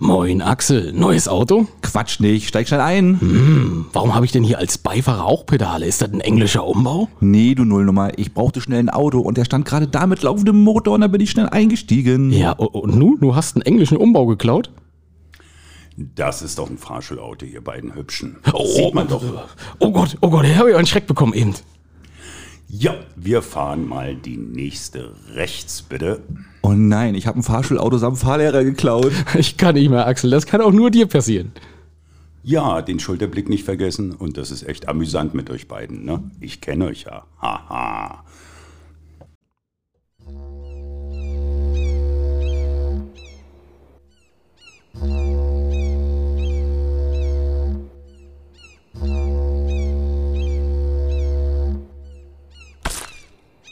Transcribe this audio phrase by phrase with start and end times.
[0.00, 1.66] Moin Axel, neues Auto?
[1.82, 3.20] Quatsch nicht, steig schnell ein.
[3.20, 5.86] Hm, warum habe ich denn hier als Beifahrer auch Pedale?
[5.86, 7.08] Ist das ein englischer Umbau?
[7.18, 10.62] Nee, du Nullnummer, ich brauchte schnell ein Auto und der stand gerade da mit laufendem
[10.62, 12.30] Motor und da bin ich schnell eingestiegen.
[12.30, 13.18] Ja, und nun?
[13.18, 14.70] Du hast einen englischen Umbau geklaut?
[15.96, 18.36] Das ist doch ein Fahrschulauto, ihr beiden Hübschen.
[18.52, 19.20] Oh, Sieht man doch.
[19.80, 21.54] Oh Gott, oh Gott, ich habe ja einen Schreck bekommen eben.
[22.70, 26.20] Ja, wir fahren mal die nächste rechts, bitte.
[26.60, 29.10] Oh nein, ich habe ein Fahrschulauto samt Fahrlehrer geklaut.
[29.38, 30.30] Ich kann nicht mehr, Axel.
[30.30, 31.52] Das kann auch nur dir passieren.
[32.42, 34.12] Ja, den Schulterblick nicht vergessen.
[34.12, 36.22] Und das ist echt amüsant mit euch beiden, ne?
[36.40, 37.24] Ich kenne euch ja.
[37.40, 38.24] Haha.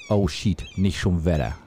[0.09, 1.59] Oh shit, nicht schon Wetter.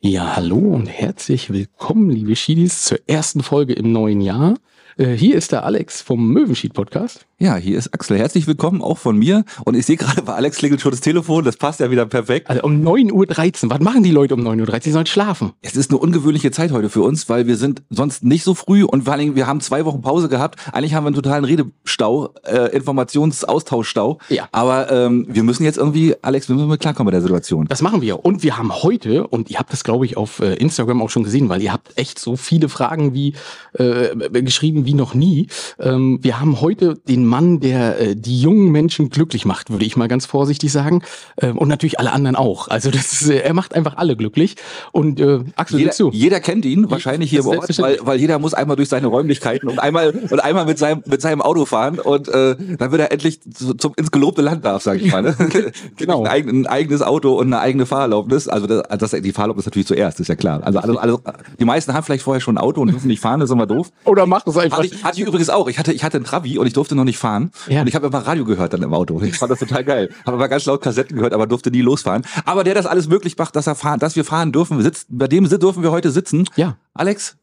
[0.00, 4.54] Ja, hallo und herzlich willkommen, liebe Schiedis, zur ersten Folge im neuen Jahr.
[5.00, 7.24] Äh, hier ist der Alex vom Möwenschied Podcast.
[7.42, 8.18] Ja, hier ist Axel.
[8.18, 9.46] Herzlich willkommen auch von mir.
[9.64, 11.42] Und ich sehe gerade bei Alex klingelt schon das Telefon.
[11.42, 12.50] Das passt ja wieder perfekt.
[12.50, 13.70] Also um 9.13 Uhr.
[13.70, 14.80] Was machen die Leute um 9.13 Uhr?
[14.82, 15.52] Sie sollen schlafen.
[15.62, 18.84] Es ist eine ungewöhnliche Zeit heute für uns, weil wir sind sonst nicht so früh
[18.84, 20.60] und vor allen Dingen, wir haben zwei Wochen Pause gehabt.
[20.70, 24.18] Eigentlich haben wir einen totalen Redestau, äh, Informationsaustauschstau.
[24.28, 24.50] Ja.
[24.52, 27.64] Aber ähm, wir müssen jetzt irgendwie, Alex, wir müssen mal klarkommen bei der Situation.
[27.68, 28.22] Das machen wir.
[28.22, 31.24] Und wir haben heute, und ihr habt das, glaube ich, auf äh, Instagram auch schon
[31.24, 33.32] gesehen, weil ihr habt echt so viele Fragen wie
[33.72, 35.48] äh, geschrieben wie noch nie.
[35.78, 39.96] Ähm, wir haben heute den Mann, der äh, die jungen Menschen glücklich macht, würde ich
[39.96, 41.02] mal ganz vorsichtig sagen.
[41.40, 42.68] Ähm, und natürlich alle anderen auch.
[42.68, 44.56] Also das ist, äh, er macht einfach alle glücklich.
[44.92, 46.10] Und äh, Axel, jeder, du?
[46.12, 49.78] jeder kennt ihn wahrscheinlich hier Ort, weil, weil jeder muss einmal durch seine Räumlichkeiten und
[49.78, 53.40] einmal und einmal mit seinem mit seinem Auto fahren und äh, dann wird er endlich
[53.42, 55.22] zu, zum ins gelobte Land darf, sage ich mal.
[55.22, 55.36] Ne?
[55.96, 56.24] genau.
[56.24, 58.48] Ein, ein, eigenes Auto und eine eigene Fahrerlaubnis.
[58.48, 60.60] Also das, das, die Fahrerlaubnis natürlich zuerst, ist ja klar.
[60.62, 61.18] Also alle, alle,
[61.58, 63.66] die meisten haben vielleicht vorher schon ein Auto und dürfen nicht fahren, das ist immer
[63.66, 63.90] doof.
[64.04, 64.79] Oder macht es einfach.
[64.84, 65.68] Hatte ich, hatte ich übrigens auch.
[65.68, 67.80] Ich hatte ich hatte ein Travi und ich durfte noch nicht fahren Ja.
[67.82, 69.20] und ich habe immer Radio gehört dann im Auto.
[69.22, 70.10] Ich fand das total geil.
[70.26, 72.22] Habe aber ganz laut Kassetten gehört, aber durfte nie losfahren.
[72.44, 75.26] Aber der das alles möglich macht, dass er fahren, dass wir fahren dürfen, sitzt, bei
[75.26, 76.46] dem dürfen wir heute sitzen.
[76.56, 76.76] Ja.
[76.94, 77.36] Alex,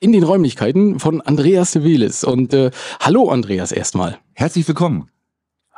[0.00, 2.24] In den Räumlichkeiten von Andreas de Velis.
[2.24, 2.70] Und äh,
[3.00, 4.18] hallo Andreas erstmal.
[4.34, 5.08] herzlich willkommen.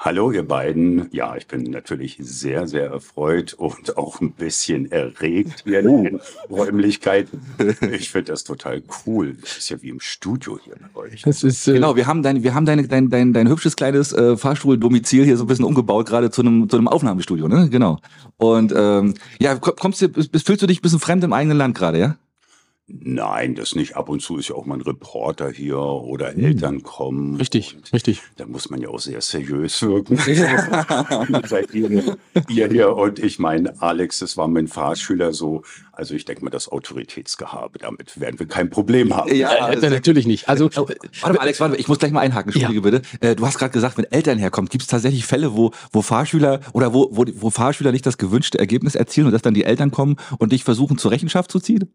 [0.07, 1.09] Hallo, ihr beiden.
[1.13, 6.21] Ja, ich bin natürlich sehr, sehr erfreut und auch ein bisschen erregt hier in den
[6.51, 7.41] Räumlichkeiten.
[7.91, 9.35] Ich finde das total cool.
[9.41, 11.23] Das ist ja wie im Studio hier bei euch.
[11.23, 14.13] Das ist äh, Genau, wir haben dein, wir haben dein, dein, dein, dein hübsches kleines
[14.13, 17.71] äh, Fahrstuhldomizil hier so ein bisschen umgebaut, gerade zu einem, zu einem Aufnahmestudio, ne?
[17.71, 17.99] Genau.
[18.37, 21.57] Und ähm, ja, komm- kommst du, bist- fühlst du dich ein bisschen fremd im eigenen
[21.57, 22.17] Land gerade, ja?
[22.87, 23.97] Nein, das nicht.
[23.97, 27.37] Ab und zu ist ja auch mal ein Reporter hier oder Eltern kommen.
[27.37, 28.21] richtig, richtig.
[28.37, 30.17] Da muss man ja auch sehr seriös wirken.
[31.47, 32.17] Seid ihr,
[32.49, 35.63] ihr hier und ich meine, Alex, das war mein Fahrschüler so.
[35.93, 39.35] Also ich denke mal, das Autoritätsgehabe, damit werden wir kein Problem haben.
[39.35, 40.49] Ja, Äh, natürlich nicht.
[40.49, 43.03] Also Oh, warte mal, Alex, warte mal, ich muss gleich mal einhaken, entschuldige bitte.
[43.21, 46.61] Äh, du hast gerade gesagt, wenn Eltern herkommen, gibt es tatsächlich Fälle, wo, wo Fahrschüler
[46.73, 49.91] oder wo, wo, wo Fahrschüler nicht das gewünschte Ergebnis erzielen und dass dann die Eltern
[49.91, 51.91] kommen und dich versuchen zur Rechenschaft zu ziehen?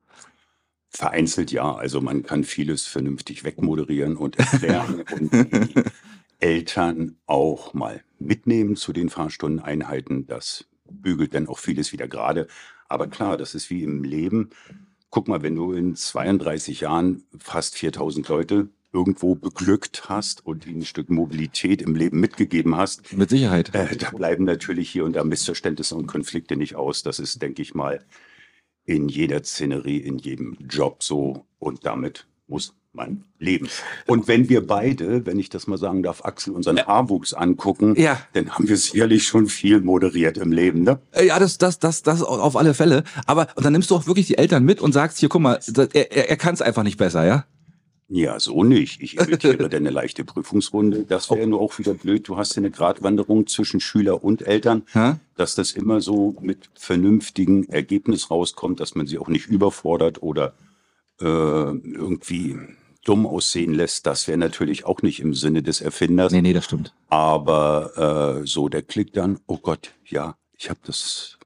[0.89, 1.73] Vereinzelt ja.
[1.75, 5.83] Also man kann vieles vernünftig wegmoderieren und erklären und die
[6.39, 10.25] Eltern auch mal mitnehmen zu den Fahrstundeneinheiten.
[10.27, 12.47] Das bügelt dann auch vieles wieder gerade.
[12.87, 14.49] Aber klar, das ist wie im Leben.
[15.11, 20.79] Guck mal, wenn du in 32 Jahren fast 4000 Leute irgendwo beglückt hast und ihnen
[20.79, 23.73] ein Stück Mobilität im Leben mitgegeben hast, Mit Sicherheit.
[23.75, 27.03] äh, da bleiben natürlich hier und da Missverständnisse und Konflikte nicht aus.
[27.03, 28.03] Das ist, denke ich mal,
[28.89, 31.45] in jeder Szenerie, in jedem Job so.
[31.59, 33.69] Und damit muss man leben.
[34.07, 38.19] Und wenn wir beide, wenn ich das mal sagen darf, Axel, unseren Haarwuchs angucken, Ja.
[38.33, 40.81] dann haben wir sicherlich schon viel moderiert im Leben.
[40.81, 40.99] Ne?
[41.11, 43.03] Äh, Ja, das, das, das, das auf alle Fälle.
[43.27, 45.59] Aber und dann nimmst du auch wirklich die Eltern mit und sagst, hier, guck mal,
[45.77, 47.45] er, er, er kann es einfach nicht besser, ja?
[48.11, 49.01] Ja, so nicht.
[49.01, 51.03] Ich imitiere deine leichte Prüfungsrunde.
[51.03, 52.27] Das wäre nur auch wieder blöd.
[52.27, 55.13] Du hast ja eine Gratwanderung zwischen Schüler und Eltern, Hä?
[55.35, 60.53] dass das immer so mit vernünftigen Ergebnis rauskommt, dass man sie auch nicht überfordert oder
[61.21, 62.57] äh, irgendwie
[63.05, 64.07] dumm aussehen lässt.
[64.07, 66.31] Das wäre natürlich auch nicht im Sinne des Erfinders.
[66.31, 66.95] Nee, nee, das stimmt.
[67.09, 71.38] Aber äh, so der Klick dann, oh Gott, ja, ich habe das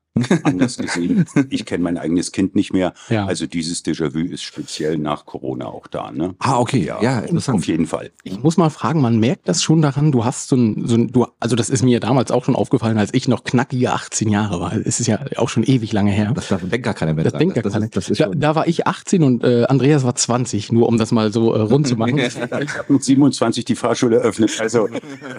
[0.44, 1.26] anders gesehen.
[1.50, 2.94] Ich kenne mein eigenes Kind nicht mehr.
[3.10, 3.26] Ja.
[3.26, 6.12] Also dieses Déjà-vu ist speziell nach Corona auch da.
[6.12, 6.36] Ne?
[6.40, 6.86] Ah, okay.
[6.86, 7.58] Ja, interessant.
[7.60, 8.12] Auf jeden Fall.
[8.24, 11.12] Ich muss mal fragen, man merkt das schon daran, du hast so ein, so ein
[11.12, 14.60] du, also das ist mir damals auch schon aufgefallen, als ich noch knackige 18 Jahre
[14.60, 14.74] war.
[14.74, 16.32] Es ist ja auch schon ewig lange her.
[16.34, 17.40] Das, das denkt gar keiner mehr Das dran.
[17.40, 17.86] denkt gar das, keiner.
[17.86, 20.98] Ist, das ist da, da war ich 18 und äh, Andreas war 20, nur um
[20.98, 22.20] das mal so äh, rund zu machen.
[22.64, 24.60] Ich habe mit 27 die Fahrschule eröffnet.
[24.60, 24.88] Also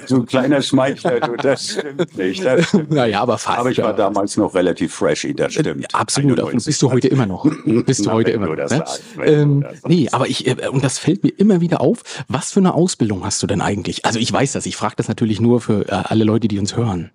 [0.06, 2.44] so ein kleiner Schmeichler, du, das stimmt nicht.
[2.44, 2.90] Das stimmt.
[2.90, 3.58] naja, aber fast.
[3.58, 3.92] Aber ich war ja.
[3.92, 5.84] damals noch relativ freshy, das stimmt.
[5.84, 6.55] Äh, absolut, 91.
[6.55, 7.44] und bist du heute immer noch.
[7.87, 8.56] Bist du heute immer noch.
[8.56, 8.84] Ne?
[9.25, 12.02] Ähm, nee, aber ich, äh, und das fällt mir immer wieder auf.
[12.28, 14.05] Was für eine Ausbildung hast du denn eigentlich?
[14.05, 16.76] Also ich weiß das, ich frage das natürlich nur für äh, alle Leute, die uns
[16.76, 17.11] hören.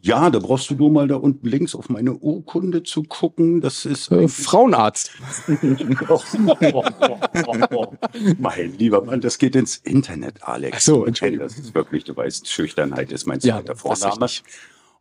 [0.00, 3.60] Ja, da brauchst du nur mal da unten links auf meine Urkunde zu gucken.
[3.60, 5.10] Das ist Äh, Frauenarzt.
[8.38, 10.76] mein lieber Mann, das geht ins Internet, Alex.
[10.76, 11.48] Ach so, Entschuldigung.
[11.48, 14.26] Das ist wirklich, du weißt, Schüchternheit ist mein Ja, zweiter ist Vorname.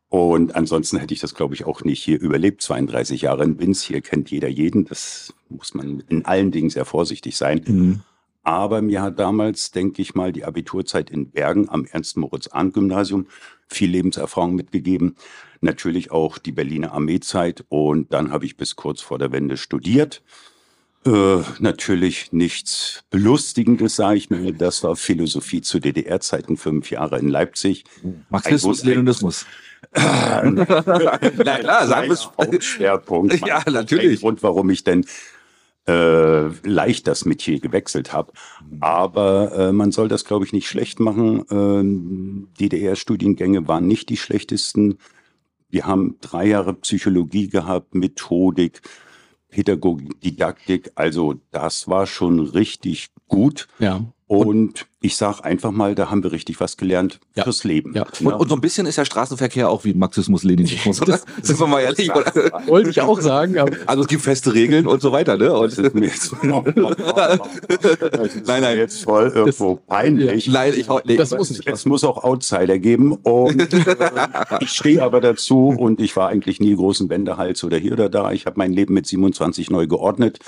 [0.10, 2.62] Und ansonsten hätte ich das, glaube ich, auch nicht hier überlebt.
[2.62, 4.86] 32 Jahre in Binz, hier kennt jeder jeden.
[4.86, 7.62] Das muss man in allen Dingen sehr vorsichtig sein.
[7.66, 8.00] Mhm.
[8.44, 13.28] Aber mir hat damals, denke ich mal, die Abiturzeit in Bergen am Ernst-Moritz-Arndt-Gymnasium
[13.68, 15.18] viel Lebenserfahrung mitgegeben.
[15.60, 17.66] Natürlich auch die Berliner Armeezeit.
[17.68, 20.24] Und dann habe ich bis kurz vor der Wende studiert.
[21.06, 24.54] Äh, natürlich nichts Belustigendes, sage ich mir.
[24.54, 27.84] Das war Philosophie zu DDR-Zeiten, fünf Jahre in Leipzig.
[28.30, 29.46] Marxismus, Leninismus.
[29.92, 30.56] Na
[31.60, 32.30] klar, sagen wir es.
[32.38, 33.40] Hauptschwerpunkt.
[33.48, 34.22] Ja, natürlich.
[34.22, 35.06] Grund, warum ich denn
[35.88, 38.34] äh, leicht das Metier gewechselt habe.
[38.82, 41.46] Aber äh, man soll das, glaube ich, nicht schlecht machen.
[41.50, 44.98] Ähm, DDR-Studiengänge waren nicht die schlechtesten.
[45.70, 48.82] Wir haben drei Jahre Psychologie gehabt, Methodik,
[49.50, 50.92] Pädagogik, Didaktik.
[50.96, 53.68] Also das war schon richtig gut.
[53.80, 54.02] Ja.
[54.28, 57.44] Und ich sage einfach mal, da haben wir richtig was gelernt Ja.
[57.46, 57.94] fürs Leben.
[57.96, 58.06] Ja.
[58.20, 61.18] Und, und so ein bisschen ist der Straßenverkehr auch wie Marxismus, Leninismus, oder?
[61.42, 62.10] Sind wir mal ehrlich?
[62.68, 65.46] Wollte ich auch sagen, Also es gibt feste Regeln und so weiter, ne?
[65.46, 67.40] Das Und, ist mir jetzt, das
[68.46, 68.78] Nein, nein.
[68.78, 70.48] jetzt voll irgendwo peinlich.
[70.48, 71.66] nein, ich, nee, das muss nicht.
[71.68, 73.96] Es muss auch Outsider geben und äh,
[74.60, 78.32] ich stehe aber dazu und ich war eigentlich nie großen Wendehals oder hier oder da.
[78.32, 80.40] Ich habe mein Leben mit 27 neu geordnet.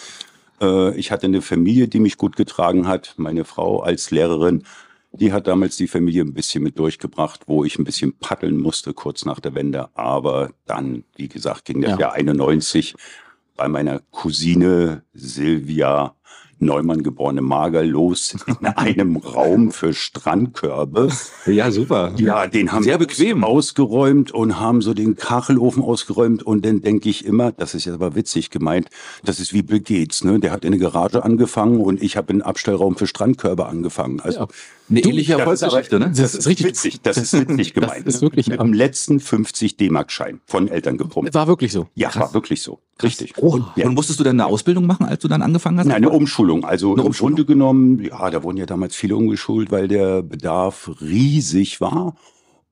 [0.61, 3.13] Äh, ich hatte eine Familie, die mich gut getragen hat.
[3.17, 4.63] Meine Frau als Lehrerin,
[5.11, 8.93] die hat damals die Familie ein bisschen mit durchgebracht, wo ich ein bisschen paddeln musste
[8.93, 9.89] kurz nach der Wende.
[9.95, 11.99] Aber dann, wie gesagt, ging das Ja.
[11.99, 12.95] Jahr 91
[13.55, 16.15] bei meiner Cousine Silvia
[16.59, 21.09] Neumann geborene Mager los in einem Raum für Strandkörbe.
[21.45, 22.13] ja, super.
[22.17, 23.43] Ja, den haben Sehr bequem.
[23.43, 27.95] ausgeräumt und haben so den Kachelofen ausgeräumt und dann denke ich immer, das ist jetzt
[27.95, 28.89] aber witzig gemeint,
[29.23, 30.39] das ist wie Bill Gates, ne?
[30.39, 34.19] Der hat in der Garage angefangen und ich habe in Abstellraum für Strandkörbe angefangen.
[34.19, 34.47] Also Ja.
[34.89, 36.11] Eine Du, ähnliche das ist Erfolgsgeschichte, ne?
[36.17, 36.65] das ist richtig.
[36.65, 38.07] witzig, das ist witzig gemeint.
[38.07, 38.21] ist ne?
[38.23, 41.31] wirklich- mit dem letzten 50 D-Mark-Schein von Eltern gepumpt.
[41.35, 41.87] war wirklich so.
[41.93, 42.79] Ja, war wirklich so.
[43.01, 43.33] Richtig.
[43.37, 43.87] Oh, Ja.
[43.87, 45.87] Und musstest du dann eine Ausbildung machen, als du dann angefangen hast?
[45.87, 46.65] Nein, eine Umschulung.
[46.65, 47.35] Also Eine im Umschulung.
[47.35, 52.15] Grunde genommen, ja, da wurden ja damals viele umgeschult, weil der Bedarf riesig war.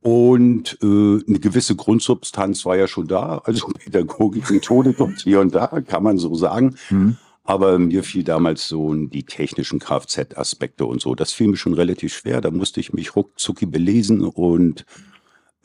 [0.01, 5.55] Und äh, eine gewisse Grundsubstanz war ja schon da, also Pädagogik, Methodik und hier und
[5.55, 6.75] da, kann man so sagen.
[6.89, 7.17] Mhm.
[7.43, 11.15] Aber mir fiel damals so die technischen Kfz-Aspekte und so.
[11.15, 12.41] Das fiel mir schon relativ schwer.
[12.41, 14.85] Da musste ich mich ruckzucki belesen und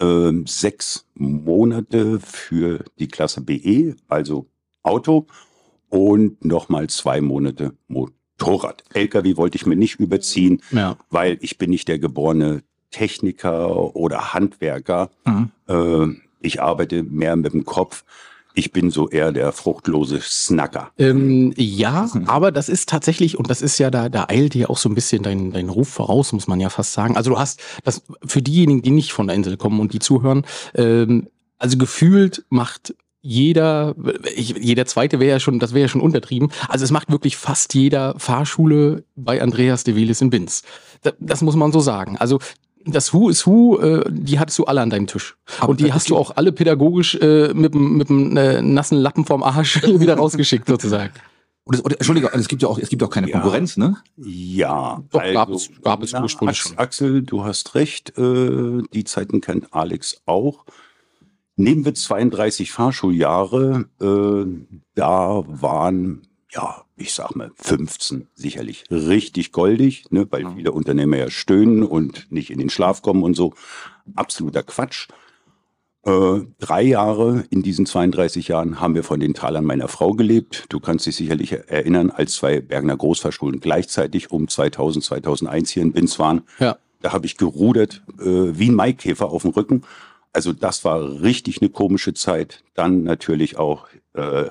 [0.01, 4.47] ähm, sechs Monate für die Klasse BE, also
[4.83, 5.27] Auto,
[5.89, 8.83] und nochmal zwei Monate Motorrad.
[8.95, 10.97] LKW wollte ich mir nicht überziehen, Ja.
[11.11, 15.11] weil ich bin nicht der geborene Techniker oder Handwerker.
[15.27, 15.51] Mhm.
[15.69, 16.07] Äh,
[16.41, 18.05] ich arbeite mehr mit dem Kopf.
[18.55, 20.91] Ich bin so eher der fruchtlose Snacker.
[20.99, 24.77] Ähm, ja, aber das ist tatsächlich, und das ist ja, da, da eilt dir auch
[24.77, 27.17] so ein bisschen dein, dein Ruf voraus, muss man ja fast sagen.
[27.17, 30.45] Also du hast das für diejenigen, die nicht von der Insel kommen und die zuhören,
[30.75, 31.29] ähm,
[31.59, 33.95] also gefühlt macht jeder,
[34.35, 36.51] ich, jeder zweite wäre ja schon, das wäre ja schon untertrieben.
[36.69, 40.63] Also es macht wirklich fast jeder Fahrschule bei Andreas de Velis in Binz.
[41.03, 42.17] Das, das muss man so sagen.
[42.19, 42.41] Also
[42.85, 45.37] das Who is Who, äh, die hattest du alle an deinem Tisch.
[45.61, 49.45] Aber und die hast du auch alle pädagogisch äh, mit dem, äh, nassen Lappen vom
[49.45, 51.13] Arsch wieder rausgeschickt sozusagen.
[51.65, 53.35] Und es, und, Entschuldige, es gibt ja auch, es gibt auch keine Ja.
[53.39, 53.99] Konkurrenz, ne?
[54.17, 56.77] Ja, Doch, gab es- gab es na, ursprünglich schon.
[56.77, 60.65] Axel, du hast recht, äh, die Zeiten kennt Alex auch.
[61.63, 70.07] Nehmen wir 32 Fahrschuljahre, äh, da waren, ja, ich sag mal, 15 sicherlich richtig goldig,
[70.11, 73.55] ne, weil viele Unternehmer ja stöhnen und nicht in den Schlaf kommen und so.
[74.17, 75.07] Absoluter Quatsch.
[76.05, 80.65] Äh, drei Jahre in diesen 32 Jahren haben wir von den Talern meiner Frau gelebt.
[80.69, 85.93] Du kannst dich sicherlich erinnern, als zwei Bergner Großfahrschulen gleichzeitig um 2000, 2001 hier in
[85.93, 86.43] Binz waren.
[86.59, 86.77] Ja.
[87.03, 89.83] Da habe ich gerudert äh, wie ein Maikäfer auf dem Rücken.
[90.33, 92.63] Also das war richtig eine komische Zeit.
[92.75, 94.47] Dann natürlich auch äh,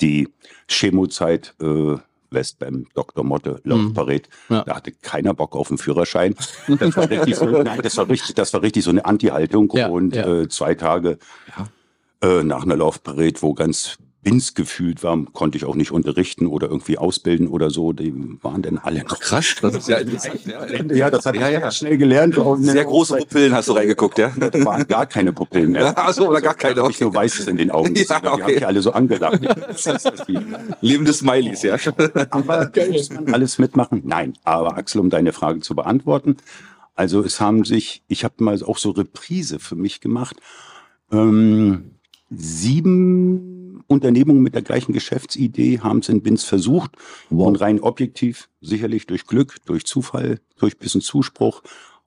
[0.00, 0.28] die
[0.68, 1.96] Chemozeit äh,
[2.30, 3.24] West beim Dr.
[3.24, 4.22] Motte Laufparade.
[4.48, 4.64] Ja.
[4.64, 6.34] Da hatte keiner Bock auf den Führerschein.
[6.66, 9.70] Das war richtig so, nein, das war richtig, das war richtig so eine Anti-Haltung.
[9.74, 10.26] Ja, und ja.
[10.26, 11.18] Äh, zwei Tage
[12.22, 16.68] äh, nach einer Laufparade, wo ganz Binz gefühlt war, konnte ich auch nicht unterrichten oder
[16.68, 17.92] irgendwie ausbilden oder so.
[17.92, 19.18] Die waren dann alle noch.
[19.18, 20.40] Krass, das ist ja interessant.
[20.94, 21.70] Ja, das hat Ja, ja.
[21.72, 22.36] schnell gelernt.
[22.58, 24.32] Sehr große Pupillen hast du reingeguckt, ja?
[24.38, 25.92] Da waren gar keine Pupillen mehr.
[25.96, 27.04] Ach so, oder gar keine, hab Ich okay.
[27.04, 27.96] nur Weißes in den Augen.
[27.96, 28.20] Ja, gesehen.
[28.22, 28.42] Die okay.
[28.42, 29.40] habe ich alle so angelacht.
[29.44, 30.46] Das ist das Spiel.
[30.80, 31.76] Lebende Smileys, ja.
[32.30, 34.02] Aber muss man alles mitmachen?
[34.04, 34.34] Nein.
[34.44, 36.36] Aber Axel, um deine Frage zu beantworten.
[36.94, 40.36] Also es haben sich, ich habe mal auch so Reprise für mich gemacht.
[41.10, 41.96] Ähm,
[42.30, 43.51] sieben
[43.92, 46.92] Unternehmungen mit der gleichen Geschäftsidee haben es in Binz versucht.
[47.30, 47.46] Wow.
[47.46, 51.62] Und rein objektiv, sicherlich durch Glück, durch Zufall, durch bisschen Zuspruch,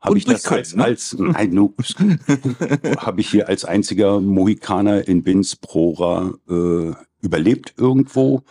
[0.06, 0.84] habe ich das als, ne?
[0.84, 1.58] als nein,
[2.98, 8.44] habe ich hier als einziger Mohikaner in Binz Prora äh, überlebt irgendwo.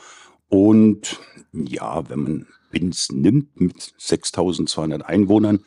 [0.48, 1.20] Und
[1.52, 5.60] ja, wenn man Binz nimmt mit 6200 Einwohnern,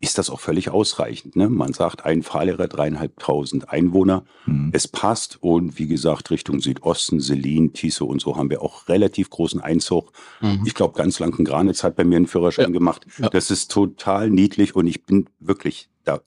[0.00, 1.34] ist das auch völlig ausreichend.
[1.34, 1.48] Ne?
[1.48, 4.24] Man sagt, ein Fahrlehrer, dreieinhalbtausend Einwohner.
[4.44, 4.70] Hm.
[4.72, 5.38] Es passt.
[5.42, 10.12] Und wie gesagt, Richtung Südosten, Selin, Tiso und so haben wir auch relativ großen Einzug.
[10.40, 10.62] Mhm.
[10.66, 12.70] Ich glaube, ganz Granitz hat bei mir einen Führerschein Ja.
[12.70, 13.06] gemacht.
[13.18, 13.28] Ja.
[13.28, 16.20] Das ist total niedlich und ich bin wirklich da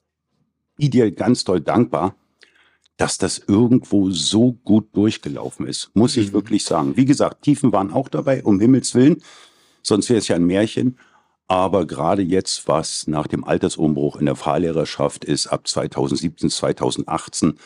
[0.76, 2.14] ideal ganz doll dankbar,
[2.98, 5.90] dass das irgendwo so gut durchgelaufen ist.
[5.94, 6.32] Muss ich Mhm.
[6.34, 6.96] wirklich sagen.
[6.98, 9.22] Wie gesagt, Tiefen waren auch dabei, um Himmels Willen.
[9.82, 10.98] Sonst wäre es ja ein Märchen.
[11.52, 17.58] Aber gerade jetzt, was nach dem Altersumbruch in der Fahrlehrerschaft ist, ab 2017, 2018,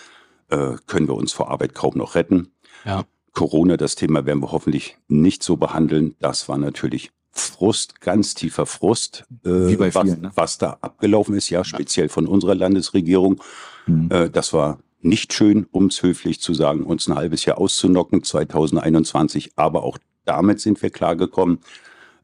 [0.48, 2.48] äh, können wir uns vor Arbeit kaum noch retten.
[2.84, 3.04] Ja.
[3.32, 6.16] Corona, das Thema werden wir hoffentlich nicht so behandeln.
[6.18, 10.32] Das war natürlich Frust, ganz tiefer Frust, äh, Wie bei was, vielen, ne?
[10.34, 13.40] was da abgelaufen ist, ja, speziell von unserer Landesregierung.
[13.84, 14.10] Hm.
[14.10, 18.24] Äh, das war nicht schön, um es höflich zu sagen, uns ein halbes Jahr auszunocken,
[18.24, 19.52] 2021.
[19.54, 21.60] Aber auch damit sind wir klargekommen.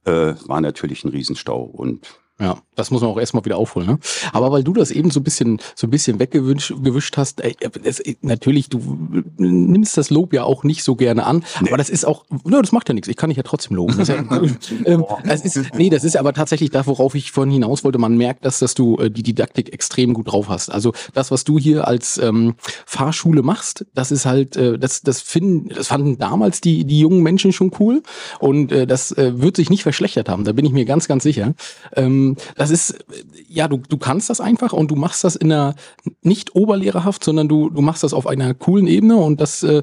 [0.05, 3.87] Äh, war natürlich ein Riesenstau und Ja, das muss man auch erstmal wieder aufholen.
[3.87, 3.99] Ne?
[4.33, 7.55] Aber weil du das eben so ein bisschen, so ein bisschen weggewischt gewischt hast, ey,
[7.85, 12.05] es, natürlich, du nimmst das Lob ja auch nicht so gerne an, aber das ist
[12.05, 13.09] auch, ne, das macht ja nichts.
[13.09, 13.97] Ich kann dich ja trotzdem loben.
[13.97, 14.17] Das ist, ja,
[14.87, 17.99] ähm, das ist, nee, das ist aber tatsächlich da, worauf ich vorhin hinaus wollte.
[17.99, 20.73] Man merkt, dass, dass du äh, die Didaktik extrem gut drauf hast.
[20.73, 22.55] Also das, was du hier als ähm,
[22.87, 27.23] Fahrschule machst, das ist halt, äh, das, das finden, das fanden damals die, die jungen
[27.23, 28.03] Menschen schon cool
[28.41, 30.45] und äh, das äh, wird sich nicht verschlechtert haben.
[30.45, 31.55] Da bin ich mir ganz, ganz sicher.
[31.95, 32.22] Ähm,
[32.57, 35.75] das ist, äh, ja, du, du kannst das einfach und du machst das in einer
[36.23, 39.83] nicht oberlehrerhaft, sondern du, du machst das auf einer coolen Ebene und das äh,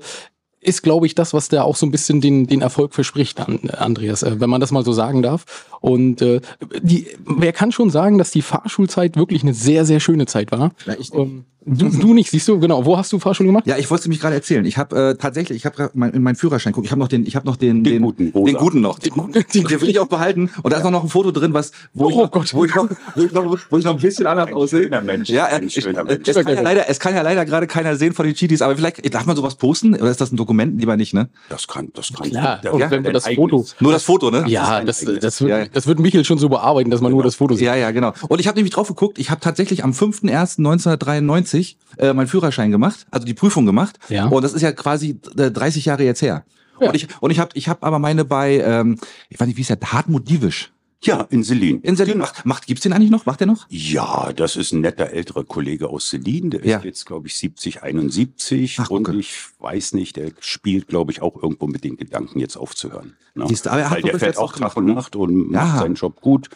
[0.61, 3.59] ist, glaube ich, das, was da auch so ein bisschen den, den Erfolg verspricht, an,
[3.77, 5.67] Andreas, äh, wenn man das mal so sagen darf.
[5.81, 6.41] Und äh,
[6.81, 10.71] die, wer kann schon sagen, dass die Fahrschulzeit wirklich eine sehr, sehr schöne Zeit war?
[10.85, 12.85] Ja, ich- ähm, du, du nicht, siehst du, genau.
[12.85, 13.67] Wo hast du Fahrschule gemacht?
[13.67, 14.65] Ja, ich wollte es nämlich gerade erzählen.
[14.65, 17.25] Ich habe äh, tatsächlich, ich habe mein, in meinen Führerschein guck, ich habe noch den,
[17.25, 18.45] ich habe noch den, Den guten, rosa.
[18.51, 20.49] den guten noch, den, Den guten, guten, den den will ich auch behalten.
[20.63, 22.53] Und da ist auch noch ein Foto drin, was, wo ich, Oh noch, Gott.
[22.53, 24.89] wo ich noch, wo ich noch, wo ich noch ein bisschen anders aussehe.
[25.03, 25.29] Mensch.
[25.29, 26.27] Ja, äh, Ein ich, schöner Mensch.
[26.27, 28.75] es, kann ja leider, es kann ja leider gerade keiner sehen von den Cheaties, aber
[28.75, 30.48] vielleicht darf man sowas posten oder ist das ein Dokument?
[30.57, 31.29] Lieber nicht, ne?
[31.49, 32.29] Das kann, das kann.
[32.29, 34.45] Klar, das und ist wenn wir das Foto- Nur das Foto, ne?
[34.47, 35.19] Ja, das, eigenes.
[35.21, 35.65] das, wird, Ja.
[35.65, 37.65] das wird Michael schon so bearbeiten, dass man nur das Foto sieht.
[37.67, 38.13] Ja, ja, genau.
[38.27, 43.05] Und ich habe nämlich drauf geguckt, ich habe tatsächlich am 5.1.1993 äh, meinen Führerschein gemacht,
[43.11, 43.97] also die Prüfung gemacht.
[44.09, 44.27] Ja.
[44.27, 46.43] Und das ist ja quasi äh, 30 Jahre jetzt her.
[46.79, 46.87] Ja.
[46.87, 48.97] Und ich, und ich habe ich hab aber meine bei, ähm,
[49.29, 50.71] ich weiß nicht, wie ist der, Hartmut Diewisch.
[51.01, 51.79] Ja, in Selin.
[51.81, 52.17] In Selin.
[52.17, 53.25] Macht, macht, gibt's den eigentlich noch?
[53.25, 53.65] Macht der noch?
[53.69, 56.49] Ja, das ist ein netter älterer Kollege aus Selin.
[56.49, 56.77] Der Ja.
[56.79, 58.79] ist jetzt, glaube ich, 70, 71.
[58.81, 59.17] Ach, und okay.
[59.19, 63.15] ich weiß nicht, der spielt, glaube ich, auch irgendwo mit den Gedanken, jetzt aufzuhören.
[63.33, 63.45] Ne?
[63.47, 64.85] Siehst du, aber er hat Weil der fährt auch Tag gemacht, und?
[64.87, 65.63] Nacht und Ja.
[65.65, 66.49] macht seinen Job gut.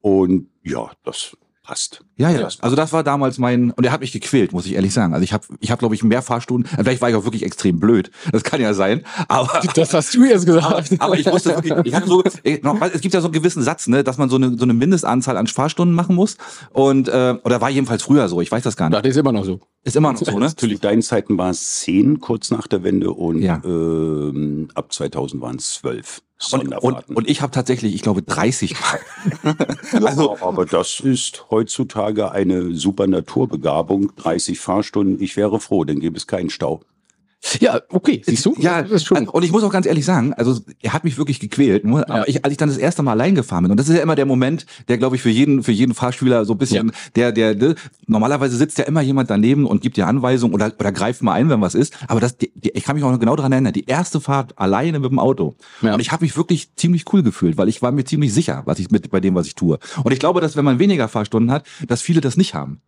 [0.00, 2.04] Und ja, das passt.
[2.16, 2.48] Ja, ja.
[2.60, 5.14] Also das war damals mein, und er hat mich gequält, muss ich ehrlich sagen.
[5.14, 7.80] Also ich habe, ich hab, glaube ich, mehr Fahrstunden, vielleicht war ich auch wirklich extrem
[7.80, 9.60] blöd, das kann ja sein, aber...
[9.74, 10.92] Das hast du jetzt gesagt.
[11.00, 13.62] Aber ich wusste wirklich, ich hatte so, ich, noch, es gibt ja so einen gewissen
[13.62, 16.36] Satz, ne, dass man so eine, so eine Mindestanzahl an Fahrstunden machen muss.
[16.72, 19.04] Und, äh, oder war jedenfalls früher so, ich weiß das gar nicht.
[19.04, 19.60] Das ist immer noch so.
[19.82, 20.54] Ist immer noch so, ne?
[20.56, 23.60] Zu deinen Zeiten war es 10 kurz nach der Wende und Ja.
[23.64, 26.20] ähm, ab 2000 waren es 12
[26.52, 27.16] Und, und, Sonderfahrten.
[27.16, 29.56] und ich habe tatsächlich, ich glaube, 30 Mal.
[30.04, 34.14] also, aber das ist heutzutage eine super Naturbegabung.
[34.16, 36.82] 30 Fahrstunden, ich wäre froh, dann gäbe es keinen Stau.
[37.60, 38.54] Ja, okay, siehst du?
[38.58, 39.28] Ja, das ist schon.
[39.28, 41.84] und ich muss auch ganz ehrlich sagen, also er hat mich wirklich gequält.
[41.84, 43.96] Nur, aber ich, als ich dann das erste Mal allein gefahren bin, und das ist
[43.96, 46.92] ja immer der Moment, der, glaube ich, für jeden, für jeden Fahrschüler so ein bisschen,
[47.16, 47.74] der, der, der,
[48.06, 51.48] normalerweise sitzt ja immer jemand daneben und gibt dir Anweisungen oder, oder greift mal ein,
[51.48, 51.96] wenn was ist.
[52.08, 54.58] Aber das, die, die, ich kann mich auch noch genau daran erinnern, die erste Fahrt
[54.58, 55.54] alleine mit dem Auto.
[55.82, 55.94] Ja.
[55.94, 58.78] Und ich habe mich wirklich ziemlich cool gefühlt, weil ich war mir ziemlich sicher, was
[58.78, 59.78] ich mit bei dem, was ich tue.
[60.02, 62.80] Und ich glaube, dass wenn man weniger Fahrstunden hat, dass viele das nicht haben.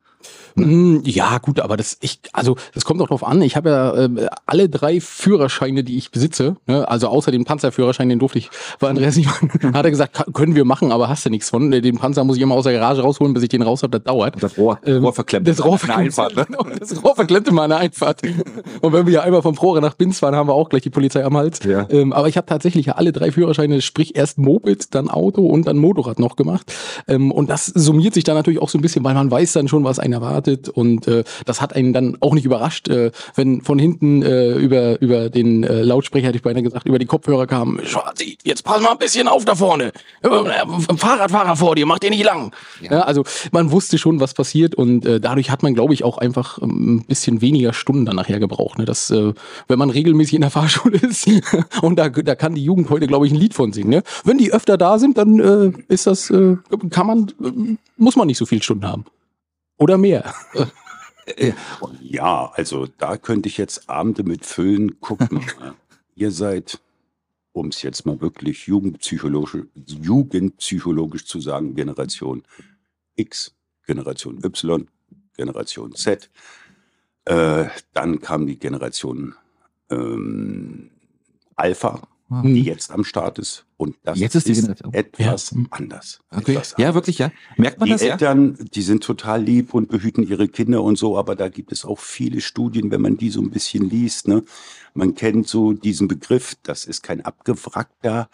[0.55, 3.43] Mm, Ja, gut, aber das ich also das kommt auch drauf an.
[3.43, 6.89] Ich habe ja äh, alle drei Führerscheine, die ich besitze, ne?
[6.89, 9.51] also außer den Panzerführerschein, den durfte ich bei Andreas nicht machen.
[9.75, 11.71] Hat er gesagt, "Ka- können wir machen, aber hast du nichts von.
[11.71, 13.99] Den Panzer muss ich immer aus der Garage rausholen, bis ich den raus habe.
[14.01, 14.43] Das dauert.
[14.43, 15.47] Das Rohr, Ähm, Rohr verklemmt.
[15.47, 16.47] Das Rohr Eine verklemmt, Einfahrt, ne?
[16.49, 18.23] genau, das Rohr verklemmt immer eine Einfahrt.
[18.81, 20.91] Und wenn wir ja einmal vom Prore nach Binz fahren, haben wir auch gleich die
[20.91, 21.61] Polizei am Hals.
[21.65, 21.87] Ja.
[21.91, 25.67] Ähm, aber ich habe tatsächlich ja alle drei Führerscheine, sprich erst Moped, dann Auto und
[25.67, 26.73] dann Motorrad noch gemacht.
[27.09, 29.69] Ähm, und das summiert sich dann natürlich auch so ein bisschen, weil man weiß dann
[29.69, 30.69] schon, was einen erwartet.
[30.69, 35.01] Und äh, das hat einen dann auch nicht überrascht, äh, wenn von hinten äh, über,
[35.01, 38.81] über den äh, Lautsprecher, hätte ich beinahe gesagt, über die Kopfhörer kam, Schwarzi, jetzt pass
[38.81, 39.93] mal ein bisschen auf da vorne.
[40.23, 40.29] Äh,
[40.97, 42.53] Fahrradfahrer vor dir, mach dir nicht lang.
[42.83, 43.03] Ja.
[43.03, 46.61] also man wusste schon, was passiert und äh, dadurch hat man, glaube ich, auch einfach
[46.63, 48.79] ähm, ein bisschen weniger Stunden dann nachher gebraucht.
[48.79, 48.85] Ne?
[48.85, 49.33] Das, äh,
[49.69, 51.29] wenn man regelmäßig in der Fahrschule ist
[51.83, 53.91] und da, da kann die Jugend heute, glaube ich, ein Lied von singen.
[53.91, 54.03] Ne?
[54.25, 56.57] Wenn die öfter da sind, dann äh, ist das, äh,
[56.91, 59.05] kann man, äh, muss man nicht so viele Stunden haben.
[59.77, 60.35] Oder mehr.
[62.01, 65.01] Ja, also da könnte ich jetzt Abende mit füllen.
[65.01, 65.43] Guckt mal,
[66.15, 66.81] ihr seid,
[67.51, 72.45] um es jetzt mal wirklich jugendpsychologisch, jugendpsychologisch zu sagen, Generation
[73.17, 73.57] X,
[73.87, 74.87] Generation Y,
[75.37, 76.31] Generation Z.
[77.25, 79.35] Äh, dann kam die Generation
[79.91, 80.91] ähm,
[81.57, 83.67] Alpha, die jetzt am Start ist.
[83.77, 84.93] Und das Jetzt ist die Generation.
[84.93, 85.63] etwas Ja.
[85.71, 86.21] anders.
[86.31, 86.53] Okay.
[86.53, 87.31] Etwas Ja, wirklich, ja.
[87.57, 88.13] Merkt man die das, ja?
[88.13, 91.85] Eltern, die sind total lieb und behüten ihre Kinder und so, aber da gibt es
[91.85, 94.27] auch viele Studien, wenn man die so ein bisschen liest.
[94.29, 94.43] Ne?
[94.95, 98.29] Man kennt so diesen Begriff, das ist kein abgewrackter,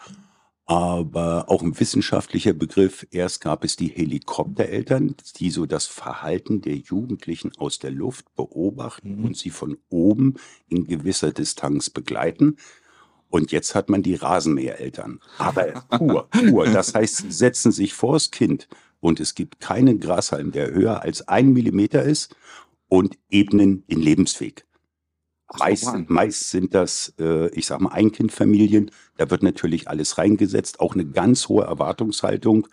[0.65, 3.05] aber auch ein wissenschaftlicher Begriff.
[3.11, 9.23] Erst gab es die Helikoptereltern, die so das Verhalten der Jugendlichen aus der Luft beobachten
[9.23, 10.35] und sie von oben
[10.69, 12.57] in gewisser Distanz begleiten.
[13.33, 15.19] Und jetzt hat man die Rasenmähereltern.
[15.39, 16.65] Aber pur, pur.
[16.65, 18.67] Das heißt, sie setzen sich vors Kind
[18.99, 22.35] und es gibt keinen Grashalm, der höher als ein Millimeter ist
[22.89, 24.67] und ebnen den Lebensweg.
[25.57, 28.91] Meist, meist sind das, äh, ich sag mal, Einkindfamilien.
[29.17, 32.67] Da wird natürlich alles reingesetzt, auch eine ganz hohe Erwartungshaltung.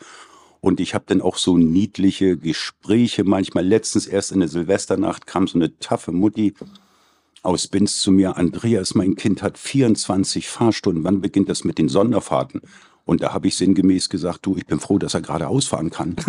[0.60, 3.24] Und ich habe dann auch so niedliche Gespräche.
[3.24, 6.52] Manchmal letztens erst in der Silvesternacht kam so eine taffe Mutti
[7.42, 11.88] aus Binz zu mir, Andreas, mein Kind hat 24 Fahrstunden, wann beginnt das mit den
[11.88, 12.61] Sonderfahrten?
[13.04, 16.16] Und da habe ich sinngemäß gesagt, du, ich bin froh, dass er gerade ausfahren kann.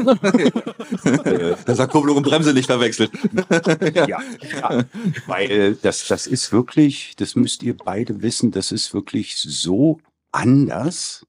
[1.65, 3.11] Das hat Kupplung und Bremse nicht verwechselt.
[3.95, 4.85] ja, ja,
[5.27, 9.99] weil das, das ist wirklich, das müsst ihr beide wissen, das ist wirklich so
[10.31, 11.25] anders,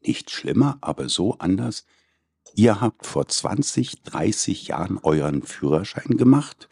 [0.00, 1.84] nicht schlimmer, aber so anders.
[2.54, 6.68] Ihr habt vor 20, 30 Jahren euren Führerschein gemacht.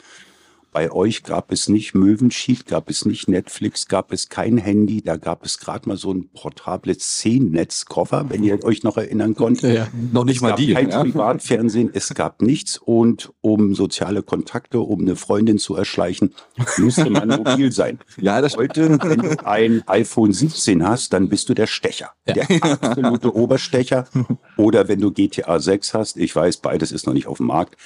[0.72, 5.16] Bei euch gab es nicht Möwenschied, gab es nicht Netflix, gab es kein Handy, da
[5.18, 9.60] gab es gerade mal so ein portables C-Netz-Koffer, wenn ihr euch noch erinnern konnt.
[9.60, 9.88] Ja.
[10.12, 10.72] Noch nicht Es mal gab die.
[10.72, 11.02] kein Ja.
[11.02, 16.34] Privatfernsehen, es gab nichts und um soziale Kontakte, um eine Freundin zu erschleichen,
[16.78, 17.98] musste man mobil sein.
[18.16, 22.46] Ja, das Heute, wenn du ein iPhone 17 hast, dann bist du der Stecher, der
[22.50, 24.06] absolute Oberstecher.
[24.56, 27.76] Oder wenn du GTA 6 hast, ich weiß, beides ist noch nicht auf dem Markt.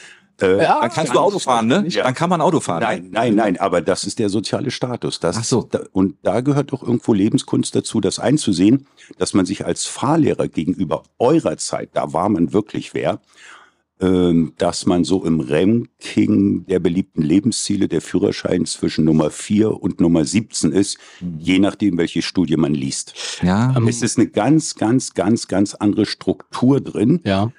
[0.40, 1.84] Äh, Ja, Dann kannst du Auto fahren, ne?
[1.88, 2.04] Ja.
[2.04, 2.82] Dann kann man Auto fahren.
[2.82, 5.18] Nein, nein, nein, aber das ist der soziale Status.
[5.20, 5.68] Das, Ach so.
[5.70, 8.86] Da, und da gehört doch irgendwo Lebenskunst dazu, das einzusehen,
[9.18, 13.20] dass man sich als Fahrlehrer gegenüber eurer Zeit, da war man wirklich wer,
[13.98, 20.00] ähm, dass man so im Ranking der beliebten Lebensziele der Führerschein zwischen Nummer 4 und
[20.00, 20.98] Nummer 17 ist,
[21.38, 23.14] je nachdem, welche Studie man liest.
[23.42, 23.74] Ja.
[23.88, 27.50] Es ist eine ganz, ganz, ganz, ganz andere Struktur drin Ja.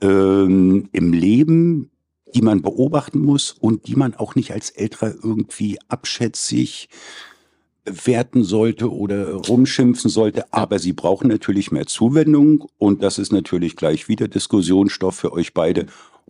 [0.00, 1.90] ähm, im Leben,
[2.34, 6.88] die man beobachten muss und die man auch nicht als Älterer irgendwie abschätzig
[7.84, 10.52] bewerten sollte oder rumschimpfen sollte.
[10.52, 15.52] Aber sie brauchen natürlich mehr Zuwendung und das ist natürlich gleich wieder Diskussionsstoff für euch
[15.52, 15.86] beide.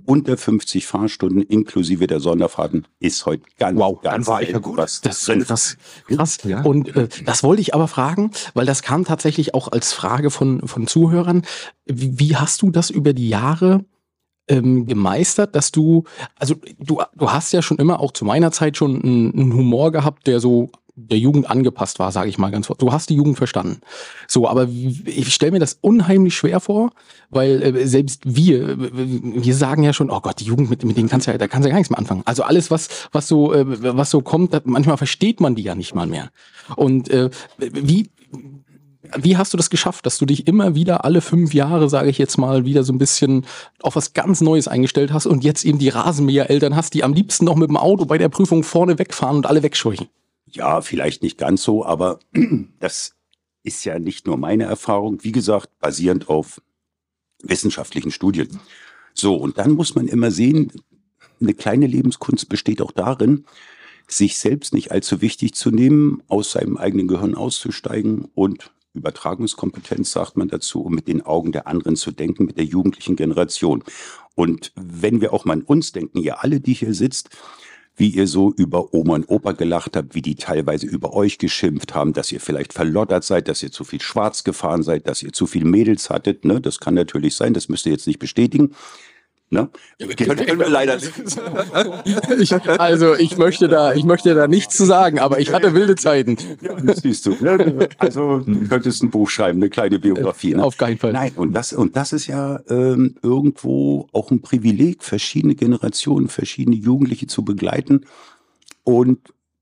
[0.06, 4.58] Unter 50 Fahrstunden inklusive der Sonderfahrten ist heute ganz, Wow, ganz dann war ich ja
[4.58, 4.76] gut.
[4.76, 5.42] was Das drin.
[5.42, 5.76] ist krass.
[6.08, 6.38] krass.
[6.42, 6.62] Ja.
[6.62, 10.66] Und äh, das wollte ich aber fragen, weil das kam tatsächlich auch als Frage von,
[10.66, 11.42] von Zuhörern.
[11.86, 13.84] Wie, wie hast du das über die Jahre
[14.48, 16.04] ähm, gemeistert, dass du,
[16.36, 19.92] also du, du hast ja schon immer auch zu meiner Zeit schon einen, einen Humor
[19.92, 22.68] gehabt, der so der Jugend angepasst war, sage ich mal ganz.
[22.78, 23.80] Du hast die Jugend verstanden.
[24.28, 26.92] So, aber ich stelle mir das unheimlich schwer vor,
[27.30, 31.08] weil äh, selbst wir, wir sagen ja schon, oh Gott, die Jugend mit, mit denen
[31.08, 32.22] kannst ja, da kannst ja gar nichts mehr anfangen.
[32.26, 33.64] Also alles, was was so äh,
[33.96, 36.30] was so kommt, manchmal versteht man die ja nicht mal mehr.
[36.76, 38.10] Und äh, wie
[39.16, 42.18] wie hast du das geschafft, dass du dich immer wieder alle fünf Jahre, sage ich
[42.18, 43.46] jetzt mal, wieder so ein bisschen
[43.82, 47.44] auf was ganz Neues eingestellt hast und jetzt eben die Rasenmähereltern hast, die am liebsten
[47.44, 50.08] noch mit dem Auto bei der Prüfung vorne wegfahren und alle wegscheuchen?
[50.50, 52.18] Ja, vielleicht nicht ganz so, aber
[52.80, 53.14] das
[53.62, 56.60] ist ja nicht nur meine Erfahrung, wie gesagt, basierend auf
[57.42, 58.60] wissenschaftlichen Studien.
[59.12, 60.72] So, und dann muss man immer sehen,
[61.40, 63.44] eine kleine Lebenskunst besteht auch darin,
[64.06, 70.36] sich selbst nicht allzu wichtig zu nehmen, aus seinem eigenen Gehirn auszusteigen und Übertragungskompetenz sagt
[70.36, 73.82] man dazu, um mit den Augen der anderen zu denken, mit der jugendlichen Generation.
[74.34, 77.30] Und wenn wir auch mal an uns denken, ihr alle, die hier sitzt,
[77.96, 81.94] wie ihr so über Oma und Opa gelacht habt, wie die teilweise über euch geschimpft
[81.94, 85.32] haben, dass ihr vielleicht verloddert seid, dass ihr zu viel schwarz gefahren seid, dass ihr
[85.32, 86.44] zu viel Mädels hattet.
[86.44, 86.60] Ne?
[86.60, 88.74] Das kann natürlich sein, das müsst ihr jetzt nicht bestätigen.
[89.54, 89.70] Ne?
[89.98, 91.12] Können, können wir leider nicht.
[92.40, 95.94] ich, also ich möchte da, ich möchte da nichts zu sagen, aber ich hatte wilde
[95.94, 96.36] Zeiten.
[96.60, 97.36] Ja, das siehst du.
[97.40, 97.88] Ne?
[97.98, 100.54] Also du könntest ein Buch schreiben, eine kleine Biografie.
[100.54, 100.64] Ne?
[100.64, 101.12] Auf keinen Fall.
[101.12, 106.74] Nein, und das, und das ist ja ähm, irgendwo auch ein Privileg, verschiedene Generationen, verschiedene
[106.74, 108.00] Jugendliche zu begleiten
[108.82, 109.20] und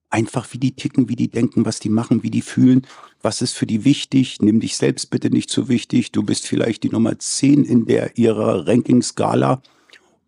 [0.09, 2.87] einfach wie die ticken, wie die denken, was die machen, wie die fühlen,
[3.23, 4.39] was ist für die wichtig.
[4.41, 6.13] Nimm dich selbst bitte nicht zu wichtig.
[6.13, 9.63] Du bist vielleicht die Nummer 10 in der ihrer Ranking-Skala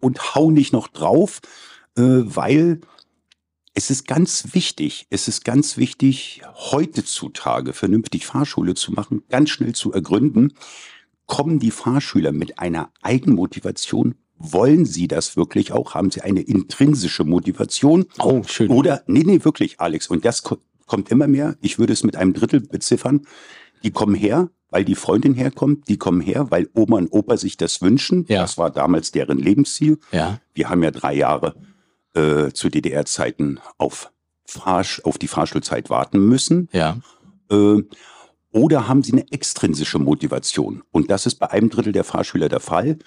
[0.04, 1.40] und hau nicht noch drauf,
[1.96, 2.80] äh, weil
[3.72, 9.50] es ist ganz wichtig, es ist ganz wichtig, heute zutage vernünftig Fahrschule zu machen, ganz
[9.50, 10.52] schnell zu ergründen,
[11.26, 15.94] kommen die Fahrschüler mit einer Eigenmotivation wollen Sie das wirklich auch?
[15.94, 18.06] Haben Sie eine intrinsische Motivation?
[18.18, 18.68] Oh, schön.
[18.68, 20.08] Oder, nee, nee, wirklich, Alex.
[20.08, 21.56] Und das kommt immer mehr.
[21.60, 23.22] Ich würde es mit einem Drittel beziffern.
[23.84, 25.88] Die kommen her, weil die Freundin herkommt.
[25.88, 28.24] Die kommen her, weil Oma und Opa sich das wünschen.
[28.28, 28.40] Ja.
[28.42, 29.98] Das war damals deren Lebensziel.
[30.10, 30.40] Ja.
[30.54, 31.54] Wir haben ja drei Jahre
[32.14, 34.10] äh, zu DDR-Zeiten auf,
[34.46, 36.68] Fahrsch auf die Fahrschulzeit warten müssen.
[36.72, 36.98] Ja.
[37.50, 37.82] Äh,
[38.50, 40.82] oder haben sie eine extrinsische Motivation?
[40.92, 42.98] Und das ist bei einem Drittel der Fahrschüler der Fall.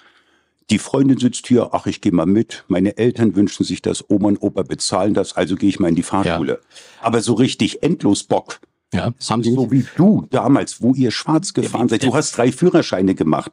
[0.70, 2.64] Die Freundin sitzt hier, ach, ich gehe mal mit.
[2.68, 5.94] Meine Eltern wünschen sich das, Oma und Opa bezahlen das, also gehe ich mal in
[5.94, 6.52] die Fahrschule.
[6.52, 7.06] Ja.
[7.06, 8.60] Aber so richtig endlos Bock.
[8.92, 12.04] Ja, haben Sie so wie du damals, wo ihr schwarz gefahren seid.
[12.04, 13.52] Du hast drei Führerscheine gemacht.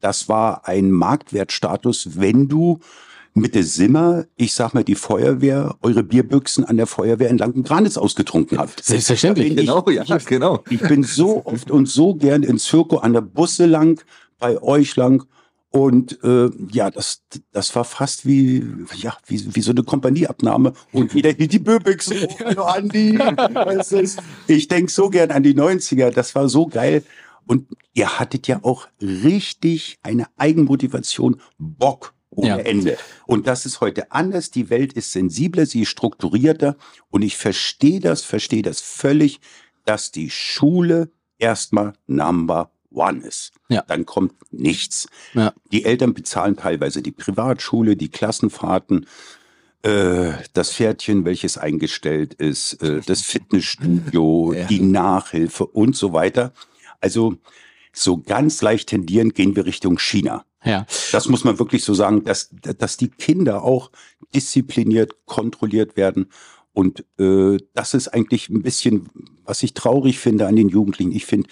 [0.00, 2.78] Das war ein Marktwertstatus, wenn du
[3.34, 7.98] mit der Simmer, ich sag mal, die Feuerwehr, eure Bierbüchsen an der Feuerwehr in Langen-Granitz
[7.98, 8.82] ausgetrunken habt.
[8.82, 9.50] Selbstverständlich.
[9.50, 10.64] Ich, genau, ja, genau.
[10.70, 14.00] Ich bin so oft und so gern in Zirko an der Busse lang,
[14.38, 15.26] bei euch lang
[15.76, 20.72] und äh, ja, das, das war fast wie, ja, wie, wie so eine Kompanieabnahme.
[20.90, 22.10] Und wieder hielt die Böbix.
[22.10, 23.18] Oh, hallo Andi.
[24.48, 26.08] ich denk so gern an die 90er.
[26.12, 27.04] Das war so geil.
[27.46, 32.56] Und ihr hattet ja auch richtig eine Eigenmotivation, Bock ohne ja.
[32.56, 32.96] Ende.
[33.26, 34.50] Und das ist heute anders.
[34.50, 36.76] Die Welt ist sensibler, sie ist strukturierter.
[37.10, 39.40] Und ich verstehe das, verstehe das völlig,
[39.84, 43.52] dass die Schule erstmal Number One ist.
[43.68, 43.82] Ja.
[43.86, 45.08] Dann kommt nichts.
[45.34, 45.52] Ja.
[45.72, 49.06] Die Eltern bezahlen teilweise die Privatschule, die Klassenfahrten,
[49.82, 54.66] äh, das Pferdchen, welches eingestellt ist, äh, das Fitnessstudio, ja.
[54.66, 56.52] die Nachhilfe und so weiter.
[57.00, 57.36] Also
[57.92, 60.44] so ganz leicht tendierend gehen wir Richtung China.
[60.64, 60.86] Ja.
[61.12, 63.90] Das muss man wirklich so sagen, dass, dass die Kinder auch
[64.34, 66.30] diszipliniert, kontrolliert werden.
[66.72, 69.08] Und äh, das ist eigentlich ein bisschen,
[69.44, 71.12] was ich traurig finde an den Jugendlichen.
[71.12, 71.48] Ich finde,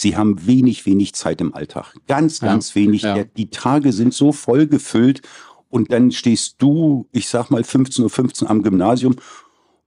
[0.00, 1.92] Sie haben wenig, wenig Zeit im Alltag.
[2.06, 3.02] Ganz, ganz ja, wenig.
[3.02, 3.24] Ja.
[3.24, 5.22] Die Tage sind so voll gefüllt
[5.70, 9.16] und dann stehst du, ich sag mal 15.15 Uhr 15 am Gymnasium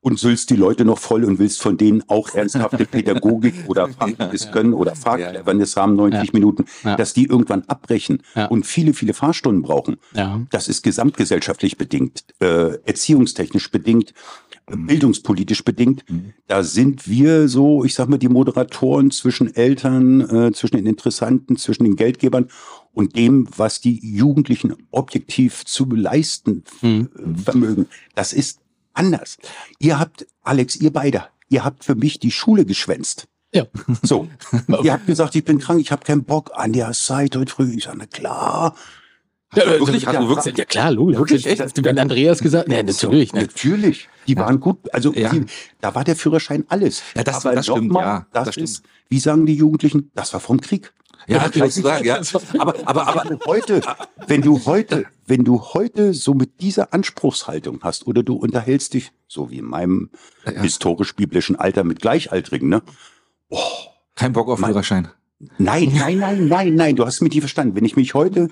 [0.01, 4.45] und süllst die Leute noch voll und willst von denen auch ernsthafte Pädagogik oder fachliches
[4.45, 6.29] ja, Können oder Fahrcleverness haben, 90 ja.
[6.33, 6.95] Minuten, ja.
[6.95, 9.97] dass die irgendwann abbrechen und viele, viele Fahrstunden brauchen.
[10.49, 14.13] Das ist gesamtgesellschaftlich bedingt, äh, erziehungstechnisch bedingt.
[14.69, 14.87] Mhm.
[14.87, 16.09] bildungspolitisch bedingt.
[16.09, 16.33] Mhm.
[16.47, 21.57] Da sind wir so, ich sag mal, die Moderatoren zwischen Eltern, äh, zwischen den Interessanten,
[21.57, 22.47] zwischen den Geldgebern
[22.93, 27.09] und dem, was die Jugendlichen objektiv zu leisten mhm.
[27.37, 27.87] vermögen.
[28.15, 28.59] Das ist
[28.93, 29.38] anders.
[29.80, 33.27] Ihr habt, Alex, ihr beide, ihr habt für mich die Schule geschwänzt.
[33.54, 33.65] Ja.
[34.01, 34.27] So.
[34.84, 37.73] ihr habt gesagt, ich bin krank, ich habe keinen Bock an der Zeit heute früh.
[37.75, 38.75] Ich sage, na klar,
[39.54, 40.08] ja, also, wirklich?
[40.08, 40.58] Hast du wirklich?
[40.58, 41.17] Ja klar, logisch.
[41.17, 41.62] Wirklich, echt?
[41.62, 42.69] Hast du dann Andreas gesagt?
[42.69, 43.34] Nee, natürlich.
[43.34, 43.41] Ne?
[43.41, 44.08] Natürlich.
[44.27, 44.77] Die waren gut.
[44.93, 45.30] Also ja.
[45.30, 45.45] die,
[45.82, 47.04] da war der Führerschein alles.
[47.15, 47.91] Ja, das, Aber das stimmt.
[47.91, 48.69] Mal, ja, das, das stimmt.
[48.69, 50.10] ist, wie sagen die Jugendlichen?
[50.15, 50.93] Das war vom Krieg.
[51.27, 52.21] Ja, ja ich sagen, ja.
[52.57, 53.81] Aber, aber, aber heute,
[54.27, 59.12] wenn du heute, wenn du heute so mit dieser Anspruchshaltung hast oder du unterhältst dich,
[59.27, 60.10] so wie in meinem
[60.45, 62.81] ja, historisch-biblischen Alter mit Gleichaltrigen, ne?
[63.49, 63.60] Oh,
[64.15, 65.10] Kein Bock auf Führerschein.
[65.57, 67.75] Nein, nein, nein, nein, nein, du hast mich nicht verstanden.
[67.75, 68.49] Wenn ich mich heute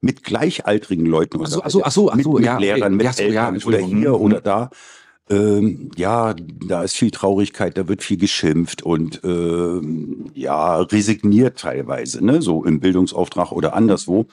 [0.00, 2.94] mit gleichaltrigen Leuten oder so, ach so, ach so, ach so, mit, ja, mit Lehrern,
[2.94, 4.14] mit ja, so, Eltern ja, oder hier mhm.
[4.14, 4.70] oder da.
[5.30, 12.24] Ähm, ja, da ist viel Traurigkeit, da wird viel geschimpft und ähm, ja, resigniert teilweise,
[12.24, 14.26] ne, so im Bildungsauftrag oder anderswo.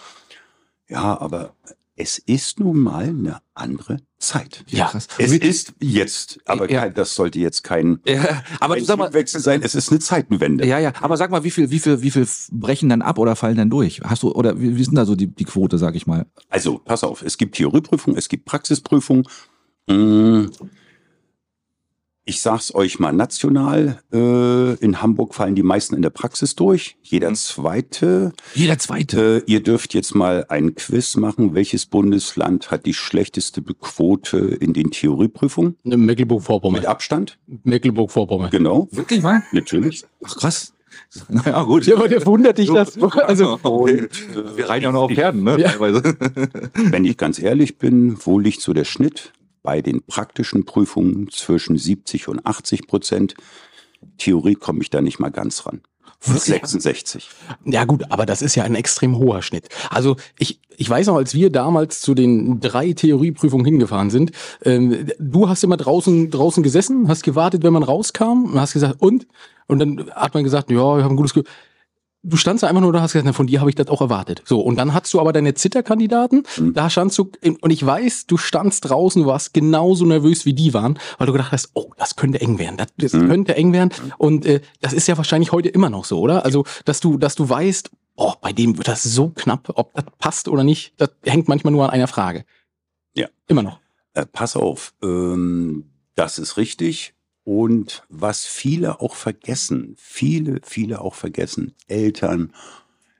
[0.89, 1.53] Ja, aber
[1.95, 4.63] es ist nun mal eine andere Zeit.
[4.69, 4.85] Ja.
[4.87, 5.07] krass.
[5.19, 6.81] Es ist jetzt, aber Ja.
[6.81, 9.61] kein, das sollte jetzt kein, Ja, aber ein du sag mal, Wechsel sein.
[9.63, 10.65] Es ist eine Zeitenwende.
[10.65, 13.35] ja, ja, aber sag mal, wie viel, wie viel, wie viel brechen dann ab oder
[13.35, 14.01] fallen dann durch?
[14.03, 16.25] Hast du, oder wie, wie ist denn da so die, die Quote, sag ich mal?
[16.49, 19.27] Also, pass auf, es gibt Theorieprüfung, es gibt Praxisprüfung.
[19.87, 20.45] Mm,
[22.29, 23.99] Ich sag's euch mal national.
[24.11, 26.97] Äh, in Hamburg fallen die meisten in der Praxis durch.
[27.01, 28.33] Jeder zweite.
[28.53, 29.43] Jeder zweite.
[29.47, 31.55] Äh, ihr dürft jetzt mal ein Quiz machen.
[31.55, 35.77] Welches Bundesland hat die schlechteste Quote in den Theorieprüfungen?
[35.85, 36.81] Mecklenburg-Vorpommern.
[36.81, 37.39] Mit Abstand?
[37.63, 38.49] Mecklenburg-Vorpommern.
[38.49, 39.43] Genau, Wirklich mal?
[39.53, 40.03] natürlich.
[40.25, 40.73] Ach krass.
[41.29, 41.85] Naja, gut.
[41.85, 42.97] Ja, aber der wundert dich das.
[43.01, 44.09] Also, Und, äh,
[44.57, 45.57] wir reiten ja noch auf Pferden, ne?
[45.61, 45.69] Ja.
[45.69, 46.03] Teilweise.
[46.73, 49.31] Wenn ich ganz ehrlich bin, wo liegt so der Schnitt?
[49.67, 53.35] Bei den praktischen Prüfungen zwischen 70 und 80 Prozent.
[54.17, 55.81] Theorie komme ich da nicht mal ganz ran.
[56.21, 57.27] 66.
[57.65, 59.67] Ja gut, aber das ist ja ein extrem hoher Schnitt.
[59.89, 64.31] Also ich, ich weiß noch, als wir damals zu den drei Theorieprüfungen hingefahren sind,
[64.63, 69.01] ähm, du hast immer draußen, draußen gesessen, hast gewartet, wenn man rauskam und hast gesagt,
[69.01, 69.27] und?
[69.67, 71.51] Und dann hat man gesagt, ja, ich habe ein gutes Gefühl.
[72.29, 74.01] Du standst da einfach nur da, hast gesagt, na, von dir habe ich das auch
[74.01, 74.41] erwartet.
[74.45, 76.73] So, und dann hattest du aber deine Zitterkandidaten, Mhm.
[76.73, 80.99] da standst du, und ich weiß, du standst draußen, warst genauso nervös wie die waren,
[81.17, 83.27] weil du gedacht hast, oh, das könnte eng werden, das, das Mhm.
[83.29, 83.91] könnte eng werden.
[84.17, 86.43] Und äh, das ist ja wahrscheinlich heute immer noch so, oder?
[86.43, 90.05] Also, dass du, dass du weißt, oh, bei dem wird das so knapp, ob das
[90.19, 92.43] passt oder nicht, das hängt manchmal nur an einer Frage.
[93.15, 93.27] Ja.
[93.47, 93.79] Immer noch.
[94.13, 95.85] Äh, pass auf, ähm,
[96.15, 97.13] das ist richtig.
[97.47, 102.51] Und was viele auch vergessen, viele, viele auch vergessen, Eltern,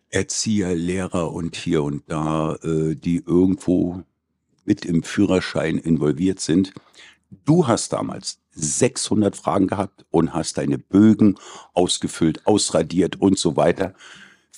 [0.09, 4.03] Erzieher, Lehrer und hier und da, äh, die irgendwo
[4.65, 6.73] mit im Führerschein involviert sind.
[7.45, 11.39] Du hast damals 600 Fragen gehabt und hast deine Bögen
[11.73, 13.93] ausgefüllt, ausradiert und so weiter.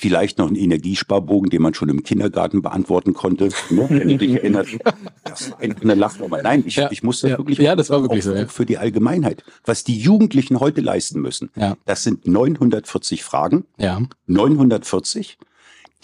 [0.02, 4.32] Vielleicht noch einen Energiesparbogen, den man schon im Kindergarten beantworten konnte, ne, wenn du dich
[4.36, 4.78] erinnerst.
[5.26, 6.42] Das eine Lachnummer.
[6.42, 6.90] Nein, ich, Ja.
[6.90, 7.38] ich muss das Ja.
[7.38, 8.48] wirklich Ja, das war wirklich auch, so, ja.
[8.48, 9.44] für die Allgemeinheit.
[9.66, 11.76] Was die Jugendlichen heute leisten müssen, Ja.
[11.86, 14.00] das sind 940 Fragen, Ja.
[14.28, 15.38] 940,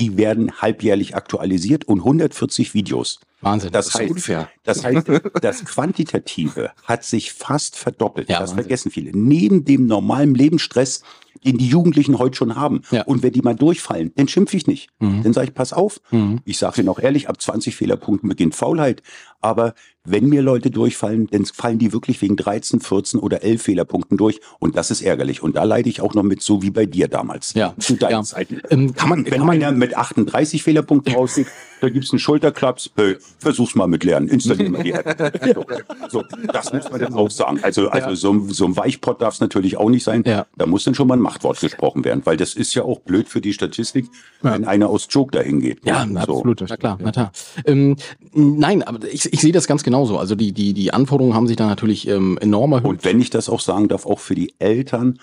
[0.01, 3.21] die werden halbjährlich aktualisiert und 140 Videos.
[3.39, 3.71] Wahnsinn.
[3.71, 4.49] Das, ist heißt, unfair.
[4.65, 5.07] das heißt,
[5.41, 8.27] das Quantitative hat sich fast verdoppelt.
[8.27, 8.63] Ja, das Wahnsinn.
[8.65, 9.11] vergessen viele.
[9.17, 11.01] Neben dem normalen Lebensstress,
[11.45, 12.81] den die Jugendlichen heute schon haben.
[12.91, 13.03] Ja.
[13.03, 14.89] Und wenn die mal durchfallen, dann schimpfe ich nicht.
[14.99, 15.23] Mhm.
[15.23, 16.01] Dann sage ich, pass auf.
[16.11, 16.41] Mhm.
[16.45, 19.01] Ich sage Ihnen auch ehrlich, ab 20 Fehlerpunkten beginnt Faulheit.
[19.41, 24.17] Aber wenn mir Leute durchfallen, dann fallen die wirklich wegen 13, 14 oder 11 Fehlerpunkten
[24.17, 24.39] durch.
[24.59, 25.43] Und das ist ärgerlich.
[25.43, 27.53] Und da leide ich auch noch mit, so wie bei dir damals.
[27.53, 27.75] Ja.
[27.77, 28.23] Zu deinen Ja.
[28.23, 28.61] Zeiten.
[28.71, 31.47] Ähm, kann man, Wenn kann man, einer mit 38 Fehlerpunkten rausgeht,
[31.81, 32.89] da gibt's einen Schulterklaps.
[32.95, 34.27] Hey, versuch's mal mit Lernen.
[34.29, 35.39] Installier mal die App.
[35.53, 37.59] So, so, das muss man dann auch sagen.
[37.61, 40.23] Also, also so, ein- so ein Weichpott darf's natürlich auch nicht sein.
[40.25, 40.47] Ja.
[40.57, 43.27] Da muss dann schon mal ein Machtwort gesprochen werden, weil das ist ja auch blöd
[43.27, 44.07] für die Statistik,
[44.41, 45.85] wenn einer aus Joke dahin geht.
[45.85, 46.17] Ja, So.
[46.17, 47.31] absolut, na klar, na klar.
[47.65, 47.97] Ähm,
[48.33, 50.17] nein, aber ich, ich sehe das ganz genauso.
[50.17, 52.85] Also die, die, die Anforderungen haben sich da natürlich ähm, enorm erhöht.
[52.87, 55.19] Und wenn ich das auch sagen darf, auch für die Eltern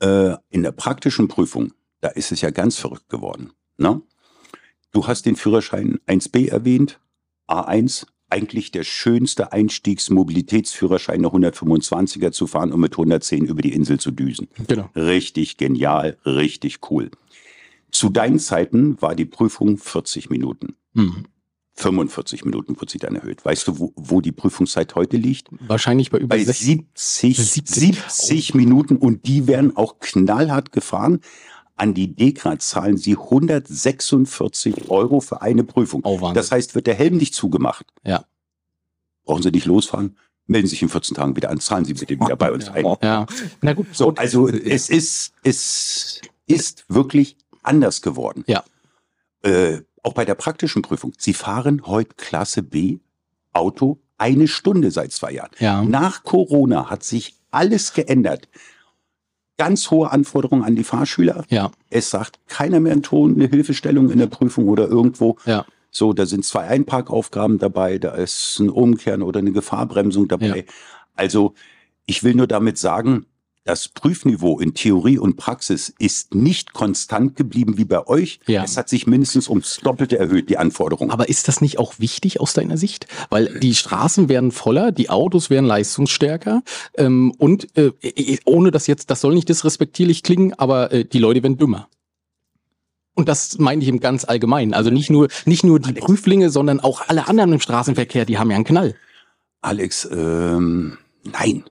[0.00, 3.50] äh, in der praktischen Prüfung, da ist es ja ganz verrückt geworden.
[3.76, 4.00] Ne?
[4.92, 7.00] Du hast den Führerschein 1b erwähnt,
[7.48, 13.98] A1, eigentlich der schönste Einstiegsmobilitätsführerschein, eine 125er zu fahren und mit 110 über die Insel
[13.98, 14.48] zu düsen.
[14.66, 14.88] Genau.
[14.94, 17.10] Richtig genial, richtig cool.
[17.90, 20.74] Zu deinen Zeiten war die Prüfung 40 Minuten.
[20.94, 21.26] Mhm.
[21.74, 23.44] 45 Minuten wird sie dann erhöht.
[23.44, 25.48] Weißt du, wo, wo die Prüfungszeit heute liegt?
[25.66, 26.82] Wahrscheinlich bei über bei 60.
[26.94, 28.02] 70, 70.
[28.02, 31.20] 70 Minuten und die werden auch knallhart gefahren.
[31.80, 36.02] An die DEKRA zahlen sie 146 Euro für eine Prüfung.
[36.04, 36.34] Oh, Wahnsinn.
[36.34, 37.86] das heißt, wird der Helm nicht zugemacht.
[38.04, 38.26] Ja.
[39.24, 42.36] Brauchen Sie nicht losfahren, melden sich in 14 Tagen wieder an, zahlen Sie bitte wieder
[42.36, 42.84] bei uns ein.
[43.00, 43.24] Ja.
[43.62, 43.86] Na gut.
[43.92, 48.44] So, also es ist, es ist wirklich anders geworden.
[48.46, 48.62] Ja.
[49.42, 51.14] Äh, auch bei der praktischen Prüfung.
[51.16, 52.98] Sie fahren heute Klasse B
[53.54, 55.52] Auto eine Stunde seit zwei Jahren.
[55.58, 55.82] Ja.
[55.82, 58.48] Nach Corona hat sich alles geändert.
[59.60, 61.44] Ganz hohe Anforderungen an die Fahrschüler.
[61.50, 61.70] Ja.
[61.90, 65.36] Es sagt keiner mehr einen Ton, eine Hilfestellung in der Prüfung oder irgendwo.
[65.44, 65.66] Ja.
[65.90, 70.60] So, da sind zwei Einparkaufgaben dabei, da ist ein Umkehren oder eine Gefahrbremsung dabei.
[70.60, 70.72] Ja.
[71.14, 71.52] Also,
[72.06, 73.26] ich will nur damit sagen,
[73.64, 78.40] das Prüfniveau in Theorie und Praxis ist nicht konstant geblieben wie bei euch.
[78.46, 78.64] Ja.
[78.64, 81.10] Es hat sich mindestens ums Doppelte erhöht, die Anforderungen.
[81.10, 83.06] Aber ist das nicht auch wichtig aus deiner Sicht?
[83.28, 86.62] Weil die Straßen werden voller, die Autos werden leistungsstärker
[86.96, 87.92] ähm, und äh,
[88.44, 91.88] ohne das jetzt, das soll nicht disrespektierlich klingen, aber äh, die Leute werden dümmer.
[93.14, 94.72] Und das meine ich im ganz allgemeinen.
[94.72, 98.50] Also nicht nur, nicht nur die Prüflinge, sondern auch alle anderen im Straßenverkehr, die haben
[98.50, 98.94] ja einen Knall.
[99.60, 101.64] Alex, ähm, nein.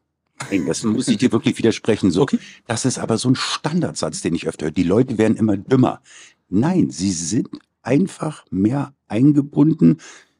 [0.67, 2.11] Das muss ich dir wirklich widersprechen.
[2.11, 2.39] So, Okay.
[2.67, 4.71] Das ist aber so ein Standardsatz, den ich öfter höre.
[4.71, 6.01] Die Leute werden immer dümmer.
[6.49, 7.49] Nein, sie sind
[7.81, 9.97] einfach mehr eingebunden.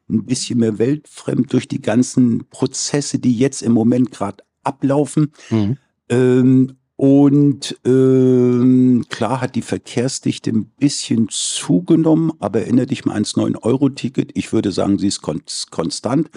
[0.10, 5.32] ein bisschen mehr weltfremd durch die ganzen Prozesse, die jetzt im Moment gerade ablaufen.
[5.52, 5.78] Mhm.
[6.10, 13.36] Ähm, und ähm, klar hat die Verkehrsdichte ein bisschen zugenommen, aber erinnere dich mal ans
[13.36, 14.32] 9-Euro-Ticket.
[14.34, 16.30] Ich würde sagen, sie ist kon konstant.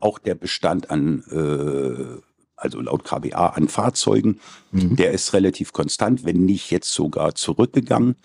[0.00, 2.20] Auch der Bestand an, äh,
[2.58, 4.40] also laut KBA an Fahrzeugen,
[4.72, 4.96] mhm.
[4.96, 8.16] der ist relativ konstant, wenn nicht jetzt sogar zurückgegangen,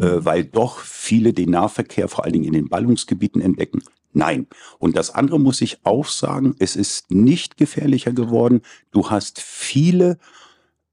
[0.00, 0.24] äh, mhm.
[0.24, 3.82] weil doch viele den Nahverkehr vor allen Dingen in den Ballungsgebieten entdecken.
[4.12, 4.46] Nein.
[4.78, 8.62] Und das andere muss ich auch sagen, es ist nicht gefährlicher geworden.
[8.90, 10.18] Du hast viele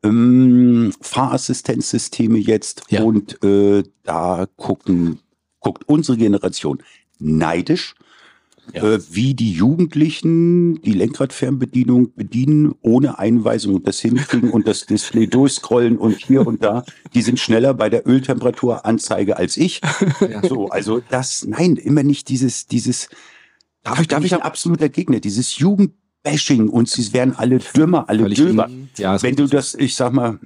[0.04, 3.04] ähm, Fahrassistenzsysteme jetzt ja.
[3.04, 5.20] und äh, da gucken,
[5.60, 6.84] guckt unsere Generation
[7.20, 7.96] neidisch,
[8.74, 8.84] ja.
[8.84, 15.28] äh, wie die Jugendlichen die Lenkradfernbedienung bedienen, ohne Einweisung und das hinkriegen und das Display
[15.28, 16.84] durchscrollen und hier und da.
[17.14, 19.82] Die sind schneller bei der Öltemperaturanzeige als ich.
[20.20, 20.48] Ja.
[20.48, 23.10] So, also das, nein, immer nicht dieses, dieses,
[23.84, 28.10] darf ich, darf ich ein absoluter Gegner, dieses Jugend Bashing und sie wären alle dümmer,
[28.10, 28.68] alle dümmer.
[28.98, 30.40] Ja, Wenn du das, ich sag mal,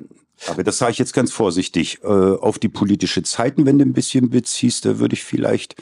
[0.47, 4.85] aber das sage ich jetzt ganz vorsichtig, äh, auf die politische Zeitenwende ein bisschen beziehst,
[4.85, 5.75] da würde ich vielleicht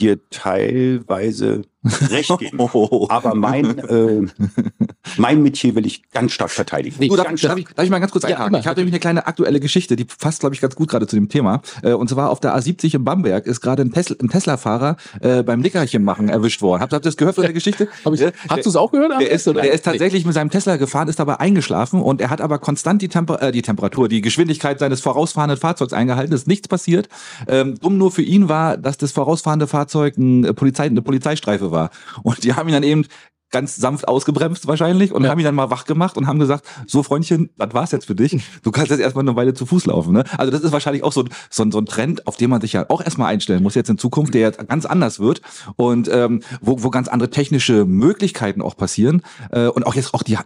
[0.00, 1.62] dir teilweise
[2.10, 2.60] recht geben.
[3.08, 4.26] Aber mein, äh,
[5.16, 6.96] mein Metier will ich ganz stark verteidigen.
[6.98, 8.58] Nee, darf, darf, ich, darf ich mal ganz kurz ja, einhaken?
[8.58, 11.16] Ich habe nämlich eine kleine aktuelle Geschichte, die passt, glaube ich, ganz gut gerade zu
[11.16, 11.62] dem Thema.
[11.82, 15.42] Äh, und zwar auf der A70 in Bamberg ist gerade ein, Tesla, ein Tesla-Fahrer äh,
[15.42, 16.82] beim Nickerchen machen erwischt worden.
[16.82, 17.88] Habt ihr das gehört von der Geschichte?
[18.12, 19.20] ich, hast du es auch gehört?
[19.20, 22.40] Der ist, der ist tatsächlich mit seinem Tesla gefahren, ist dabei eingeschlafen und er hat
[22.40, 26.34] aber konstant die, Temper äh, die Temperatur, die Geschwindigkeit seines vorausfahrenden Fahrzeugs eingehalten.
[26.34, 27.08] Ist nichts passiert.
[27.48, 31.75] Ähm, dumm nur für ihn war, dass das vorausfahrende Fahrzeug ein Polizei, eine Polizeistreife war.
[32.22, 33.06] Und die haben ihn dann eben
[33.50, 35.30] ganz sanft ausgebremst wahrscheinlich und ja.
[35.30, 38.14] haben ihn dann mal wach gemacht und haben gesagt, so Freundchen, das war's jetzt für
[38.14, 38.36] dich.
[38.62, 40.12] Du kannst jetzt erstmal eine Weile zu Fuß laufen.
[40.12, 40.24] Ne?
[40.36, 42.86] Also das ist wahrscheinlich auch so, so, so ein Trend, auf den man sich ja
[42.88, 45.42] auch erstmal einstellen muss jetzt in Zukunft, der jetzt ganz anders wird
[45.76, 49.22] und ähm, wo, wo ganz andere technische Möglichkeiten auch passieren.
[49.50, 50.36] Äh, und auch jetzt auch die,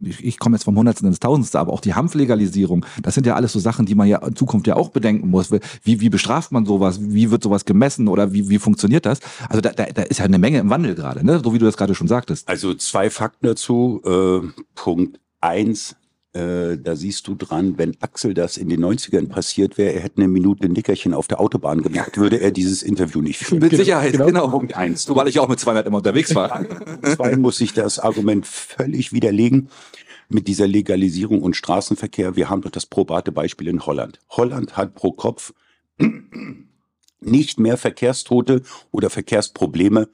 [0.00, 3.52] ich komme jetzt vom Hundertsten ins Tausendste, aber auch die Hanflegalisierung, das sind ja alles
[3.52, 5.50] so Sachen, die man ja in Zukunft ja auch bedenken muss.
[5.82, 6.98] Wie, wie bestraft man sowas?
[7.00, 9.20] Wie wird sowas gemessen oder wie, wie funktioniert das?
[9.48, 11.40] Also da, da, da ist ja eine Menge im Wandel gerade, ne?
[11.42, 12.45] so wie du das gerade schon sagtest.
[12.46, 14.00] Also zwei Fakten dazu.
[14.04, 15.96] Äh, Punkt eins,
[16.32, 20.18] äh, da siehst du dran, wenn Axel das in den 90ern passiert wäre, er hätte
[20.18, 23.60] eine Minute Nickerchen auf der Autobahn gemacht, würde er dieses Interview nicht führen.
[23.60, 24.26] Mit Sicherheit, genau.
[24.26, 24.48] genau.
[24.48, 25.02] Punkt eins.
[25.04, 26.64] So, weil ich auch mit 200 immer unterwegs war.
[27.02, 29.68] Zwei muss ich das Argument völlig widerlegen
[30.28, 32.36] mit dieser Legalisierung und Straßenverkehr.
[32.36, 34.20] Wir haben doch das probate Beispiel in Holland.
[34.30, 35.52] Holland hat pro Kopf
[37.20, 40.08] nicht mehr Verkehrstote oder Verkehrsprobleme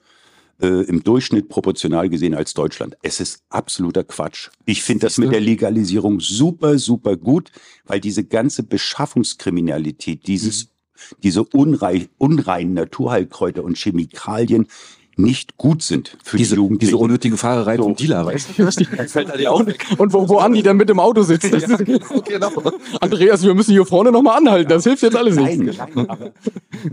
[0.63, 2.97] äh, im Durchschnitt proportional gesehen als Deutschland.
[3.03, 4.51] Es ist absoluter Quatsch.
[4.65, 7.51] Ich finde das mit der Legalisierung super, super gut,
[7.85, 11.17] weil diese ganze Beschaffungskriminalität, dieses, mhm.
[11.23, 14.69] diese unrein, unreinen Naturheilkräuter und Chemikalien,
[15.17, 16.91] nicht gut sind für diese, die Jugendlichen.
[16.91, 17.83] Diese unnötige Fahrerei so.
[17.83, 18.71] vom Dealer, weißt du?
[19.09, 19.85] fällt halt auch weg.
[19.99, 21.53] Und wo, wo Andi dann mit dem Auto sitzt.
[21.53, 22.51] ja, genau.
[23.01, 24.71] Andreas, wir müssen hier vorne nochmal anhalten.
[24.71, 25.59] Das hilft jetzt alles nicht.
[25.59, 26.33] Nein, nein, aber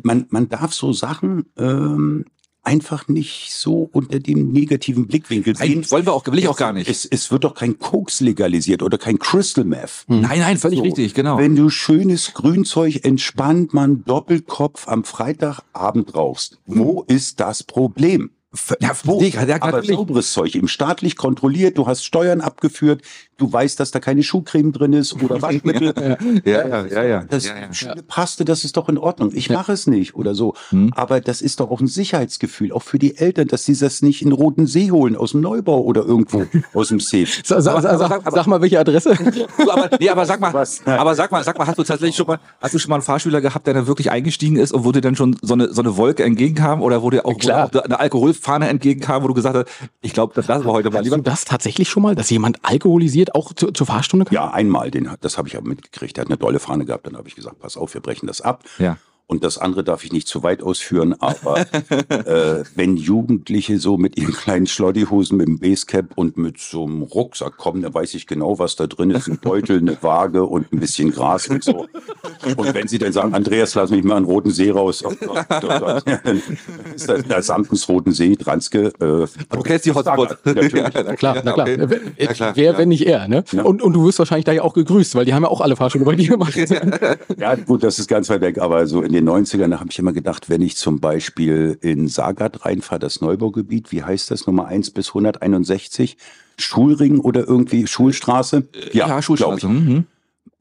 [0.04, 2.26] man, man darf so Sachen ähm,
[2.70, 5.82] einfach nicht so unter dem negativen Blickwinkel sehen.
[5.82, 6.88] Nein, wollen wir auch, will ich auch gar nicht.
[6.88, 10.06] Es, es wird doch kein Koks legalisiert oder kein Crystal Meth.
[10.08, 10.22] Hm.
[10.22, 11.40] Nein, nein, völlig so, richtig, genau.
[11.40, 17.16] Wenn du schönes Grünzeug entspannt man Doppelkopf am Freitagabend rauchst, wo hm.
[17.16, 18.30] ist das Problem?
[18.80, 19.22] Ja, wo?
[19.22, 23.04] Ja, aber sauberes Zeug, eben staatlich kontrolliert, du hast Steuern abgeführt,
[23.40, 25.94] du weißt, dass da keine Schuhcreme drin ist oder Waschmittel.
[26.46, 27.24] ja, ja, ja, ja.
[27.28, 27.74] Das ja, ja.
[27.74, 29.32] schöne Paste, das ist doch in Ordnung.
[29.34, 30.54] Ich mache es nicht oder so.
[30.70, 30.92] Hm.
[30.96, 34.22] Aber das ist doch auch ein Sicherheitsgefühl, auch für die Eltern, dass sie das nicht
[34.22, 37.26] in Roten See holen, aus dem Neubau oder irgendwo aus dem See.
[37.44, 39.12] Sag, sag, sag, sag, mal, welche Adresse?
[39.58, 40.86] aber, nee, aber sag mal, Was?
[40.86, 43.04] aber sag mal, sag mal, hast du tatsächlich schon mal, hast du schon mal einen
[43.04, 45.82] Fahrschüler gehabt, der da wirklich eingestiegen ist und wo dir dann schon so eine, so
[45.82, 47.70] eine Wolke entgegenkam oder wo dir auch, Klar.
[47.72, 49.68] Wo eine Alkohol Fahne entgegenkam, wo du gesagt hast,
[50.02, 51.16] ich glaube, das lassen wir heute mal lieber.
[51.16, 54.34] Hast du das tatsächlich schon mal, dass jemand alkoholisiert auch zu, zur Fahrstunde kam?
[54.34, 56.18] Ja, einmal, den, das habe ich aber mitgekriegt.
[56.18, 58.42] Er hat eine dolle Fahne gehabt, dann habe ich gesagt, pass auf, wir brechen das
[58.42, 58.64] ab.
[58.78, 58.98] Ja.
[59.32, 61.60] Und das andere darf ich nicht zu weit ausführen, aber
[62.10, 67.04] äh, wenn Jugendliche so mit ihren kleinen Schloddyhosen mit dem Basecap und mit so einem
[67.04, 69.28] Rucksack kommen, dann weiß ich genau, was da drin ist.
[69.28, 71.86] Ein Beutel, eine Waage und ein bisschen Gras und so.
[72.58, 75.46] Und wenn sie dann sagen, Andreas, lass mich mal einen roten See raus, oh Gott,
[75.48, 76.42] oh Gott, ja, dann
[76.96, 78.88] ist das der Samtens Roten See, Dranske.
[79.00, 80.38] Äh, du kennst die Hotspots.
[80.44, 80.74] Natürlich.
[80.74, 81.68] Ja, na klar, na klar.
[81.70, 82.00] Okay.
[82.18, 82.56] Ja, klar.
[82.56, 83.44] Wer, wenn nicht er, ne?
[83.52, 83.62] Ja.
[83.62, 85.76] Und, und du wirst wahrscheinlich da ja auch gegrüßt, weil die haben ja auch alle
[85.76, 86.56] Fahrschulen bei dir gemacht.
[87.38, 90.00] ja, gut, das ist ganz weit weg, aber so in den den 90ern habe ich
[90.00, 94.68] immer gedacht, wenn ich zum Beispiel in Sagat reinfahre, das Neubaugebiet, wie heißt das, Nummer
[94.68, 96.18] 1 bis 161,
[96.58, 98.68] Schulring oder irgendwie Schulstraße?
[98.94, 99.68] Ja, ja Schulstraße.
[99.68, 100.06] Mhm.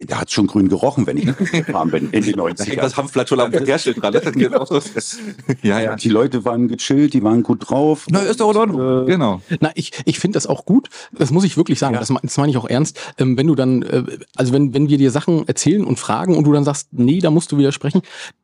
[0.00, 2.76] Da hat's schon grün gerochen, wenn ich gefahren bin in den 90ern.
[2.76, 4.14] Das Hanfblatt schon am Verkehrsschild dran.
[4.32, 4.64] genau.
[5.62, 5.96] ja, ja.
[5.96, 8.06] Die Leute waren gechillt, die waren gut drauf.
[8.08, 8.74] Na, ist doch in.
[8.74, 9.40] Äh, genau.
[9.60, 10.88] Na, ich, ich finde das auch gut.
[11.10, 11.94] Das muss ich wirklich sagen.
[11.94, 12.00] Ja.
[12.00, 13.00] Das, das meine ich auch ernst.
[13.18, 14.04] Ähm, wenn du dann, äh,
[14.36, 17.30] also wenn, wenn wir dir Sachen erzählen und fragen und du dann sagst, nee, da
[17.30, 18.02] musst du widersprechen.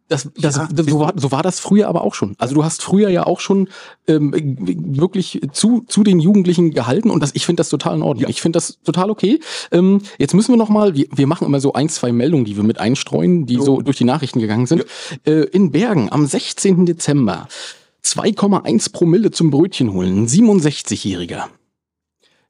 [0.08, 2.34] Das, das, Ja, so, war, so war das früher aber auch schon.
[2.38, 3.68] Also du hast früher ja auch schon
[4.06, 4.34] ähm,
[4.96, 8.24] wirklich zu, zu den Jugendlichen gehalten und das, ich finde das total in Ordnung.
[8.24, 8.28] Ja.
[8.28, 9.40] Ich finde das total okay.
[9.72, 12.56] Ähm, jetzt müssen wir noch mal, wir, wir machen immer so ein, zwei Meldungen, die
[12.56, 14.84] wir mit einstreuen, die so durch die Nachrichten gegangen sind.
[15.26, 16.84] Äh, in Bergen am 16.
[16.84, 17.48] Dezember
[18.04, 21.44] 2,1 Promille zum Brötchen holen, ein 67-Jähriger.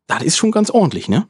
[0.09, 1.29] Das ist schon ganz ordentlich, ne?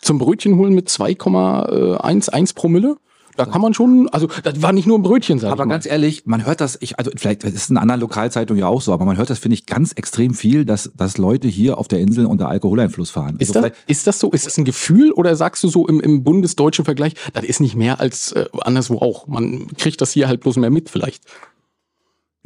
[0.00, 2.98] Zum Brötchen holen mit 2,11 Promille.
[3.36, 5.74] Da kann man schon, also das war nicht nur ein Brötchen, sag Aber ich mal.
[5.74, 8.92] ganz ehrlich, man hört das, ich, also vielleicht ist in anderen Lokalzeitungen ja auch so,
[8.92, 12.00] aber man hört das, finde ich, ganz extrem viel, dass, dass Leute hier auf der
[12.00, 13.36] Insel unter Alkoholeinfluss fahren.
[13.38, 14.30] Ist, Also das, ist das so?
[14.30, 17.74] Ist das ein Gefühl oder sagst du so im, im bundesdeutschen Vergleich, das ist nicht
[17.76, 19.26] mehr als äh, anderswo auch?
[19.26, 21.24] Man kriegt das hier halt bloß mehr mit vielleicht.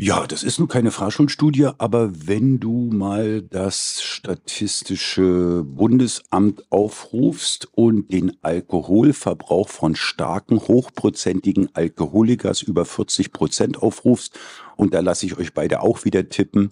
[0.01, 8.13] Ja, das ist nun keine Fahrschulstudie, aber wenn du mal das Statistische Bundesamt aufrufst und
[8.13, 14.39] den Alkoholverbrauch von starken, hochprozentigen Alkoholikers über 40 Prozent aufrufst,
[14.77, 16.71] und da lasse ich euch beide auch wieder tippen,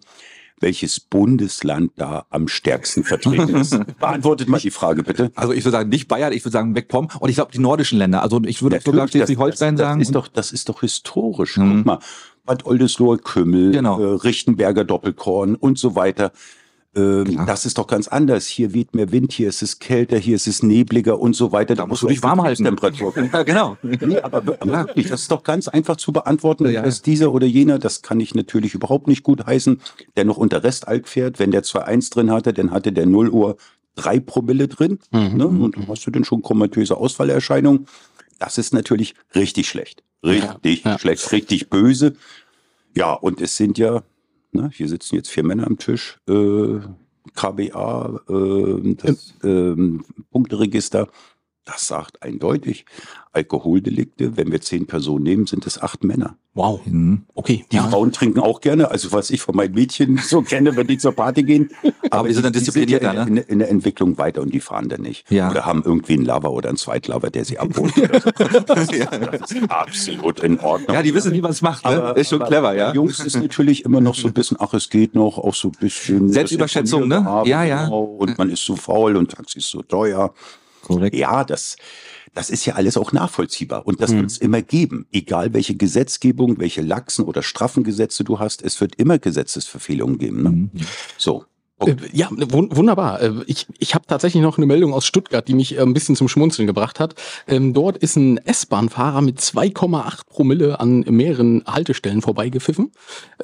[0.60, 3.76] welches Bundesland da am stärksten vertreten ist.
[3.98, 5.32] Beantwortet mal die Frage bitte.
[5.34, 7.98] Also ich würde sagen, nicht Bayern, ich würde sagen MacPom und ich glaube die nordischen
[7.98, 8.22] Länder.
[8.22, 9.98] Also ich würde sogar Natürlich, das- Schleswig-Holstein sagen.
[9.98, 11.56] Das ist, doch, das ist doch historisch.
[11.56, 11.78] Mhm.
[11.78, 11.98] Guck mal,
[12.46, 14.00] Bad Oldesloe, Kümmel, Genau.
[14.00, 16.32] äh, Richtenberger Doppelkorn und so weiter.
[16.94, 18.46] Ähm, das ist doch ganz anders.
[18.46, 21.74] Hier weht mehr Wind, hier ist es kälter, hier ist es nebliger und so weiter.
[21.74, 22.64] Da musst du dich warm halten.
[22.64, 23.12] Temperatur.
[23.32, 23.76] ja, genau.
[23.82, 27.46] Nee, aber aber wirklich, das ist doch ganz einfach zu beantworten, Ja, dass dieser oder
[27.46, 29.80] jener, das kann ich natürlich überhaupt nicht gut heißen,
[30.16, 31.38] der noch unter Restalk fährt.
[31.38, 33.56] Wenn der 2,1 drin hatte, dann hatte der 0 Uhr
[33.96, 34.98] 3 Promille drin.
[35.10, 35.36] Mhm.
[35.36, 35.46] Ne?
[35.46, 37.86] Und dann hast du dann schon komatöse Ausfallerscheinungen.
[38.38, 40.02] Das ist natürlich richtig schlecht.
[40.24, 40.98] Richtig Ja, ja.
[40.98, 42.14] schlecht, richtig böse.
[42.94, 44.02] Ja, und es sind ja,
[44.52, 46.78] ne, hier sitzen jetzt vier Männer am Tisch, äh,
[47.34, 51.08] KBA, äh, das ähm, Punkteregister,
[51.66, 52.86] das sagt eindeutig,
[53.32, 56.38] Alkoholdelikte, wenn wir zehn Personen nehmen, sind es acht Männer.
[56.54, 56.80] Wow.
[56.86, 57.26] Mhm.
[57.34, 57.66] Okay.
[57.70, 57.82] Die ja.
[57.88, 61.12] Frauen trinken auch gerne, also was ich von meinen Mädchen so kenne, wenn die zur
[61.12, 61.68] Party gehen.
[62.10, 63.40] Aber die sind dann ja disziplinierter, in, ne?
[63.42, 65.30] in, in der Entwicklung weiter und die fahren dann nicht.
[65.30, 65.50] Ja.
[65.50, 67.92] Oder haben irgendwie einen Lover oder einen Zweitlover, der sie abholt.
[68.66, 70.94] das ist absolut in Ordnung.
[70.94, 71.84] Ja, die wissen, wie man es macht.
[71.84, 72.14] Ne?
[72.16, 72.94] ist schon aber clever, ja.
[72.94, 75.76] Jungs ist natürlich immer noch so ein bisschen, ach, es geht noch, auch so ein
[75.78, 76.32] bisschen.
[76.32, 77.42] Selbstüberschätzung, das ne?
[77.44, 77.84] Ja, ja.
[77.84, 80.32] Genau, und man ist so faul und Taxi ist so teuer.
[80.86, 81.16] Korrekt.
[81.16, 81.76] Ja, das,
[82.34, 83.86] das ist ja alles auch nachvollziehbar.
[83.86, 84.16] Und das Mhm.
[84.18, 85.06] wird es immer geben.
[85.12, 90.42] Egal welche Gesetzgebung, welche laxen oder straffen Gesetze du hast, es wird immer Gesetzesverfehlungen geben.
[90.42, 90.50] Ne?
[90.50, 90.70] Mhm.
[91.18, 91.44] So.
[91.80, 93.20] Äh, Ja, wun- wunderbar.
[93.20, 96.16] Äh, Ich, ich habe tatsächlich noch eine Meldung aus Stuttgart, die mich äh, ein bisschen
[96.16, 97.14] zum Schmunzeln gebracht hat.
[97.46, 102.92] Ähm, dort ist ein S-Bahn-Fahrer mit 2,8 Promille an mehreren Haltestellen vorbeigepfiffen.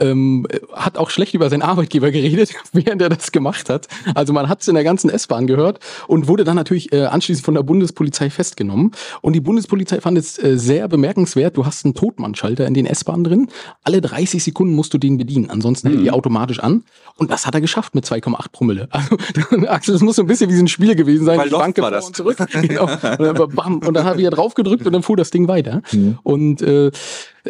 [0.01, 3.89] Ähm, äh, hat auch schlecht über seinen Arbeitgeber geredet, während er das gemacht hat.
[4.15, 7.45] Also man hat es in der ganzen S-Bahn gehört und wurde dann natürlich äh, anschließend
[7.45, 8.93] von der Bundespolizei festgenommen.
[9.21, 11.57] Und die Bundespolizei fand es äh, sehr bemerkenswert.
[11.59, 13.49] Du hast einen Totmannschalter in den S-Bahnen drin.
[13.85, 15.51] Alle 30 Sekunden musst du den bedienen.
[15.51, 16.85] Ansonsten hält die automatisch an.
[17.17, 18.22] Und das hat er geschafft mit 2,8
[18.53, 18.89] Promille.
[18.91, 19.17] Also,
[19.69, 21.39] Axel, das muss so ein bisschen wie so ein Spiel gewesen sein.
[21.39, 22.07] Lost Schwanke war das.
[22.07, 22.39] Und, zurück.
[22.63, 22.85] genau.
[22.85, 25.49] und, dann, bam, und dann habe ich ja drauf gedrückt und dann fuhr das Ding
[25.49, 25.83] weiter.
[26.23, 26.91] Und äh,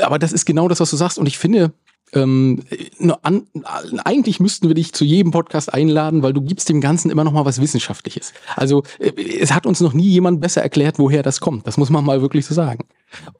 [0.00, 1.18] aber das ist genau das, was du sagst.
[1.18, 1.72] Und ich finde,
[2.14, 2.62] ähm,
[3.22, 3.46] an,
[4.04, 7.32] eigentlich müssten wir dich zu jedem Podcast einladen, weil du gibst dem Ganzen immer noch
[7.32, 8.32] mal was Wissenschaftliches.
[8.54, 11.66] Also äh, es hat uns noch nie jemand besser erklärt, woher das kommt.
[11.66, 12.84] Das muss man mal wirklich so sagen.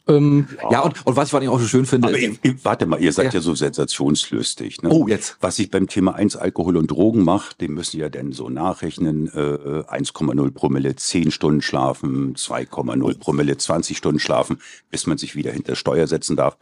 [0.09, 2.53] Ähm, Ja, und, und was ich vor allem auch so schön finde, Aber ist, ihr,
[2.53, 3.35] ihr, warte mal, ihr seid Ja.
[3.35, 4.83] ja, so sensationslustig.
[4.83, 4.91] Ne?
[4.91, 5.37] Oh, jetzt.
[5.41, 9.29] Was ich beim Thema 1 Alkohol und Drogen mache, den müssen ja dann so nachrechnen,
[9.29, 14.59] äh, 1,0 Promille 10 Stunden schlafen, 2,0 Promille 20 Stunden schlafen,
[14.91, 16.57] bis man sich wieder hinter Steuer setzen darf.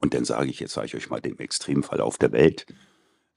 [0.00, 2.66] Und dann sage ich, jetzt sage ich euch mal den Extremfall auf der Welt.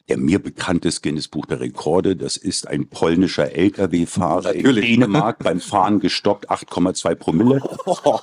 [0.09, 4.75] Der mir bekanntes Guinness Buch der Rekorde, das ist ein polnischer Lkw-Fahrer in.
[4.75, 7.61] Dänemark beim Fahren gestoppt, 8,2 Promille.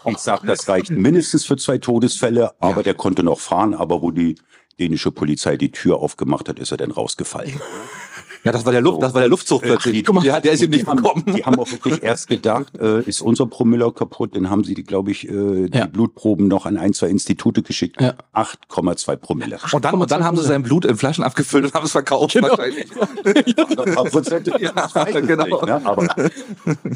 [0.06, 4.10] Ich sage, das reicht mindestens für zwei Todesfälle, aber der konnte noch fahren, aber wo
[4.10, 4.36] die
[4.80, 7.60] dänische Polizei die Tür aufgemacht hat, ist er dann rausgefallen.
[8.44, 10.06] ja, das war der Luft, das war der Luftzug plötzlich.
[10.12, 10.24] mal.
[10.24, 11.24] ja, der ist ihm nicht bekommen.
[11.26, 15.10] die haben auch wirklich erst gedacht, äh, ist unser Promille kaputt, dann haben sie, glaube
[15.10, 15.86] ich, äh, die Ja.
[15.86, 18.00] Blutproben noch an ein, zwei Institute geschickt.
[18.00, 18.14] Ja.
[18.34, 19.58] 8,2 Promille.
[19.72, 22.40] Und dann, und dann haben sie sein Blut in Flaschen abgefüllt und haben es verkauft.
[22.40, 22.86] wahrscheinlich.
[22.94, 25.44] Ein paar Prozent, ich weiß es genau.
[25.44, 25.80] nicht, ne?
[25.84, 26.08] aber,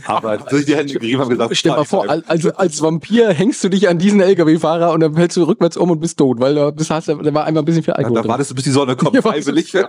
[0.07, 3.63] aber Durch die Hände gegeben haben gesagt, Stell mal vor, al- also als Vampir hängst
[3.65, 6.55] du dich an diesen LKW-Fahrer und dann fällst du rückwärts um und bist tot, weil
[6.55, 8.17] du bist, hast, der war einmal bisschen viel Alkohol.
[8.17, 9.73] Ja, da wartest du, bis die Sonne kommt, Ja, freiwillig.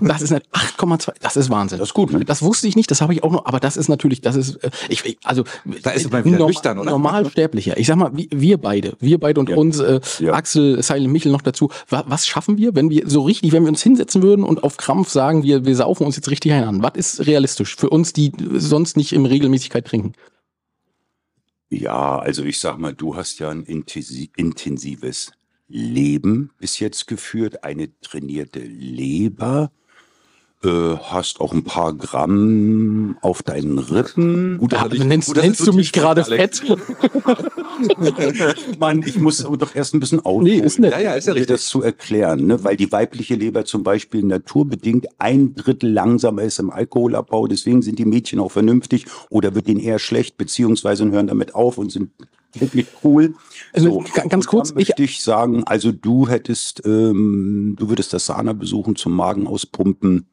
[0.00, 1.14] Das ist nicht 8,2.
[1.20, 1.78] Das ist Wahnsinn.
[1.78, 2.24] Das ist gut, ne?
[2.24, 2.90] Das wusste ich nicht.
[2.90, 3.46] Das habe ich auch noch.
[3.46, 5.44] Aber das ist natürlich, das ist, äh, ich, also
[5.82, 6.90] Da ist man wieder nüchtern, oder?
[6.90, 7.76] Normalsterblicher.
[7.78, 9.56] Ich sag mal, wir, beide, wir beide und Ja.
[9.56, 10.32] uns, äh, Ja.
[10.34, 11.70] Axel, Silent Michel noch dazu.
[11.88, 14.76] Wa, was schaffen wir, wenn wir so richtig, wenn wir uns hinsetzen würden und auf
[14.76, 16.82] Krampf sagen, wir, wir saufen uns jetzt richtig ein an?
[16.82, 20.12] Was ist realistisch für uns, die sonst nicht in Regelmäßigkeit trinken?
[21.68, 25.32] Ja, also ich sag mal, du hast ja ein intensi- intensives
[25.68, 29.72] Leben bis jetzt geführt, eine trainierte Leber,
[30.64, 34.56] äh, hast auch ein paar Gramm auf deinen Rippen.
[34.58, 36.62] Gut, Ja, dich- nennst gut, nennst du so mich gerade fett?
[38.78, 40.44] Mann, ich muss aber doch erst ein bisschen ausholen.
[40.44, 40.92] Nee, ist nett.
[40.92, 41.56] Ja, ja, ist ja um dir richtig.
[41.56, 42.62] das zu erklären, ne?
[42.64, 47.98] weil die weibliche Leber zum Beispiel naturbedingt ein Drittel langsamer ist im Alkoholabbau, deswegen sind
[47.98, 52.10] die Mädchen auch vernünftig oder wird denen eher schlecht, beziehungsweise hören damit auf und sind
[52.54, 53.34] wirklich cool.
[53.74, 58.54] Also, ga- ganz kurz, möchte ich sagen, also du hättest, ähm, du würdest das Sana
[58.54, 60.26] besuchen zum Magen auspumpen.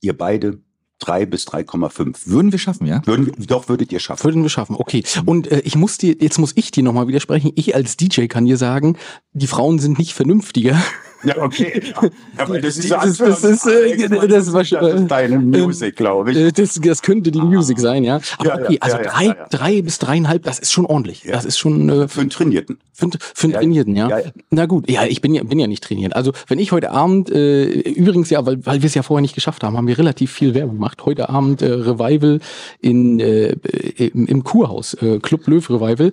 [0.00, 0.60] Ihr beide
[0.98, 2.26] drei bis 3,5.
[2.26, 3.02] Würden wir schaffen, ja?
[3.04, 4.24] Würden, wir- doch würdet ihr schaffen.
[4.24, 5.04] Würden wir schaffen, okay.
[5.26, 7.52] Und äh, ich muss dir, jetzt muss ich dir nochmal widersprechen.
[7.54, 8.96] Ich als DJ kann dir sagen,
[9.32, 10.80] die Frauen sind nicht vernünftiger.
[11.24, 11.82] Ja, okay.
[12.36, 16.36] Aber das ist- das ist, äh, das ist wahrscheinlich- das ist deine Musik, glaube ich.
[16.36, 18.20] Äh, Das, das könnte die Music sein, ja.
[18.38, 19.46] Aber Ja, ja, okay, also ja, drei, ja, ja.
[19.50, 21.22] drei bis dreieinhalb, das ist schon ordentlich.
[21.30, 22.78] Das ist schon äh, Für einen Trainierten.
[22.92, 24.08] für, für einen Trainierten, ja.
[24.50, 26.14] Na gut, ja, ich bin ja, bin ja nicht trainiert.
[26.14, 29.34] Also wenn ich heute Abend, äh, übrigens ja, weil, weil wir es ja vorher nicht
[29.34, 31.04] geschafft haben, haben wir relativ viel Werbung gemacht.
[31.06, 32.40] Heute Abend äh, Revival
[32.80, 33.52] in, äh,
[33.96, 36.12] im, im Kurhaus, äh, Club Löw Revival.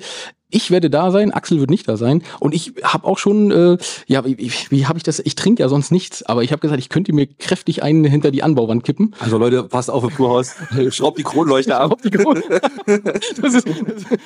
[0.54, 2.22] Ich werde da sein, Axel wird nicht da sein.
[2.40, 3.78] Und ich habe auch schon, äh,
[4.08, 5.20] ja, wie, wie, wie habe ich das?
[5.20, 8.30] Ich trinke ja sonst nichts, aber ich habe gesagt, ich könnte mir kräftig einen hinter
[8.32, 9.16] die Anbauwand kippen.
[9.20, 10.52] Also Leute, passt auf im Kurhaus.
[10.90, 12.00] Schraubt die Kronleuchter ab.
[12.04, 12.44] Die Krone.
[13.42, 13.68] Das ist,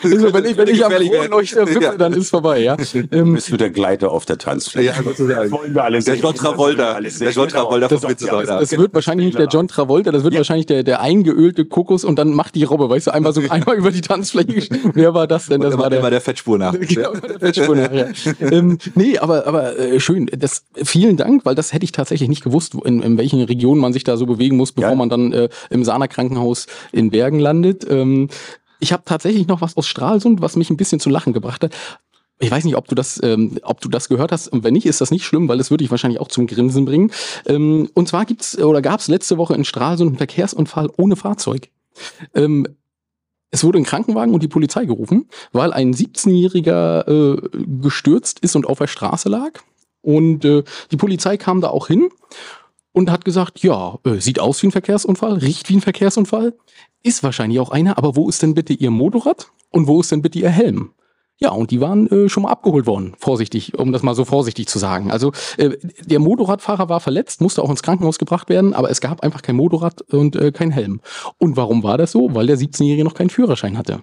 [0.03, 0.91] das ist so, wenn ich, wenn ich am.
[0.91, 1.95] Kronleuchter wippe, Ja.
[1.95, 2.75] dann ist vorbei, ja.
[2.75, 4.87] Du Ähm, bist wieder Gleiter auf der Tanzfläche.
[4.87, 5.41] Ja, sozusagen.
[5.43, 6.15] Das wollen wir alle Der.
[6.15, 6.99] John Travolta.
[6.99, 7.99] Der John Travolta Genau.
[8.01, 10.39] von Witze, das- Das wird wahrscheinlich nicht der John Travolta, das wird Ja.
[10.39, 13.75] wahrscheinlich der, der eingeölte Kokos und dann macht die Robbe, weißt du, einmal so einmal
[13.77, 14.67] über die Tanzfläche.
[14.93, 15.61] Wer war das denn?
[15.61, 16.73] Das war der, der Fettspur nach.
[16.79, 18.11] Genau, der Fettspur nachher.
[18.39, 20.25] ähm, nee, aber, aber äh, schön.
[20.37, 23.93] Das, vielen Dank, weil das hätte ich tatsächlich nicht gewusst, in, in welchen Regionen man
[23.93, 24.95] sich da so bewegen muss, bevor Ja.
[24.95, 27.85] man dann äh, im Sana Krankenhaus in Bergen landet.
[27.89, 28.29] Ähm,
[28.79, 31.73] ich habe tatsächlich noch was aus Stralsund, was mich ein bisschen zu lachen gebracht hat.
[32.39, 34.47] Ich weiß nicht, ob du das, ähm, ob du das gehört hast.
[34.47, 36.85] Und wenn nicht, ist das nicht schlimm, weil das würde ich wahrscheinlich auch zum Grinsen
[36.85, 37.11] bringen.
[37.47, 41.69] Ähm, und zwar gibt's oder gab es letzte Woche in Stralsund einen Verkehrsunfall ohne Fahrzeug.
[42.35, 42.67] Ähm,
[43.51, 47.49] es wurde ein Krankenwagen und die Polizei gerufen, weil ein 17-Jähriger äh,
[47.81, 49.61] gestürzt ist und auf der Straße lag.
[50.01, 52.09] Und äh, die Polizei kam da auch hin
[52.91, 56.55] und hat gesagt, ja, äh, sieht aus wie ein Verkehrsunfall, riecht wie ein Verkehrsunfall,
[57.03, 60.21] ist wahrscheinlich auch einer, aber wo ist denn bitte Ihr Motorrad und wo ist denn
[60.21, 60.91] bitte Ihr Helm?
[61.39, 64.67] Ja, und die waren äh, schon mal abgeholt worden, vorsichtig, um das mal so vorsichtig
[64.67, 65.11] zu sagen.
[65.11, 69.21] Also äh, der Motorradfahrer war verletzt, musste auch ins Krankenhaus gebracht werden, aber es gab
[69.21, 70.99] einfach kein Motorrad und äh, kein Helm.
[71.37, 72.33] Und warum war das so?
[72.33, 74.01] Weil der 17-Jährige noch keinen Führerschein hatte.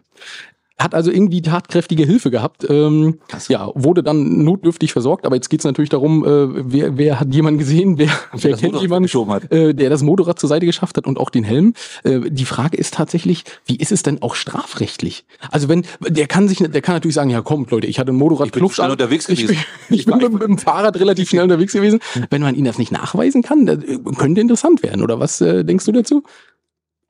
[0.77, 2.66] Hat also irgendwie tatkräftige Hilfe gehabt.
[2.68, 7.33] Ähm, ja, wurde dann notdürftig versorgt, aber jetzt geht's natürlich darum, äh, wer, wer hat
[7.33, 9.53] jemanden gesehen, wer, wer kennt Motorrad jemanden, hat.
[9.53, 11.75] äh, der das Motorrad zur Seite geschafft hat und auch den Helm.
[12.03, 15.25] Äh, die Frage ist tatsächlich, wie ist es denn auch strafrechtlich?
[15.53, 18.16] Also wenn, der kann sich, der kann natürlich sagen, ja kommt Leute, ich hatte ein
[18.16, 19.64] Motorrad, Ich bin schnell unterwegs ich, gewesen.
[19.89, 22.01] bin- ich bin mit, mit dem Fahrrad relativ schnell unterwegs gewesen.
[22.31, 25.64] Wenn man ihn das nicht nachweisen kann, das äh, könnte interessant werden, oder was äh,
[25.64, 26.25] denkst du dazu?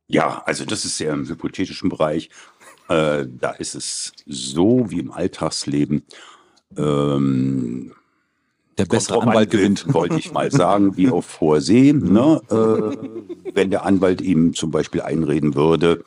[0.07, 2.29] Ja, also das ist sehr im hypothetischen Bereich.
[2.89, 6.03] Äh, da ist es so wie im Alltagsleben.
[6.76, 7.93] Ähm,
[8.76, 9.93] Der bessere Anwalt gewinnt.
[9.93, 11.93] Wollte ich mal sagen, wie auf hoher See.
[11.93, 12.41] Ne?
[12.51, 16.05] Äh, wenn der Anwalt ihm zum Beispiel einreden würde,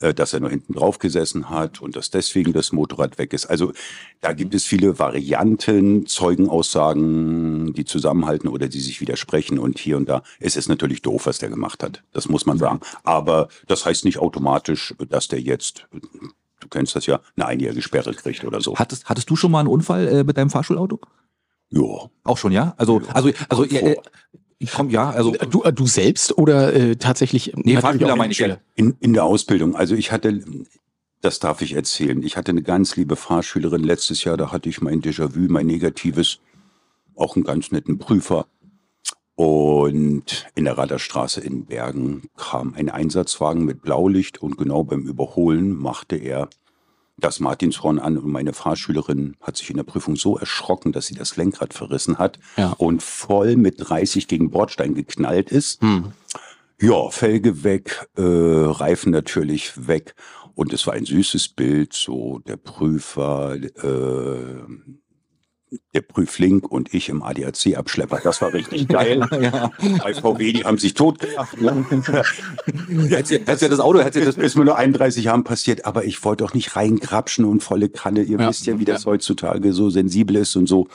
[0.00, 3.46] dass er nur hinten drauf gesessen hat und dass deswegen das Motorrad weg ist.
[3.46, 3.72] Also
[4.20, 9.58] da gibt es viele Varianten, Zeugenaussagen, die zusammenhalten oder die sich widersprechen.
[9.58, 12.02] Und hier und da ist es natürlich doof, was der gemacht hat.
[12.12, 12.80] Das muss man sagen.
[13.04, 15.86] Aber das heißt nicht automatisch, dass der jetzt,
[16.60, 18.76] du kennst das ja, eine einjährige Sperre kriegt oder so.
[18.76, 20.98] Hattest, hattest du schon mal einen Unfall äh, mit deinem Fahrschulauto?
[21.68, 22.10] Ja.
[22.24, 22.74] Auch schon, ja?
[22.78, 23.96] Also, also, also, Kommt ja, äh.
[24.62, 27.52] Ich komm, ja, also, Du, äh, du selbst oder äh, tatsächlich?
[27.56, 28.44] nee, natürlich Fahrschüler meine ich.
[28.74, 29.74] In, in der Ausbildung.
[29.74, 30.44] Also ich hatte,
[31.22, 34.82] das darf ich erzählen, ich hatte eine ganz liebe Fahrschülerin letztes Jahr, da hatte ich
[34.82, 36.40] mein Déjà-vu, mein negatives,
[37.16, 38.46] auch einen ganz netten Prüfer.
[39.34, 45.74] Und in der Radarstraße in Bergen kam ein Einsatzwagen mit Blaulicht und genau beim Überholen
[45.74, 46.50] machte er
[47.20, 51.14] das Martinshorn an und meine Fahrschülerin hat sich in der Prüfung so erschrocken, dass sie
[51.14, 52.72] das Lenkrad verrissen hat Ja.
[52.78, 55.80] und voll mit 30 gegen Bordstein geknallt ist.
[55.82, 56.12] Hm.
[56.80, 60.14] Ja, Felge weg, äh, Reifen natürlich weg.
[60.54, 64.62] Und es war ein süßes Bild, so der Prüfer, äh,
[65.94, 68.20] der Prüfling und ich im ADAC-Abschlepper.
[68.22, 69.26] Das war richtig geil.
[69.40, 69.70] ja.
[70.02, 71.60] Bei VW, die haben sich totgelacht.
[71.60, 71.84] Ne?
[73.08, 76.44] hätte, hätte das Auto, hätte das ist mir nur 31 Jahren passiert, aber ich wollte
[76.44, 78.22] auch nicht reingrapschen und volle Kanne.
[78.22, 78.48] Ihr ja.
[78.48, 79.12] wisst ja, wie das ja.
[79.12, 80.88] heutzutage so sensibel ist und so.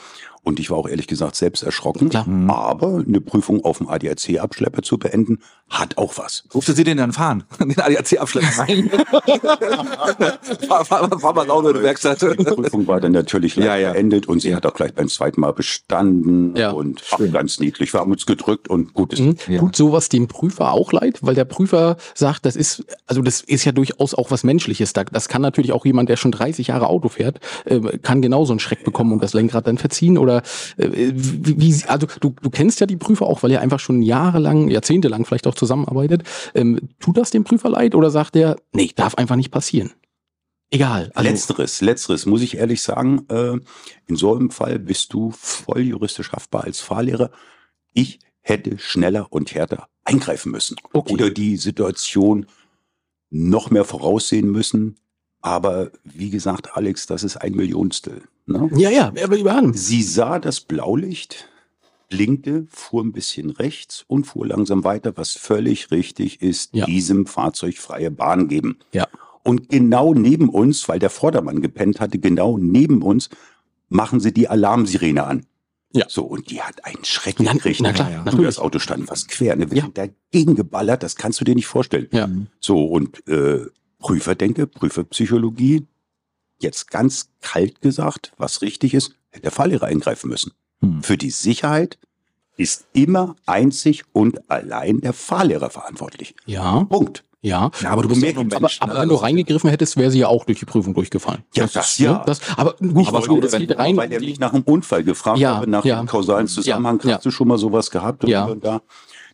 [0.46, 2.08] Und ich war auch ehrlich gesagt selbst erschrocken.
[2.08, 2.24] Klar.
[2.28, 2.48] Mhm.
[2.48, 6.44] Aber eine Prüfung auf dem ADAC-Abschlepper zu beenden, hat auch was.
[6.54, 7.42] Rufte sie den dann fahren?
[7.58, 8.88] Den ADAC-Abschlepper rein?
[10.68, 12.22] fahr, fahr, fahr mal Auto in die Werkstatt.
[12.22, 13.92] Die Prüfung war dann natürlich ja, ja.
[13.92, 14.56] beendet und sie ja.
[14.56, 16.70] hat auch gleich beim zweiten Mal bestanden ja.
[16.70, 17.92] und ach, ganz niedlich.
[17.92, 19.22] Wir haben uns gedrückt und gut ist.
[19.22, 19.36] Mhm.
[19.48, 19.58] Ja.
[19.58, 21.18] Tut sowas dem Prüfer auch leid?
[21.22, 24.92] Weil der Prüfer sagt, das ist, also das ist ja durchaus auch was Menschliches.
[24.92, 28.60] Das kann natürlich auch jemand, der schon 30 Jahre Auto fährt, äh, kann genauso einen
[28.60, 30.42] Schreck bekommen und das Lenkrad dann verziehen oder oder
[30.76, 34.02] äh, wie, wie, also du, du kennst ja die Prüfer auch, weil ihr einfach schon
[34.02, 36.22] jahrelang, jahrzehntelang vielleicht auch zusammenarbeitet.
[36.54, 39.92] Ähm, tut das dem Prüfer leid oder sagt der, nee, darf einfach nicht passieren?
[40.70, 41.12] Egal.
[41.14, 43.24] Also letzteres, letzteres, muss ich ehrlich sagen.
[43.28, 43.58] Äh,
[44.06, 47.30] in so einem Fall bist du voll juristisch haftbar als Fahrlehrer.
[47.92, 50.76] Ich hätte schneller und härter eingreifen müssen.
[50.92, 51.12] Okay.
[51.12, 52.46] Oder die Situation
[53.30, 54.96] noch mehr voraussehen müssen.
[55.40, 58.22] Aber wie gesagt, Alex, das ist ein Millionstel.
[58.46, 58.70] Ne?
[58.76, 59.74] Ja, ja, aber überall.
[59.74, 61.48] Sie sah das Blaulicht,
[62.08, 66.86] blinkte, fuhr ein bisschen rechts und fuhr langsam weiter, was völlig richtig ist, ja.
[66.86, 68.78] diesem Fahrzeug freie Bahn geben.
[68.92, 69.08] Ja.
[69.42, 73.30] Und genau neben uns, weil der Vordermann gepennt hatte, genau neben uns,
[73.88, 75.46] machen sie die Alarmsirene an.
[75.92, 76.06] Ja.
[76.08, 77.80] So, und die hat einen Schreck gekriegt.
[77.80, 78.24] Na klar, ja.
[78.24, 79.70] Du, das Auto stand fast quer, ne?
[79.70, 79.88] Wir ja.
[79.92, 82.08] dagegen geballert, das kannst du dir nicht vorstellen.
[82.12, 82.28] Ja.
[82.60, 83.66] So, und äh,
[83.98, 85.86] Prüferdenke, Prüferpsychologie,
[86.58, 90.52] jetzt ganz kalt gesagt, was richtig ist, hätte der Fahrlehrer eingreifen müssen.
[90.80, 91.02] Hm.
[91.02, 91.98] Für die Sicherheit
[92.56, 96.34] ist immer einzig und allein der Fahrlehrer verantwortlich.
[96.46, 96.84] Ja.
[96.84, 97.22] Punkt.
[97.42, 99.00] Ja, ja aber du bist ja Mensch, aber, aber ne?
[99.02, 101.44] wenn du reingegriffen hättest, wäre sie ja auch durch die Prüfung durchgefallen.
[101.54, 102.24] Ja, das, das ja.
[102.26, 105.56] Das, aber gut, aber gut, wenn, rein, weil er mich nach einem Unfall gefragt ja,
[105.56, 108.26] habe, nach ja, dem kausalen Zusammenhang, ja, hast du schon mal sowas gehabt?
[108.26, 108.46] Ja.
[108.46, 108.80] Und da?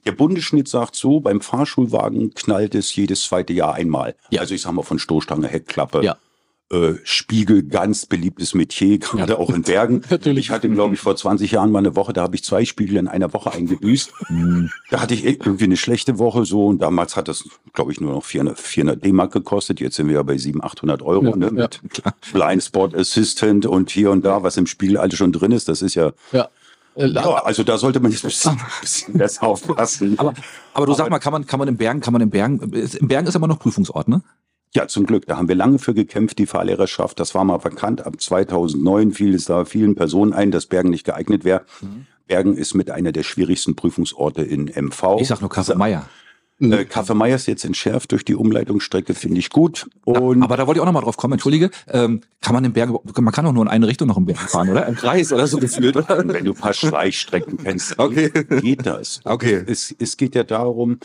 [0.05, 4.17] Der Bundesschnitt sagt so, beim Fahrschulwagen knallt es jedes zweite Jahr einmal.
[4.31, 4.41] Ja.
[4.41, 6.05] Also ich sag mal von Stoßstange, Heckklappe.
[6.05, 6.17] Ja
[6.73, 9.39] äh, Spiegel, ganz beliebtes Metier, gerade ja.
[9.39, 10.03] auch in Bergen.
[10.11, 10.47] Natürlich.
[10.47, 12.97] Ich hatte, glaube ich, vor 20 Jahren mal eine Woche, da habe ich zwei Spiegel
[12.97, 14.13] in einer Woche eingebüßt.
[14.31, 14.71] Mhm.
[14.91, 17.45] da hatte ich irgendwie eine schlechte Woche so und damals hat das,
[17.75, 19.81] glaube ich, nur noch 400, 400 D-Mark gekostet.
[19.81, 22.13] Jetzt sind wir ja bei 700, 800 Euro ja, ne, mit ja.
[22.33, 25.69] Blind Spot Assistant und hier und da, was im Spiegel alles schon drin ist.
[25.69, 26.13] Das ist ja...
[26.33, 26.49] ja.
[26.95, 30.19] Äh, ja, also da sollte man jetzt ein bisschen, bisschen besser aufpassen.
[30.19, 30.35] Aber,
[30.75, 32.61] aber du aber, sag mal, kann man, kann man in Bergen, kann man in Bergen,
[32.61, 34.23] in Bergen ist immer noch Prüfungsort, ne?
[34.75, 35.27] Ja, zum Glück.
[35.27, 37.21] Da haben wir lange für gekämpft, die Fahrlehrerschaft.
[37.21, 38.07] Das war mal verkannt.
[38.07, 41.63] Ab 2009 fiel es da vielen Personen ein, dass Bergen nicht geeignet wäre.
[41.83, 42.07] Mhm.
[42.27, 45.19] Bergen ist mit einer der schwierigsten Prüfungsorte in MV.
[45.21, 46.09] Ich sag nur Kaffee-Meier.
[46.61, 49.89] Äh, Kaffee ist jetzt entschärft durch die Umleitungsstrecke, finde ich gut.
[50.05, 51.71] Und ja, aber da wollte ich auch noch mal drauf kommen, entschuldige.
[51.89, 54.39] Ähm, kann man im Berg, man kann doch nur in eine Richtung noch im Berg
[54.39, 54.87] fahren, oder?
[54.87, 56.19] Im Kreis oder so gefühlt, oder?
[56.27, 58.31] Wenn du ein paar Schleichstrecken kennst, okay.
[58.61, 59.21] geht das.
[59.25, 59.65] Okay.
[59.67, 60.99] Es, es geht ja darum,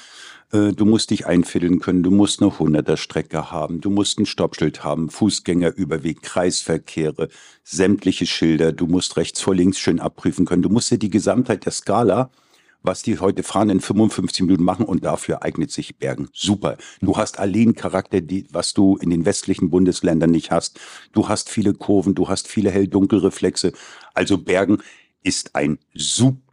[0.51, 4.83] du musst dich einfädeln können, du musst eine 100er Strecke haben, du musst ein Stoppschild
[4.83, 7.27] haben, Fußgängerüberweg, Kreisverkehre,
[7.63, 11.65] sämtliche Schilder, du musst rechts vor links schön abprüfen können, du musst ja die Gesamtheit
[11.65, 12.29] der Skala
[12.87, 16.77] was die heute fahren in 55 Minuten machen und dafür eignet sich Bergen super.
[17.01, 20.79] Du hast allein Charakter, die, was du in den westlichen Bundesländern nicht hast.
[21.11, 23.73] Du hast viele Kurven, du hast viele hell-dunkel-Reflexe.
[24.13, 24.79] Also Bergen
[25.23, 26.46] ist ein super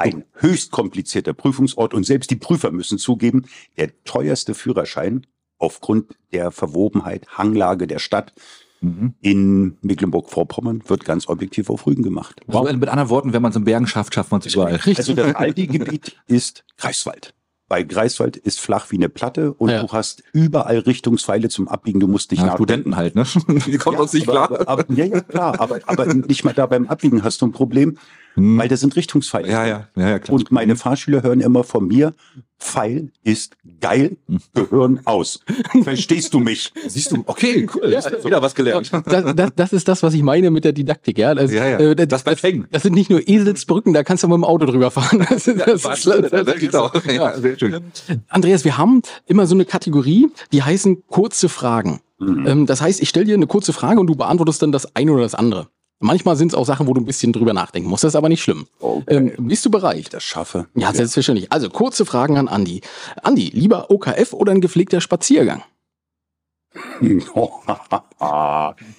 [0.00, 3.44] ein höchst komplizierter Prüfungsort und selbst die Prüfer müssen zugeben,
[3.76, 5.26] der teuerste Führerschein
[5.58, 8.32] aufgrund der Verwobenheit, Hanglage der Stadt
[8.80, 9.14] mhm.
[9.20, 12.40] in Mecklenburg-Vorpommern wird ganz objektiv auf Rügen gemacht.
[12.46, 12.66] Wow.
[12.66, 14.80] Also mit anderen Worten, wenn man es im Bergen schafft, schafft man es überall.
[14.96, 17.34] Also das Aldi-Gebiet ist Greifswald.
[17.68, 19.80] Bei Greifswald ist flach wie eine Platte und ja.
[19.80, 22.00] du hast überall Richtungspfeile zum Abbiegen.
[22.00, 23.24] Du musst dich ja, Studenten halt, ne?
[23.48, 24.60] Die kommen ja, uns nicht aber, klar.
[24.62, 25.60] Aber, aber, ja, ja, klar.
[25.60, 27.96] Aber, aber nicht mal da beim Abbiegen hast du ein Problem.
[28.40, 28.58] Hm.
[28.58, 29.48] Weil das sind Richtungspfeile.
[29.48, 30.34] Ja, ja, ja, ja klar.
[30.34, 32.14] Und meine Fahrschüler hören immer von mir,
[32.58, 34.16] Pfeil ist geil,
[34.54, 35.40] Gehirn aus.
[35.82, 36.72] Verstehst du mich?
[36.86, 37.90] Siehst du, okay, cool.
[37.90, 38.90] Ja, wieder was gelernt.
[39.06, 41.18] Das, das, das, ist das, was ich meine mit der Didaktik.
[41.18, 41.78] Ja, das, ja, ja.
[41.78, 44.66] Äh, das, das, das, das sind nicht nur Eselsbrücken, da kannst du mit dem Auto
[44.66, 45.20] drüber fahren.
[45.30, 46.90] Das, das, das, das, das, genau.
[47.06, 47.80] ja, sehr schön.
[48.28, 52.00] Andreas, wir haben immer so eine Kategorie, die heißen kurze Fragen.
[52.18, 52.46] Mhm.
[52.46, 55.12] Ähm, das heißt, ich stelle dir eine kurze Frage und du beantwortest dann das eine
[55.12, 55.68] oder das andere.
[56.02, 58.04] Manchmal sind es auch Sachen, wo du ein bisschen drüber nachdenken musst.
[58.04, 58.66] Das ist aber nicht schlimm.
[58.80, 59.16] Okay.
[59.16, 59.98] Ähm, bist du bereit?
[59.98, 60.66] Ich das schaffe.
[60.74, 61.52] Ja, selbstverständlich.
[61.52, 62.80] Also kurze Fragen an Andi.
[63.22, 65.62] Andi, lieber OKF oder ein gepflegter Spaziergang?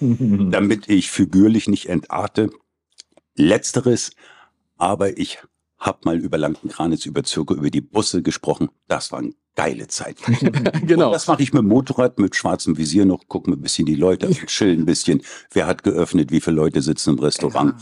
[0.00, 2.50] Damit ich figürlich nicht entarte.
[3.34, 4.12] Letzteres,
[4.76, 5.38] aber ich
[5.78, 8.68] habe mal über Lankenkranitz, über Zirke, über die Busse gesprochen.
[8.86, 10.36] Das waren geile Zeiten.
[10.86, 11.06] genau.
[11.06, 14.30] Und das mache ich mit Motorrad, mit schwarzem Visier noch, gucken ein bisschen die Leute,
[14.46, 15.22] chillen ein bisschen.
[15.52, 17.74] Wer hat geöffnet, wie viele Leute sitzen im Restaurant.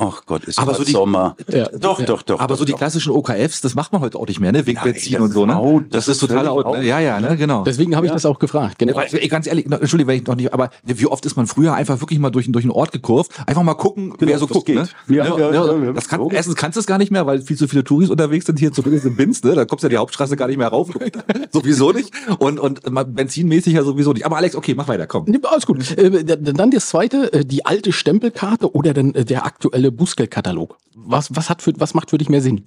[0.00, 1.36] Ach Gott, ist Aber so die- Sommer.
[1.48, 1.68] Ja.
[1.78, 2.06] Doch, Ja.
[2.06, 2.40] doch, doch.
[2.40, 2.78] Aber doch, so die doch.
[2.78, 4.66] klassischen OKFs, das macht man heute auch nicht mehr, ne?
[4.66, 5.52] Wegen Nein, Benzin das und so, ne?
[5.52, 6.78] ist out, Das, das ist ist total out, out.
[6.78, 6.84] ne?
[6.86, 7.36] Ja, ja, ne?
[7.36, 7.62] Genau.
[7.64, 8.14] Deswegen habe ich Ja.
[8.16, 8.78] das auch gefragt.
[8.78, 8.96] Genau.
[8.96, 11.74] Weil, ey, ganz ehrlich, Entschuldigung, wenn ich noch nicht, aber wie oft ist man früher
[11.74, 14.66] einfach wirklich mal durch, durch einen Ort gekurvt, einfach mal gucken, wer so das guckt,
[14.66, 14.76] geht.
[14.76, 14.88] ne?
[15.08, 15.52] Ja, Ja, ja,
[15.84, 16.30] ja, das kann, So.
[16.30, 18.72] erstens kannst du es gar nicht mehr, weil viel zu viele Touris unterwegs sind hier
[18.72, 19.54] zumindest in Binz, ne?
[19.54, 20.88] Da kommst du ja die Hauptstraße gar nicht mehr rauf.
[21.52, 22.12] sowieso nicht.
[22.38, 22.80] Und, und
[23.14, 24.24] benzinmäßig ja sowieso nicht.
[24.26, 25.26] Aber Alex, okay, mach weiter, komm.
[25.44, 25.96] Alles gut.
[25.98, 30.78] Äh, dann das zweite, äh, die alte Stempelkarte oder dann äh, der aktuelle Bußgeldkatalog.
[30.94, 32.66] Was, was, hat für, was macht für dich mehr Sinn?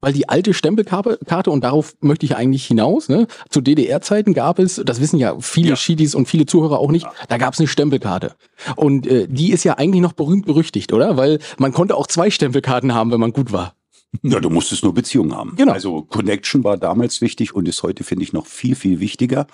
[0.00, 3.26] Weil die alte Stempelkarte, Karte, und darauf möchte ich eigentlich hinaus, ne?
[3.48, 5.76] zu DDR-Zeiten gab es, das wissen ja viele Ja.
[5.76, 8.34] Schiedis und viele Zuhörer auch nicht, da gab es eine Stempelkarte.
[8.76, 11.16] Und äh, die ist ja eigentlich noch berühmt berüchtigt, oder?
[11.16, 13.74] Weil man konnte auch zwei Stempelkarten haben, wenn man gut war.
[14.22, 15.54] Ja, du musstest nur Beziehungen haben.
[15.56, 15.72] Genau.
[15.72, 19.46] Also Connection war damals wichtig und ist heute, finde ich, noch viel, viel wichtiger.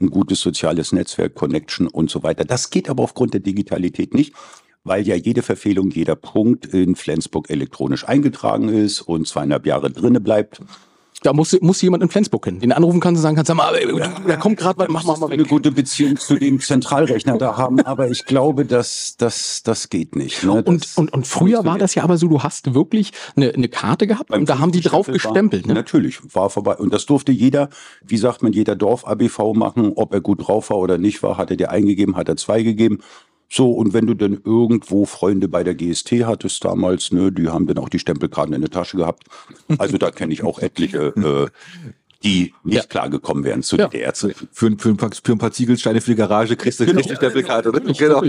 [0.00, 2.44] Ein gutes soziales Netzwerk, Connection und so weiter.
[2.44, 4.32] Das geht aber aufgrund der Digitalität nicht,
[4.88, 10.20] weil ja jede Verfehlung, jeder Punkt in Flensburg elektronisch eingetragen ist und zweieinhalb Jahre drinne
[10.20, 10.60] bleibt.
[11.24, 12.60] Da muss, muss jemand in Flensburg kennen.
[12.60, 15.18] Den anrufen kannst und sagen kannst, sag mal, äh, da kommt gerade was, mach mal,
[15.18, 15.48] mal eine weg.
[15.48, 20.44] gute Beziehung zu dem Zentralrechner da haben, aber ich glaube, dass das das geht nicht.
[20.44, 20.62] Ne?
[20.62, 24.06] Und, und, und früher war das ja aber so, du hast wirklich eine, eine Karte
[24.06, 25.66] gehabt und da haben die drauf Stempel war- gestempelt.
[25.66, 25.74] Ne?
[25.74, 26.76] Natürlich, war vorbei.
[26.76, 27.68] Und das durfte jeder,
[28.06, 31.50] wie sagt man, jeder Dorf-ABV machen, ob er gut drauf war oder nicht war, hat
[31.50, 32.98] er dir eingegeben, hat er zwei gegeben.
[33.50, 37.66] So, und wenn du dann irgendwo Freunde bei der GST hattest damals, ne, die haben
[37.66, 39.24] dann auch die Stempelkarten in der Tasche gehabt.
[39.78, 41.46] Also da kenne ich auch etliche, äh,
[42.24, 42.82] die nicht Ja.
[42.82, 43.86] klargekommen wären zu Ja.
[43.88, 44.48] DDR-Zeiten.
[44.52, 46.98] Für, ein- für, ein paar, für ein paar Ziegelsteine für die Garage kriegst du Genau.
[46.98, 47.70] richtig Stempelkarte.
[47.70, 47.80] Ne?
[47.96, 48.20] Genau.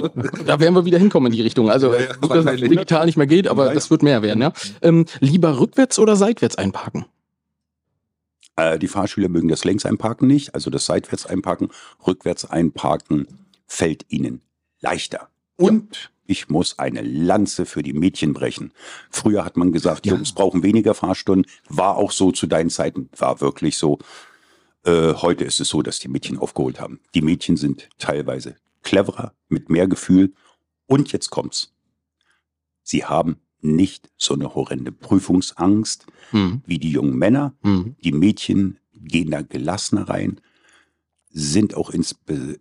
[0.45, 1.69] Da werden wir wieder hinkommen in die Richtung.
[1.69, 2.69] Also, Ja, ja, gut, dass es wahrscheinlich.
[2.69, 3.73] digital nicht mehr geht, aber ja.
[3.73, 4.41] das wird mehr werden.
[4.41, 4.53] Ja?
[4.81, 7.05] Ähm, lieber rückwärts oder seitwärts einparken?
[8.55, 11.69] Äh, die Fahrschüler mögen das längs einparken nicht, also das seitwärts einparken.
[12.05, 13.27] Rückwärts einparken
[13.67, 14.41] fällt ihnen
[14.81, 15.29] leichter.
[15.55, 18.71] Und ich muss eine Lanze für die Mädchen brechen.
[19.09, 20.13] Früher hat man gesagt, Ja.
[20.13, 21.49] Jungs brauchen weniger Fahrstunden.
[21.69, 23.99] War auch so zu deinen Zeiten, war wirklich so.
[24.85, 26.99] Äh, heute ist es so, dass die Mädchen aufgeholt haben.
[27.13, 30.33] Die Mädchen sind teilweise cleverer, mit mehr Gefühl.
[30.85, 31.73] Und jetzt kommt's.
[32.83, 36.61] Sie haben nicht so eine horrende Prüfungsangst Hm.
[36.65, 37.55] wie die jungen Männer.
[37.63, 37.95] Hm.
[38.03, 40.39] Die Mädchen gehen da gelassener rein,
[41.29, 42.15] sind auch ins,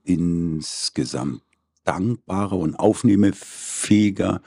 [0.04, 1.42] insgesamt
[1.88, 4.40] dankbarer und aufnehmefähiger.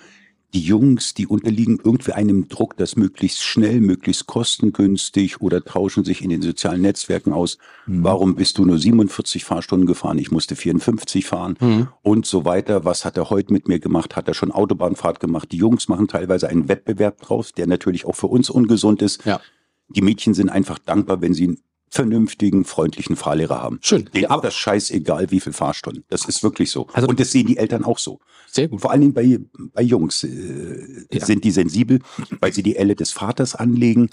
[0.54, 6.22] Die Jungs, die unterliegen irgendwie einem Druck, das möglichst schnell, möglichst kostengünstig oder tauschen sich
[6.22, 7.58] in den sozialen Netzwerken aus.
[7.86, 8.04] Mhm.
[8.04, 10.18] Warum bist du nur 47 Fahrstunden gefahren?
[10.18, 11.88] Ich musste 54 fahren Hm.
[12.02, 12.84] und so weiter.
[12.84, 14.18] Was hat er heute mit mir gemacht?
[14.18, 15.54] Hat er schon Autobahnfahrt gemacht?
[15.54, 19.24] Die Jungs machen teilweise einen Wettbewerb draus, der natürlich auch für uns ungesund ist.
[19.24, 19.40] Ja.
[19.88, 21.60] Die Mädchen sind einfach dankbar, wenn sie
[21.92, 23.78] vernünftigen, freundlichen Fahrlehrer haben.
[23.82, 24.10] Schön.
[24.16, 26.04] Denen ist das scheißegal, wie viel Fahrstunden.
[26.10, 26.88] Das ist wirklich so.
[26.94, 28.20] Also- und das sehen die Eltern auch so.
[28.50, 28.82] Sehr gut.
[28.82, 29.40] Vor allen Dingen bei,
[29.74, 31.26] bei Jungs äh, Ja.
[31.26, 32.00] sind die sensibel,
[32.40, 34.10] weil sie die Elle des Vaters anlegen.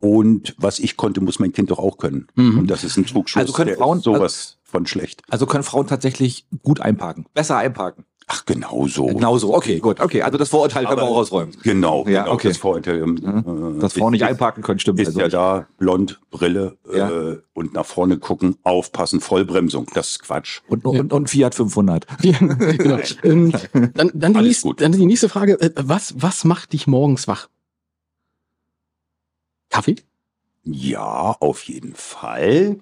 [0.00, 2.28] Und was ich konnte, muss mein Kind doch auch können.
[2.34, 2.60] Mhm.
[2.60, 3.40] Und das ist ein Trugschuss.
[3.40, 5.22] Also können Frauen- sowas von schlecht.
[5.28, 7.26] Also können Frauen tatsächlich gut einparken.
[7.34, 8.04] Besser einparken.
[8.30, 9.06] Ach, genau so.
[9.06, 9.54] Genau so.
[9.56, 10.00] Okay, gut.
[10.00, 11.56] Okay, also das Vorurteil können wir Aber- auch ausräumen.
[11.62, 12.48] Genau, Ja, genau okay.
[12.48, 13.02] das Vorurteil.
[13.02, 15.00] ähm, Dass äh, Frauen nicht ist- einparken können, stimmt.
[15.00, 15.34] Ist also ja nicht.
[15.34, 17.08] da, blond, Brille Ja.
[17.10, 19.86] äh, und nach vorne gucken, aufpassen, Vollbremsung.
[19.94, 20.60] Das ist Quatsch.
[20.68, 22.06] Und, und, und Fiat 500.
[22.22, 22.98] genau.
[23.22, 23.52] ähm,
[23.94, 25.58] dann, dann, die nächste, dann die nächste Frage.
[25.60, 27.48] Äh, was, was macht dich morgens wach?
[29.70, 29.96] Kaffee?
[30.64, 32.80] Ja, auf jeden Fall.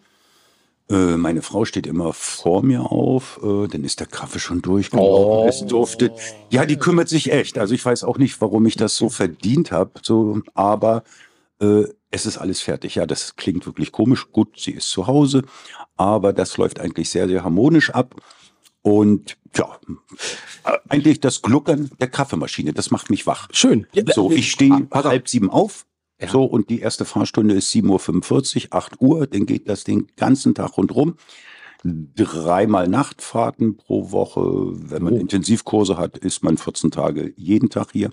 [0.88, 5.24] Äh, meine Frau steht immer vor mir auf, äh, dann ist der Kaffee schon durchgelaufen.
[5.24, 5.46] Oh.
[5.48, 6.12] Es duftet.
[6.50, 7.58] Ja, die kümmert sich echt.
[7.58, 11.02] Also ich weiß auch nicht, warum ich das so verdient habe, so, aber
[11.60, 12.94] äh, es ist alles fertig.
[12.94, 14.30] Ja, das klingt wirklich komisch.
[14.30, 15.42] Gut, sie ist zu Hause,
[15.96, 18.14] aber das läuft eigentlich sehr, sehr harmonisch ab.
[18.82, 19.80] Und ja,
[20.88, 23.48] eigentlich das Gluckern der Kaffeemaschine, das macht mich wach.
[23.50, 23.88] Schön.
[24.14, 25.04] So, ich stehe Ah, auf.
[25.04, 25.84] halb sieben auf.
[26.20, 26.28] Ja.
[26.28, 29.26] So, und die erste Fahrstunde ist 7.45 Uhr, 8 Uhr.
[29.26, 31.16] Dann geht das den ganzen Tag rundrum.
[31.84, 34.40] Dreimal Nachtfahrten pro Woche.
[34.90, 35.18] Wenn man Oh.
[35.18, 38.10] Intensivkurse hat, ist man 14 Tage jeden Tag hier.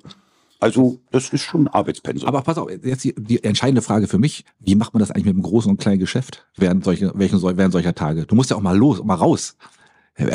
[0.60, 2.28] Also, das ist schon Arbeitspensum.
[2.28, 5.26] Aber pass auf, jetzt die, die entscheidende Frage für mich, wie macht man das eigentlich
[5.26, 8.26] mit dem großen und kleinen Geschäft während, solche, welchen, während solcher Tage?
[8.26, 9.58] Du musst ja auch mal los, mal raus.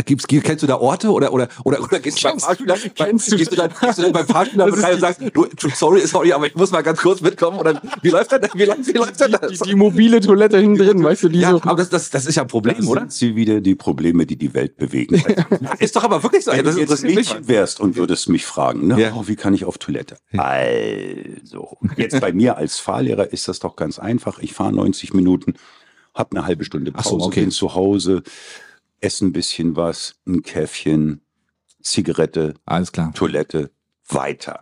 [0.06, 3.36] Gibt's, kennst du da Orte oder oder oder, oder gehst, du beim Fahrschüler, kennst du-
[3.36, 6.48] gehst, du dann, gehst du dann beim Fahrschüler rein und sagst, du, sorry, sorry, aber
[6.48, 8.40] ich muss mal ganz kurz mitkommen oder wie läuft das?
[8.54, 9.58] Wie, läuft- wie läuft denn die, das?
[9.60, 11.56] die mobile Toilette hinten drin, weißt du, die ja, so.
[11.62, 13.02] aber das, das, das ist ja ein Problem, das oder?
[13.02, 15.22] sind sie wieder die Probleme, die die Welt bewegen.
[15.78, 16.50] Ist doch aber wirklich so.
[16.50, 19.12] Wenn das du jetzt Mädchen wärst und würdest mich fragen, ne, Ja.
[19.14, 20.16] oh, wie kann ich auf Toilette?
[20.36, 24.40] Also, jetzt bei mir als Fahrlehrer ist das doch ganz einfach.
[24.40, 25.54] Ich fahre 90 Minuten,
[26.14, 27.40] habe eine halbe Stunde Ach Pause, so, okay.
[27.42, 28.22] bin zu Hause,
[29.01, 31.20] esse ein bisschen was, ein Käffchen,
[31.82, 33.12] Zigarette, Alles klar.
[33.14, 33.70] Toilette,
[34.09, 34.61] weiter.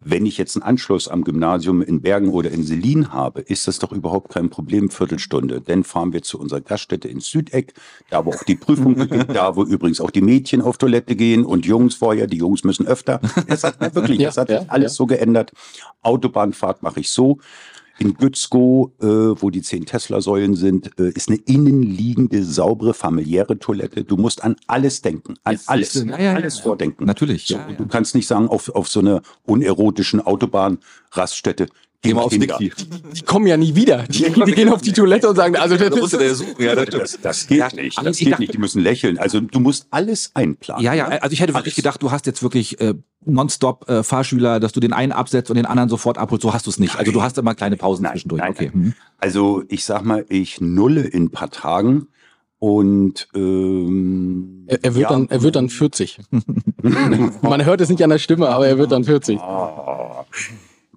[0.00, 3.80] Wenn ich jetzt einen Anschluss am Gymnasium in Bergen oder in Selin habe, ist das
[3.80, 5.60] doch überhaupt kein Problem, Viertelstunde.
[5.60, 7.74] Dann fahren wir zu unserer Gaststätte ins Südeck,
[8.08, 11.44] da wo auch die Prüfung beginnt, da wo übrigens auch die Mädchen auf Toilette gehen
[11.44, 13.20] und Jungs vorher, die Jungs müssen öfter.
[13.48, 14.96] Das hat ja wirklich, das hat Ja, alles ja.
[14.96, 15.52] so geändert.
[16.02, 17.38] Autobahnfahrt mache ich so.
[18.00, 24.04] In Gützkow, äh, wo die zehn Tesla-Säulen sind, äh, ist eine innenliegende, saubere, familiäre Toilette.
[24.04, 26.62] Du musst an alles denken, an Jetzt alles, du, ja, ja, alles ja.
[26.62, 27.06] vordenken.
[27.06, 27.46] Natürlich.
[27.46, 27.58] So.
[27.76, 31.66] Du kannst nicht sagen, auf, auf so eine unerotischen Autobahnraststätte.
[32.00, 32.58] Geh mal aufs Kinder.
[32.60, 32.86] Nixi.
[33.16, 34.04] Die kommen ja nie wieder.
[34.04, 36.34] Die, die gehen auf die Toilette und sagen, also das Da musst du ist, der
[36.36, 36.54] suchen.
[36.64, 36.86] Ja, das.
[36.90, 37.98] Das, das geht Ja, nicht.
[38.00, 38.54] Das geht dachte- nicht.
[38.54, 39.18] Die müssen lächeln.
[39.18, 40.84] Also du musst alles einplanen.
[40.84, 42.94] Ja, ja, also ich hätte wirklich gedacht, du hast jetzt wirklich äh,
[43.24, 46.42] nonstop äh, Fahrschüler, dass du den einen absetzt und den anderen sofort abholst.
[46.42, 46.94] So hast du es nicht.
[46.96, 48.42] Also du hast immer kleine Pausen Nein, zwischendurch.
[48.42, 48.70] nein, okay.
[48.72, 48.82] nein.
[48.84, 48.94] Mhm.
[49.18, 52.06] Also ich sag mal, ich nulle in ein paar Tagen
[52.60, 56.20] und ähm, er, er, wird ja, dann, er wird dann 40.
[57.42, 59.38] Man hört es nicht an der Stimme, aber er wird dann 40.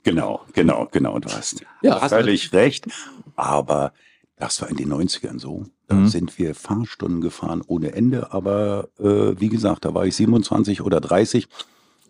[0.04, 1.20] Genau, genau, genau.
[1.20, 1.95] Du hast, Ja.
[1.95, 2.88] du hast völlig recht.
[3.36, 3.93] Aber
[4.38, 5.66] das war in den 90ern so.
[5.88, 6.08] Da Mhm.
[6.08, 8.32] sind wir Fahrstunden gefahren ohne Ende.
[8.34, 11.47] Aber äh, wie gesagt, da war ich 27 oder 30.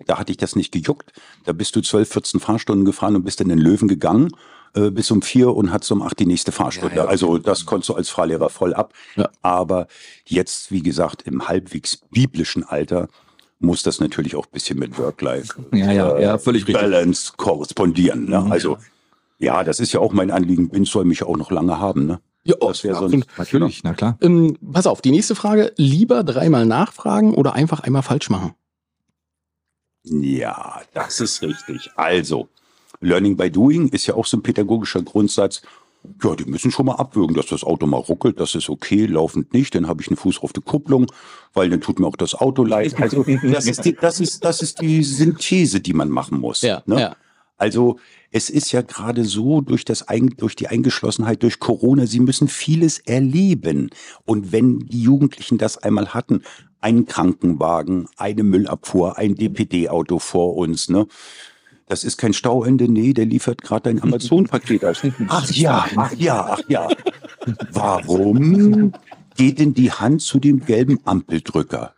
[0.07, 1.11] Da hatte ich das nicht gejuckt.
[1.43, 4.29] Da bist du 12, 14 Fahrstunden gefahren und bist in den Löwen gegangen
[4.73, 6.95] äh, bis um vier und hattest um acht die nächste Fahrstunde.
[6.95, 7.11] Ja, ja, okay.
[7.11, 8.93] Also das konntest du als Fahrlehrer voll ab.
[9.17, 9.29] Ja.
[9.41, 9.87] Aber
[10.25, 13.09] jetzt, wie gesagt, im halbwegs biblischen Alter
[13.62, 16.82] muss das natürlich auch ein bisschen mit Work-Life Ja, ja, ja, völlig richtig.
[16.82, 18.30] Balance korrespondieren.
[18.30, 18.41] Ne?
[18.41, 18.51] Mhm.
[18.51, 18.78] Also
[19.38, 20.70] ja, das ist ja auch mein Anliegen.
[20.70, 22.05] Bin soll mich auch noch lange haben.
[22.05, 22.20] Ne?
[22.43, 24.18] Ja, Das wäre so ein, Natürlich, na klar.
[24.22, 25.74] Ähm, pass auf, die nächste Frage.
[25.78, 28.53] Lieber dreimal nachfragen oder einfach einmal falsch machen?
[30.03, 31.91] Ja, das ist richtig.
[31.95, 32.49] Also,
[32.99, 35.62] Learning by Doing ist ja auch so ein pädagogischer Grundsatz.
[36.23, 39.53] Ja, die müssen schon mal abwürgen, dass das Auto mal ruckelt, das ist okay, laufend
[39.53, 41.05] nicht, dann habe ich einen Fuß auf der Kupplung,
[41.53, 42.99] weil dann tut mir auch das Auto leid.
[42.99, 46.61] Also, das ist die, das ist, das ist die Synthese, die man machen muss.
[46.61, 46.99] Ja, ne?
[46.99, 47.15] ja.
[47.61, 47.99] Also
[48.31, 50.05] es ist ja gerade so durch das
[50.37, 53.91] durch die Eingeschlossenheit durch Corona, sie müssen vieles erleben.
[54.25, 56.41] Und wenn die Jugendlichen das einmal hatten,
[56.79, 61.05] einen Krankenwagen, eine Müllabfuhr, ein DPD-Auto vor uns, ne?
[61.91, 65.01] Das ist kein Stauende, nee, der liefert gerade ein Amazon-Paket aus.
[65.27, 66.87] Ach ja, ach ja, ach ja.
[67.69, 68.93] Warum
[69.35, 71.93] geht denn die Hand zu dem gelben Ampeldrücker?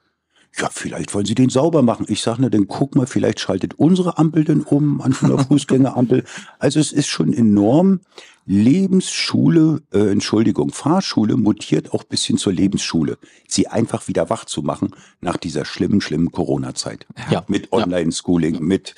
[0.58, 2.08] Ja, vielleicht wollen sie den sauber machen.
[2.10, 6.24] Ich sage, na, dann guck mal, vielleicht schaltet unsere Ampel denn um an einer Fußgängerampel.
[6.58, 8.00] Also es ist schon enorm.
[8.48, 13.20] Lebensschule, äh, Entschuldigung, Fahrschule mutiert auch bis hin zur Lebensschule.
[13.48, 17.06] Sie einfach wieder wach zu machen nach dieser schlimmen, schlimmen Corona-Zeit.
[17.30, 17.46] Ja.
[17.48, 17.72] Mit.
[17.72, 18.96] Online-Schooling, mit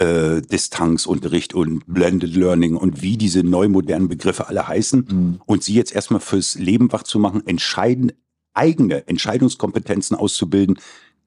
[0.00, 5.06] äh, Distanzunterricht und Blended Learning und wie diese neu modernen Begriffe alle heißen.
[5.08, 5.40] Mhm.
[5.44, 8.12] Und sie jetzt erstmal fürs Leben wach zu machen, entscheiden,
[8.54, 10.78] eigene Entscheidungskompetenzen auszubilden,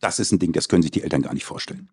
[0.03, 1.87] das ist ein Ding, das können sich die Eltern gar nicht vorstellen.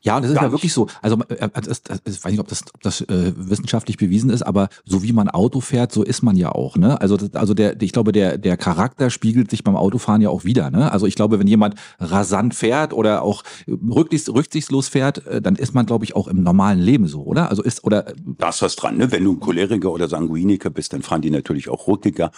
[0.00, 0.58] Ja, und das ist Gar ja nicht.
[0.58, 0.86] wirklich so.
[1.02, 4.42] Also äh, das, das, ich weiß nicht, ob das, ob das äh, wissenschaftlich bewiesen ist,
[4.42, 6.76] aber so wie man Auto fährt, so ist man ja auch.
[6.76, 7.00] Ne?
[7.00, 10.44] Also, das, also der, ich glaube, der, der Charakter spiegelt sich beim Autofahren ja auch
[10.44, 10.70] wieder.
[10.70, 10.90] Ne?
[10.90, 15.74] Also ich glaube, wenn jemand rasant fährt oder auch rücksichts, rücksichtslos fährt, äh, dann ist
[15.74, 17.50] man, glaube ich, auch im normalen Leben so, oder?
[17.50, 19.12] Also ist oder Da ist was dran, ne?
[19.12, 22.30] Wenn du ein Choleriker oder Sanguiniker bist, dann fahren die natürlich auch rückiger.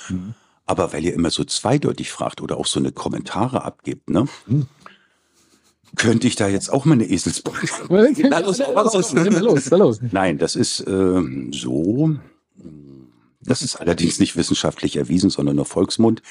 [0.66, 4.26] Aber weil ihr immer so zweideutig fragt oder auch so eine Kommentare abgibt, ne?
[5.96, 7.68] Könnte ich da jetzt auch mal eine Eselsbrücke?
[8.28, 9.12] Na, los, was los?
[9.12, 10.00] Na los, na los.
[10.10, 12.16] Nein, das ist ähm, so.
[13.44, 16.22] Das ist allerdings nicht wissenschaftlich erwiesen, sondern nur Volksmund.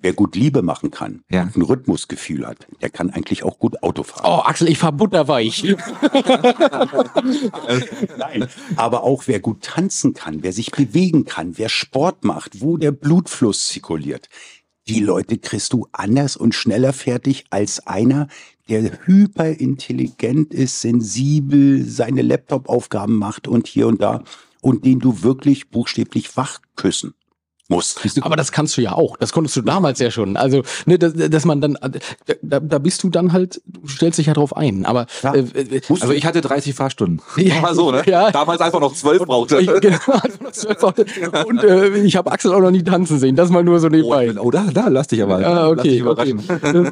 [0.00, 1.42] Wer gut Liebe machen kann, Ja.
[1.42, 4.22] und ein Rhythmusgefühl hat, der kann eigentlich auch gut Auto fahren.
[4.26, 5.64] Oh, Axel, ich fahr butterweich.
[8.18, 12.76] Nein, aber auch wer gut tanzen kann, wer sich bewegen kann, wer Sport macht, wo
[12.76, 14.28] der Blutfluss zirkuliert.
[14.86, 18.28] Die Leute kriegst du anders und schneller fertig als einer,
[18.68, 24.22] der hyperintelligent ist, sensibel, seine Laptop-Aufgaben macht und hier und da
[24.60, 27.14] und den du wirklich buchstäblich wach küssen
[27.68, 28.00] musst.
[28.22, 29.16] Aber das kannst du ja auch.
[29.18, 30.36] Das konntest du damals ja schon.
[30.36, 31.76] Also, ne, dass, dass man dann,
[32.42, 34.86] da, da bist du dann halt, du stellst dich ja drauf ein.
[34.86, 35.34] Aber Ja.
[35.34, 37.20] äh, also ich hatte 30 Fahrstunden.
[37.36, 37.60] Ja.
[37.60, 38.02] Mal so, ne?
[38.06, 38.30] Ja.
[38.30, 39.58] Damals einfach noch 12 brauchte.
[39.60, 43.18] ich, genau, also das war einfach- und äh, ich habe Axel auch noch nie tanzen
[43.18, 43.36] sehen.
[43.36, 44.34] Das mal nur so nebenbei.
[44.40, 45.36] Oh, da, da, lass dich aber.
[45.46, 46.86] Ah, lass dich okay, okay.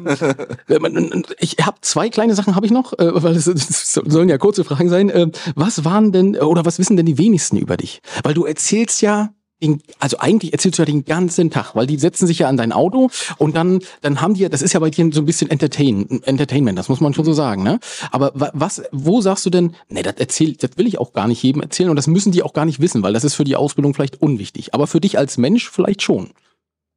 [0.67, 4.29] Äh, man- Ich habe zwei kleine Sachen habe ich noch, äh, weil es, es sollen
[4.29, 5.09] ja kurze Fragen sein.
[5.09, 8.01] Äh, Was waren denn oder was wissen denn die wenigsten über dich?
[8.23, 9.29] Weil du erzählst ja
[9.61, 12.57] den, also eigentlich erzählst du ja den ganzen Tag, weil die setzen sich ja an
[12.57, 15.25] dein Auto und dann, dann haben die ja, das ist ja bei dir so ein
[15.25, 17.79] bisschen Entertain, Entertainment, das muss man schon so sagen, ne?
[18.11, 21.27] Aber wa- was, wo sagst du denn, ne, das erzählt, das will ich auch gar
[21.27, 23.43] nicht jedem erzählen und das müssen die auch gar nicht wissen, weil das ist für
[23.45, 24.73] die Ausbildung vielleicht unwichtig.
[24.73, 26.29] Aber für dich als Mensch vielleicht schon.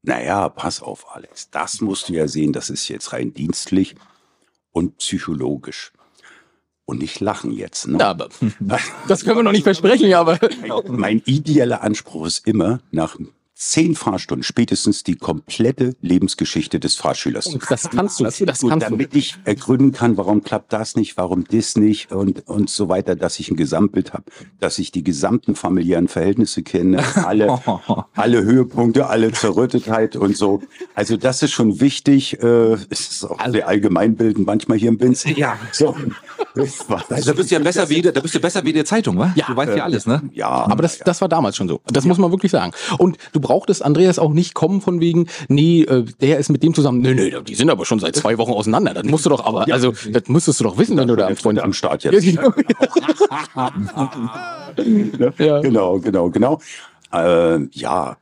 [0.02, 1.50] Naja, pass auf, Alex.
[1.50, 3.94] Das musst du ja sehen, das ist jetzt rein dienstlich
[4.72, 5.92] und psychologisch.
[6.91, 7.86] Und nicht lachen jetzt.
[7.86, 7.99] Ne?
[7.99, 8.28] Ja, aber
[9.09, 10.38] das können wir noch nicht versprechen, aber.
[10.88, 13.16] Mein idealer Anspruch ist immer, nach
[13.62, 17.46] zehn Fahrstunden spätestens die komplette Lebensgeschichte des Fahrschülers.
[17.46, 18.78] Und das kannst du, das kannst und du.
[18.78, 23.16] damit ich ergründen kann, warum klappt das nicht, warum das nicht und, und so weiter,
[23.16, 24.24] dass ich ein Gesamtbild habe,
[24.61, 27.61] dass ich die gesamten familiären Verhältnisse kenne, alle,
[28.14, 30.62] alle Höhepunkte, alle Zerrüttetheit und so.
[30.94, 32.42] Also das ist schon wichtig.
[32.42, 35.24] Äh, es ist auch sehr allgemeinbildend manchmal hier im Binz.
[35.36, 35.58] Ja.
[35.72, 35.94] So.
[36.54, 38.84] Das war- Also da bist du ja besser wie, da bist du besser wie die
[38.84, 39.32] Zeitung, wa?
[39.36, 39.44] Ja.
[39.46, 40.22] Du weißt ja alles, ne?
[40.32, 41.82] Ja, Aber das, das war damals schon so.
[41.88, 42.72] Das muss man wirklich sagen.
[42.96, 46.72] Und du brauchtest Andreas auch nicht kommen von wegen, nee, äh, der ist mit dem
[46.72, 47.01] zusammen.
[47.01, 48.94] Nee, nee, die sind aber schon seit zwei Wochen auseinander.
[48.94, 51.34] Das musst du doch aber, also, das müsstest du doch wissen, wenn du da am
[51.36, 52.24] Freund am Start Ja, jetzt.
[52.36, 52.53] genau.
[55.38, 55.61] Ja.
[55.61, 56.61] Genau, genau, genau.
[57.12, 58.16] Äh, ja.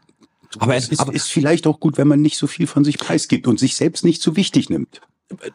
[0.58, 2.84] Aber es es- ist, aber- ist vielleicht auch gut, wenn man nicht so viel von
[2.84, 5.00] sich preisgibt und sich selbst nicht zu wichtig nimmt.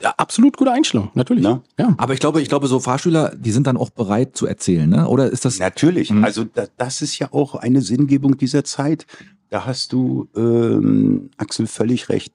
[0.01, 1.43] Ja, Absolut gute Einstellung, natürlich.
[1.43, 1.63] Na?
[1.79, 1.95] Ja.
[1.97, 5.07] Aber ich glaube, ich glaube, so Fahrschüler, die sind dann auch bereit zu erzählen, ne?
[5.07, 5.59] Oder ist das?
[5.59, 6.11] Natürlich.
[6.11, 9.07] Also da, das ist ja auch eine Sinngebung dieser Zeit.
[9.49, 12.33] Da hast du, ähm, Axel, völlig recht.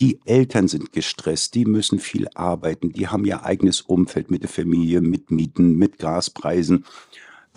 [0.00, 4.48] Die Eltern sind gestresst, die müssen viel arbeiten, die haben ihr eigenes Umfeld mit der
[4.48, 6.86] Familie, mit Mieten, mit Gaspreisen,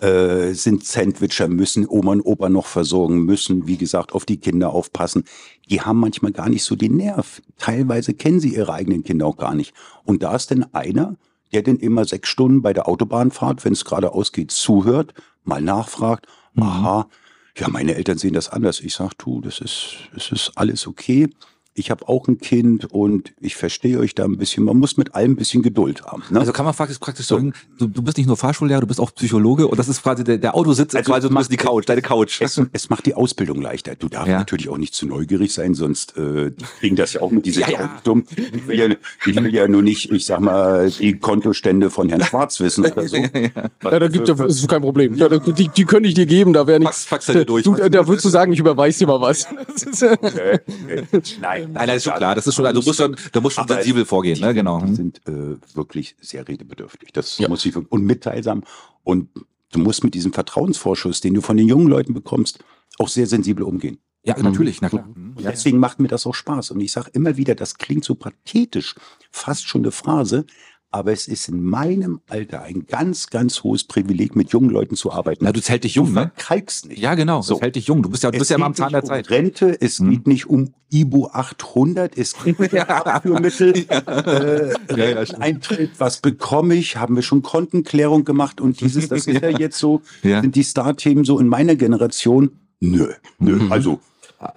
[0.04, 4.70] äh, sind Sandwicher, müssen Oma und Opa noch versorgen, müssen, wie gesagt, auf die Kinder
[4.70, 5.24] aufpassen.
[5.70, 7.40] Die haben manchmal gar nicht so den Nerv.
[7.56, 9.72] Teilweise kennen sie ihre eigenen Kinder auch gar nicht.
[10.04, 11.16] Und da ist denn einer,
[11.52, 16.26] der denn immer sechs Stunden bei der Autobahnfahrt, wenn es geradeaus geht, zuhört, mal nachfragt,
[16.56, 17.08] aha,
[17.56, 18.80] ja, meine Eltern sehen das anders.
[18.80, 21.30] Ich sag, du, das ist, das ist alles okay.
[21.76, 24.62] Ich habe auch ein Kind und ich verstehe euch da ein bisschen.
[24.64, 26.22] Man muss mit allem ein bisschen Geduld haben.
[26.30, 26.38] Ne?
[26.38, 29.12] Also kann man praktisch, praktisch sagen, du, du bist nicht nur Fahrschullehrer, du bist auch
[29.14, 32.00] Psychologe und das ist quasi der, der Autositz, Also quasi du bist die Couch, deine
[32.00, 32.40] Couch.
[32.40, 33.96] es, es macht die Ausbildung leichter.
[33.96, 34.38] Du darfst Ja.
[34.38, 37.44] natürlich auch nicht zu neugierig sein, sonst äh, die kriegen das ja auch mit.
[37.44, 38.24] Die sind Ja, ja, dumm.
[38.36, 38.86] Ich will, ja,
[39.26, 43.08] ich will ja nur nicht, ich sag mal, die Kontostände von Herrn Schwarz wissen oder
[43.08, 43.16] so.
[43.84, 45.14] Ja, da gibt ja, das ist kein Problem.
[45.14, 47.04] Ja, da- die, die könnte ich dir geben, da wäre nichts.
[47.04, 47.64] Fax- fax dir durch.
[47.64, 49.46] Du, da würdest du sagen, ich überweise dir mal was.
[49.66, 50.14] Das ist, äh,
[50.88, 51.20] Äh, äh,
[51.64, 53.56] Nein, Nein, das ist schon klar, das ist schon, also du musst schon, du musst
[53.56, 54.54] schon sensibel vorgehen, ne?
[54.54, 54.80] Genau.
[54.80, 57.12] Die sind äh, wirklich sehr redebedürftig.
[57.12, 57.48] Das Ja.
[57.48, 58.62] muss ich und mitteilsam.
[59.02, 59.28] Und
[59.72, 62.58] du musst mit diesem Vertrauensvorschuss, den du von den jungen Leuten bekommst,
[62.98, 63.98] auch sehr sensibel umgehen.
[64.26, 65.06] Ja, natürlich, na klar.
[65.14, 66.70] Und deswegen macht mir das auch Spaß.
[66.70, 68.94] Und ich sage immer wieder, das klingt so pathetisch,
[69.30, 70.46] fast schon eine Phrase,
[70.94, 75.10] aber es ist in meinem Alter ein ganz, ganz hohes Privileg, mit jungen Leuten zu
[75.10, 75.44] arbeiten.
[75.44, 76.30] Na, du hält dich jung, ne?
[76.36, 77.00] verkalkst nicht.
[77.00, 77.54] Ja, genau, So.
[77.54, 78.00] das hält dich jung.
[78.04, 79.28] Du bist ja, du bist ja immer am Zahn der nicht Zeit.
[79.28, 86.18] Um Rente, es geht nicht um Ibu 800, es geht um Abführmittel, äh, Renteneintritt, was
[86.18, 90.42] bekomme ich, haben wir schon Kontenklärung gemacht und dieses, das ist ja jetzt so, Ja.
[90.42, 93.08] sind die Starthemen so in meiner Generation, nö,
[93.40, 93.98] nö, also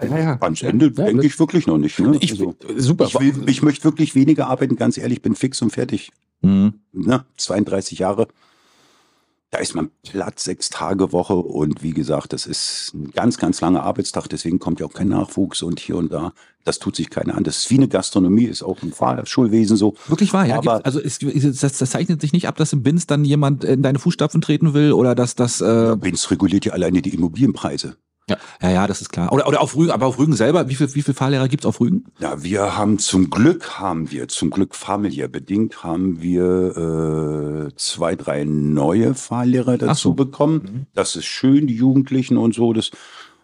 [0.02, 0.38] Ja, ja.
[0.42, 2.00] ans Ende denke ich wirklich noch nicht.
[2.00, 2.18] Ne?
[2.20, 3.06] ich, also, super.
[3.06, 6.12] ich, will, ich möchte wirklich weniger arbeiten, ganz ehrlich, bin fix und fertig.
[6.42, 6.74] Mhm.
[6.94, 7.26] Ne?
[7.38, 8.28] 32 Jahre.
[9.50, 13.62] Da ist man platt, sechs Tage Woche und wie gesagt, das ist ein ganz, ganz
[13.62, 16.34] langer Arbeitstag, deswegen kommt ja auch kein Nachwuchs und hier und da.
[16.66, 17.46] Das tut sich keiner an.
[17.46, 19.96] Das ist wie eine Gastronomie, ist auch im Fahrschulwesen so.
[20.08, 20.58] Wirklich wahr, ja.
[20.58, 23.84] Aber- also es, das, das zeichnet sich nicht ab, dass im Binz dann jemand in
[23.84, 25.62] deine Fußstapfen treten will oder dass das.
[25.62, 27.96] Äh, Binz reguliert ja alleine die Immobilienpreise.
[28.30, 29.32] Ja, ja, das ist klar.
[29.32, 31.80] Oder, oder auf Rügen, aber auf Rügen selber, wie viel, wie viel Fahrlehrer gibt's auf
[31.80, 32.06] Rügen?
[32.20, 38.16] Ja, wir haben zum Glück, haben wir, zum Glück familiär bedingt, haben wir äh, zwei,
[38.16, 40.14] drei neue Fahrlehrer dazu so.
[40.14, 40.88] bekommen.
[40.94, 42.74] Das ist schön, die Jugendlichen und so.
[42.74, 42.92] Das,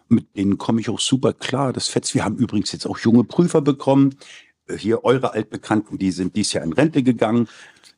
[0.08, 1.72] mit denen komme ich auch super klar.
[1.72, 2.14] Das fetzt.
[2.14, 4.16] Wir haben übrigens jetzt auch junge Prüfer bekommen.
[4.66, 7.48] Äh, Hier eure Altbekannten, die sind dies Jahr in Rente gegangen.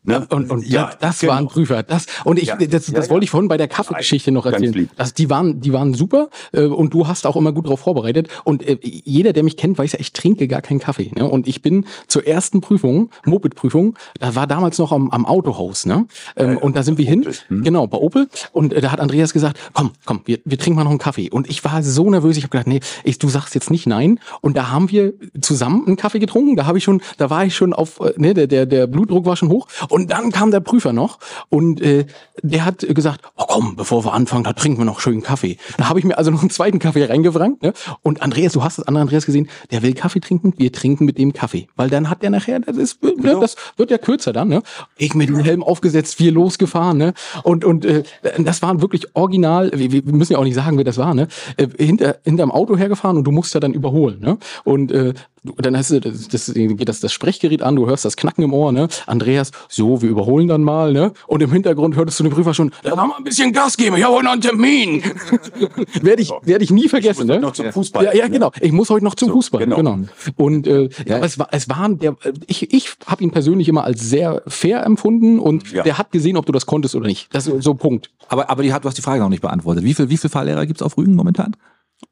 [0.07, 0.27] Ne?
[0.31, 1.33] Und, und Ja, das, genau.
[1.33, 1.83] waren Prüfer.
[1.83, 2.57] Das, und ich, Ja.
[2.57, 3.11] das, das Ja, ja.
[3.11, 4.89] wollte ich vorhin bei der Kaffeegeschichte noch erzählen.
[4.97, 8.29] Das, die, waren, die waren super äh, und du hast auch immer gut darauf vorbereitet.
[8.45, 11.11] Und äh, jeder, der mich kennt, weiß ja, ich trinke gar keinen Kaffee.
[11.15, 11.29] Ne?
[11.29, 15.87] Und ich bin zur ersten Prüfung, Moped-Prüfung, da war damals noch am, am Autohaus.
[15.87, 16.07] Ne?
[16.37, 17.35] Ähm, und da sind wir hin, Opel.
[17.49, 17.63] Hm.
[17.65, 18.29] genau, bei Opel.
[18.53, 21.31] Und äh, da hat Andreas gesagt, komm, komm, wir, wir trinken mal noch einen Kaffee.
[21.31, 24.21] Und ich war so nervös, ich habe gedacht, nee, ich, du sagst jetzt nicht nein.
[24.41, 26.57] Und da haben wir zusammen einen Kaffee getrunken.
[26.57, 29.25] Da habe ich schon, da war ich schon auf, äh, ne, der, der, der Blutdruck
[29.25, 29.67] war schon hoch.
[29.89, 31.19] Und dann kam der Prüfer noch
[31.49, 32.07] und äh,
[32.43, 35.57] der hat gesagt, oh komm, bevor wir anfangen, da trinken wir noch schön Kaffee.
[35.79, 37.63] Da habe ich mir also noch einen zweiten Kaffee reingewrangt.
[37.63, 37.73] Ne?
[38.03, 41.19] Und Andreas, du hast das andere Andreas gesehen, der will Kaffee trinken, wir trinken mit
[41.19, 41.69] dem Kaffee.
[41.77, 44.63] Weil dann hat der nachher, das ist, ne, das wird ja kürzer dann, ne?
[44.97, 47.15] Ich mit dem Helm aufgesetzt, wir losgefahren, ne?
[47.43, 48.03] Und, und äh,
[48.39, 51.29] das waren wirklich original, wir, wir müssen ja auch nicht sagen, wer das war, ne?
[51.57, 54.39] Äh, hinter, hinterm Auto hergefahren und du musst ja dann überholen, ne?
[54.65, 55.15] Und äh,
[55.57, 58.53] dann hast du, das, das, geht das, das Sprechgerät an, du hörst das Knacken im
[58.53, 58.89] Ohr, ne?
[59.07, 61.13] Andreas, so, wir überholen dann mal, ne?
[61.27, 64.05] Und im Hintergrund hörtest du den Prüfer schon, da mal ein bisschen Gas geben, ich
[64.05, 65.03] habe heute noch einen Termin.
[66.03, 67.41] werde ich, werde ich nie vergessen, ne?
[67.41, 68.05] noch zum Fußball.
[68.05, 68.51] Ja, ja, genau.
[68.61, 69.61] Ich muss heute noch zum So, Fußball.
[69.65, 69.77] Genau.
[69.77, 69.99] genau.
[70.37, 72.17] Und äh, ja, aber es war, es waren der,
[72.47, 75.83] ich, ich habe ihn persönlich immer als sehr fair empfunden und Ja.
[75.83, 77.29] der hat gesehen, ob du das konntest oder nicht.
[77.35, 78.11] Das ist so Punkt.
[78.29, 79.85] Aber, aber die hat, du hast die Frage noch nicht beantwortet.
[79.85, 81.57] Wie viel, wie viel Fahrlehrer gibt's auf Rügen momentan?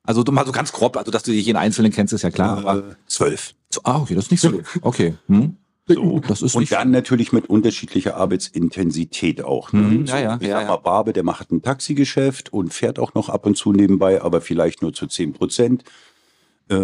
[0.03, 2.59] Also du mal so ganz grob, also dass du jeden Einzelnen kennst, ist ja klar.
[2.59, 3.55] Aber, Äh, zwölf.
[3.70, 4.61] so, ah, okay, das ist nicht so.
[4.82, 5.14] Okay.
[5.28, 5.57] Hm?
[5.87, 6.20] So.
[6.20, 9.72] Das ist Und dann natürlich mit unterschiedlicher Arbeitsintensität auch.
[9.72, 9.80] Ne?
[9.82, 12.99] Mhm, So, ja, ja, ich ja, sag mal, Barbe, der macht ein Taxigeschäft und fährt
[12.99, 15.85] auch noch ab und zu nebenbei, aber vielleicht nur zu 10 Prozent.
[16.70, 16.76] Äh,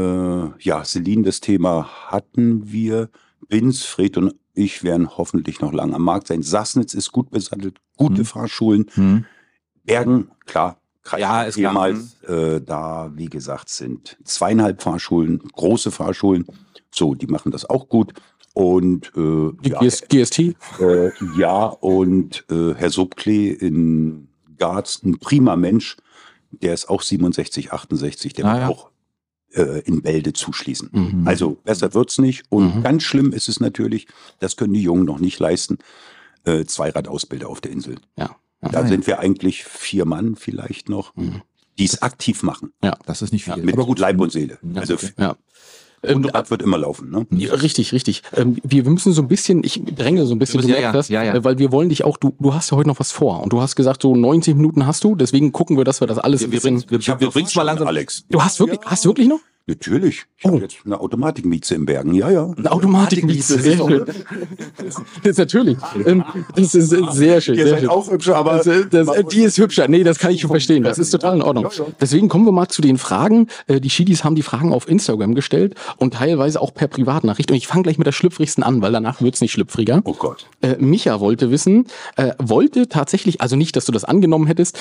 [0.63, 3.09] ja, Celine, das Thema hatten wir.
[3.49, 6.43] Binz, Fred und ich werden hoffentlich noch lange am Markt sein.
[6.43, 8.27] Sassnitz ist gut besattelt, gute Mhm.
[8.27, 8.87] Fahrschulen.
[8.95, 9.25] Hm?
[9.85, 10.80] Bergen, klar.
[11.03, 11.57] Kreis Ja, klar.
[11.89, 16.45] ehemals, äh, da, wie gesagt, sind zweieinhalb Fahrschulen, große Fahrschulen.
[16.95, 18.13] So, die machen das auch gut.
[18.53, 20.39] Und äh, Die ja, GS, GST.
[20.81, 24.29] äh, ja, und äh, Herr Subklee in
[24.59, 25.97] Garz, ein prima Mensch,
[26.51, 28.69] der ist auch 67, 68, der Ah, wird ja.
[28.69, 28.91] auch
[29.53, 30.91] äh, in Bälde zuschließen.
[30.93, 31.27] Mhm.
[31.29, 32.43] Also besser wird's nicht.
[32.51, 32.83] Und Mhm.
[32.83, 34.07] ganz schlimm ist es natürlich,
[34.41, 35.79] das können die Jungen noch nicht leisten,
[36.45, 37.97] äh, Zweiradausbilder auf der Insel.
[38.17, 38.37] Ja.
[38.63, 38.87] Da ja.
[38.87, 41.43] sind wir eigentlich vier Mann vielleicht noch, Mhm.
[41.79, 42.73] die es aktiv machen.
[43.07, 43.57] Das ist nicht viel.
[43.57, 43.99] Mit aber gut.
[43.99, 44.59] Leib und Seele.
[44.63, 45.11] Ja, also okay.
[45.19, 45.37] Ja.
[46.03, 47.11] Ähm, Hunderad wird immer laufen.
[47.11, 47.27] Ne?
[47.31, 48.23] Ja, richtig, richtig.
[48.35, 50.93] Ähm, wir, wir müssen so ein bisschen, ich dränge so ein bisschen, müssen- du ja,
[50.93, 51.35] merkst ja, das, ja, ja.
[51.41, 53.53] äh, weil wir wollen dich auch, du, du hast ja heute noch was vor und
[53.53, 56.41] du hast gesagt, so 90 Minuten hast du, deswegen gucken wir, dass wir das alles
[56.41, 56.77] Wir, wir, bisschen.
[56.79, 57.87] bringen- wir, wir, wir bring's mal langsam.
[57.87, 58.25] Alex.
[58.31, 59.41] Du hast wirklich, hast du wirklich noch?
[59.67, 60.25] Natürlich.
[60.39, 60.49] Ich Oh.
[60.53, 62.15] habe jetzt eine Automatikmieze im Bergen.
[62.15, 62.51] Ja, ja.
[62.57, 64.05] Eine Automatikmiete, sehr schön.
[65.23, 66.25] Das ist natürlich, ähm,
[66.57, 67.55] das ist sehr schön.
[67.57, 67.89] Ihr sehr seid schön.
[67.91, 69.87] auch hübscher, aber Das, äh, das, äh, die ist hübscher.
[69.89, 70.83] Nee, das kann ich schon verstehen.
[70.83, 71.69] Das ist total in Ordnung.
[72.01, 73.47] Deswegen kommen wir mal zu den Fragen.
[73.67, 77.51] Äh, Die Schiedis haben die Fragen auf Instagram gestellt und teilweise auch per Privatnachricht.
[77.51, 80.01] Und ich fange gleich mit der schlüpfrigsten an, weil danach wird's nicht schlüpfriger.
[80.05, 80.47] Oh Gott.
[80.63, 81.87] Äh, Micha wollte wissen,
[82.17, 84.79] äh, wollte tatsächlich, also nicht, dass du das angenommen hättest,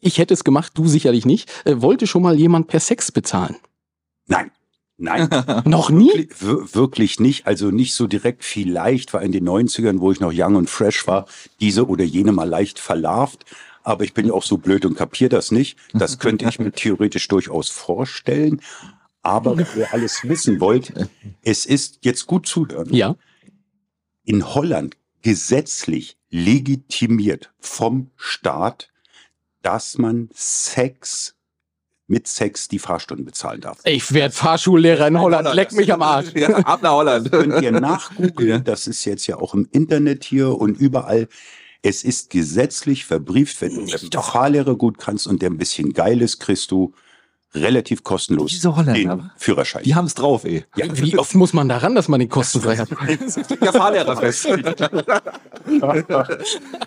[0.00, 3.56] ich hätte es gemacht, du sicherlich nicht, wollte schon mal jemand per Sex bezahlen?
[4.28, 4.50] Nein.
[5.00, 5.28] Nein,
[5.64, 6.28] Noch nie?
[6.40, 7.46] wir- wirklich nicht.
[7.46, 8.44] Also nicht so direkt.
[8.44, 11.26] Vielleicht war in den 90ern, wo ich noch young und fresh war,
[11.60, 13.44] diese oder jene mal leicht verlarvt.
[13.84, 15.78] Aber ich bin ja auch so blöd und kapier das nicht.
[15.94, 18.60] Das könnte ich mir theoretisch durchaus vorstellen.
[19.22, 20.92] Aber wenn ihr alles wissen wollt,
[21.42, 22.92] es ist jetzt gut zuhören.
[22.92, 23.14] Ja.
[24.24, 28.90] in Holland gesetzlich legitimiert vom Staat,
[29.62, 31.34] dass man Sex
[32.08, 33.78] mit Sex die Fahrstunden bezahlen darf.
[33.84, 36.32] Ich werde Fahrschullehrer in Holland, leck mich am Arsch.
[36.34, 37.30] Ja, ab nach Holland.
[37.30, 41.28] Könnt ihr nachgoogeln, das ist jetzt ja auch im Internet hier und überall.
[41.82, 46.40] Es ist gesetzlich verbrieft, wenn du Fahrlehrer gut kannst und der ein bisschen geil ist,
[46.40, 46.92] kriegst du
[47.54, 49.30] relativ kostenlos Diese Holländer, den?
[49.36, 49.82] Führerschein.
[49.82, 50.64] Die haben's drauf, ey.
[50.76, 52.88] Ja, Wie oft muss man daran, dass man den kostenfrei hat?
[53.60, 54.48] Der Fahrlehrerfest.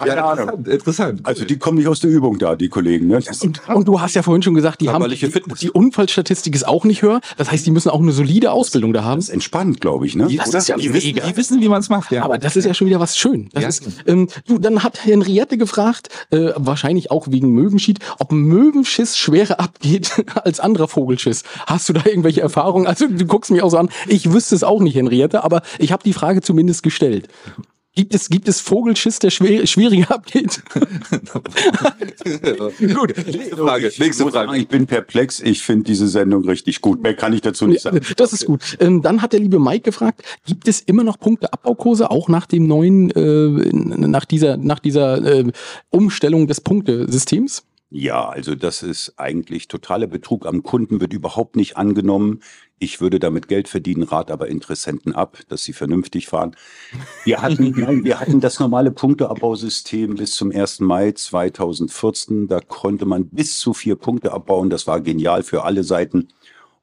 [0.06, 1.22] ja, interessant, interessant.
[1.24, 3.08] also die kommen nicht aus der Übung da, die Kollegen.
[3.08, 3.20] Ne?
[3.20, 5.32] Das Und, und du hast ja vorhin schon gesagt, die haben die,
[5.62, 7.22] die Unfallstatistik ist auch nicht höher.
[7.38, 9.20] Das heißt, die müssen auch eine solide Ausbildung da haben.
[9.20, 10.16] ist entspannt, glaube ich.
[10.16, 10.28] Ne?
[10.36, 10.58] Das Oder?
[10.60, 11.28] ist ja die, wissen, mega.
[11.28, 12.24] die wissen, wie man's macht, ja.
[12.24, 13.50] Aber das ist ja schon wieder was schön.
[13.54, 13.70] Das Ja.
[13.70, 19.60] ist, ähm, du, dann hat Henriette gefragt, äh, wahrscheinlich auch wegen Möwenschied, ob Möwenschiss schwerer
[19.60, 21.44] abgeht als anderer Vogelschiss.
[21.68, 22.88] Hast du da irgendwelche Erfahrungen?
[22.88, 23.90] Also du guckst mich auch so an.
[24.08, 27.28] Ich wüsste es auch nicht, Henriette, aber ich habe die Frage zumindest gestellt.
[27.94, 30.64] Gibt es, gibt es Vogelschiss, der schwer, schwieriger abgeht?
[32.96, 33.88] Gut, nächste Frage.
[33.90, 34.58] Ich Nächste Frage.
[34.58, 35.42] ich bin perplex.
[35.42, 37.04] Ich finde diese Sendung richtig gut.
[37.04, 38.00] Mehr kann ich dazu nicht sagen.
[38.16, 38.78] Das ist gut.
[38.80, 42.66] Ähm, dann hat der liebe Mike gefragt, gibt es immer noch Punkteabbaukurse, auch nach dem
[42.66, 45.52] neuen, äh, nach dieser, nach dieser äh,
[45.90, 47.64] Umstellung des Punktesystems?
[47.94, 52.40] Ja, also das ist eigentlich totaler Betrug am Kunden, wird überhaupt nicht angenommen.
[52.80, 56.56] Ich würde damit Geld verdienen, rat aber Interessenten ab, dass sie vernünftig fahren.
[57.26, 60.80] Wir hatten, nein, wir hatten das normale Punkteabbausystem bis zum 1.
[60.80, 62.48] Mai 2014.
[62.48, 64.70] Da konnte man bis zu vier Punkte abbauen.
[64.70, 66.30] Das war genial für alle Seiten.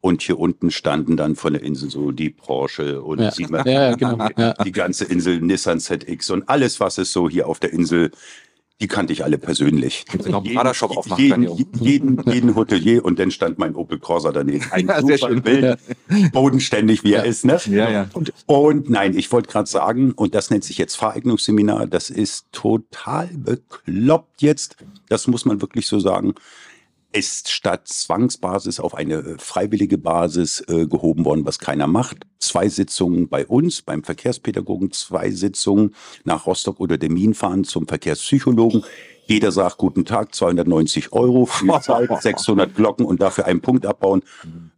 [0.02, 3.32] Und hier unten standen dann von der Insel so die Porsche und Ja.
[3.64, 4.28] Ja, genau.
[4.64, 8.12] Die ganze Insel, Nissan ZX und alles, was es so hier auf der Insel,
[8.80, 10.04] die kannte ich alle persönlich.
[10.26, 14.64] Noch einen Radashop aufmachen jeden, jeden, jeden Hotelier und dann stand mein Opel Corsa daneben.
[14.70, 15.42] Ein Ja, super schön.
[15.42, 15.78] Bild,
[16.32, 17.44] bodenständig wie er ist.
[17.44, 17.58] Ne?
[17.66, 18.10] Ja, ja.
[18.12, 22.46] Und, und nein, ich wollte gerade sagen, und das nennt sich jetzt Fahreignungsseminar, das ist
[22.52, 24.76] total bekloppt jetzt.
[25.08, 26.34] Das muss man wirklich so sagen.
[27.12, 32.18] Ist statt Zwangsbasis auf eine äh, freiwillige Basis äh, gehoben worden, was keiner macht.
[32.38, 35.94] Zwei Sitzungen bei uns, beim Verkehrspädagogen, zwei Sitzungen
[36.24, 38.84] nach Rostock oder Demin fahren zum Verkehrspsychologen.
[39.26, 44.22] Jeder sagt, guten Tag, 290 Euro, viel Zeit, 600 Glocken und dafür einen Punkt abbauen.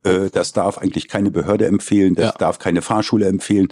[0.04, 2.32] Äh, das darf eigentlich keine Behörde empfehlen, das Ja.
[2.38, 3.68] darf keine Fahrschule empfehlen.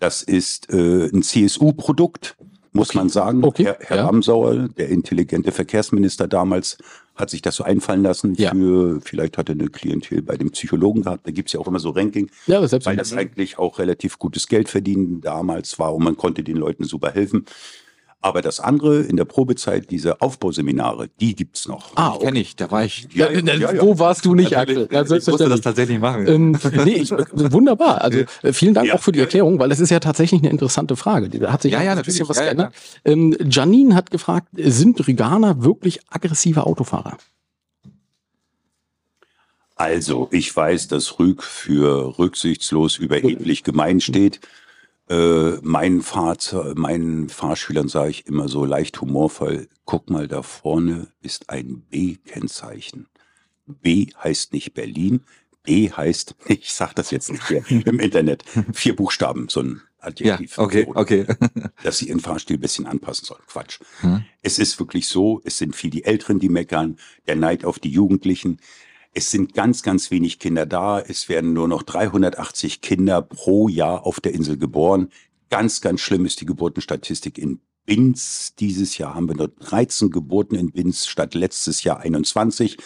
[0.00, 2.36] Das ist äh, ein CSU-Produkt,
[2.72, 3.42] muss man sagen.
[3.44, 4.06] Okay, Herr, Herr ja.
[4.06, 6.78] Ramsauer, der intelligente Verkehrsminister damals,
[7.16, 8.34] hat sich das so einfallen lassen.
[8.34, 8.50] Ja.
[8.50, 11.26] Für, vielleicht hat er eine Klientel bei dem Psychologen gehabt.
[11.26, 14.48] Da gibt's ja auch immer so Ranking Ja, selbst weil das eigentlich auch relativ gutes
[14.48, 17.44] Geld verdienen damals war und man konnte den Leuten super helfen.
[18.22, 21.96] Aber das andere in der Probezeit, diese Aufbauseminare, die gibt's noch.
[21.96, 23.08] Ah, Kenn ich, da war ich.
[23.14, 24.88] Ja, ja, Wo warst du nicht, Axel?
[24.92, 26.26] Ja, ich musste das tatsächlich machen.
[26.28, 28.02] Ähm, nee, ich, wunderbar.
[28.02, 28.96] Also äh, vielen Dank Ja.
[28.96, 31.30] auch für die Erklärung, weil das ist ja tatsächlich eine interessante Frage.
[31.30, 32.28] Da hat sich Ja, ja, ein bisschen natürlich.
[32.28, 32.74] was Ja, ja, geändert.
[33.06, 37.16] ähm, Janine hat gefragt, sind Riganer wirklich aggressive Autofahrer?
[39.76, 44.40] Also, ich weiß, dass Rüg für rücksichtslos überheblich gemein steht.
[45.10, 51.08] Äh, meinen, Fahrz meinen Fahrschülern sage ich immer so leicht humorvoll, guck mal, da vorne
[51.20, 53.08] ist ein B-Kennzeichen.
[53.66, 55.24] B heißt nicht Berlin,
[55.64, 60.06] B heißt, ich sag das jetzt nicht hier im Internet, vier Buchstaben, so ein Ja,
[60.06, 60.58] Adjektiv.
[60.58, 61.26] okay, So, okay.
[61.82, 63.42] dass sie ihren Fahrstil ein bisschen anpassen sollen.
[63.48, 63.80] Quatsch.
[64.02, 64.24] Hm.
[64.42, 67.90] Es ist wirklich so, es sind viel die Älteren, die meckern, der Neid auf die
[67.90, 68.60] Jugendlichen.
[69.12, 71.00] Es sind ganz, ganz wenig Kinder da.
[71.00, 75.10] Es werden nur noch 380 Kinder pro Jahr auf der Insel geboren.
[75.48, 78.54] Ganz, ganz schlimm ist die Geburtenstatistik in Binz.
[78.58, 82.76] Dieses Jahr haben wir nur 13 Geburten in Binz statt letztes Jahr 21.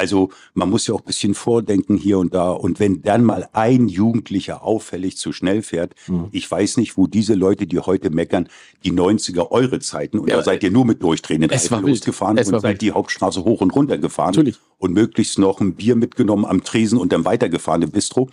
[0.00, 2.50] Also man muss ja auch ein bisschen vordenken hier und da.
[2.52, 5.94] Und wenn dann mal ein Jugendlicher auffällig zu schnell fährt,
[6.32, 8.48] ich weiß nicht, wo diese Leute, die heute meckern,
[8.82, 12.44] die 90er eure Zeiten und Ja, da seid ihr nur mit durchdrehenden Reifen losgefahren und
[12.46, 12.80] seid wild.
[12.80, 14.56] die Hauptstraße hoch und runter gefahren Natürlich.
[14.78, 18.30] und möglichst noch ein Bier mitgenommen am Tresen und dann weitergefahren im Bistro.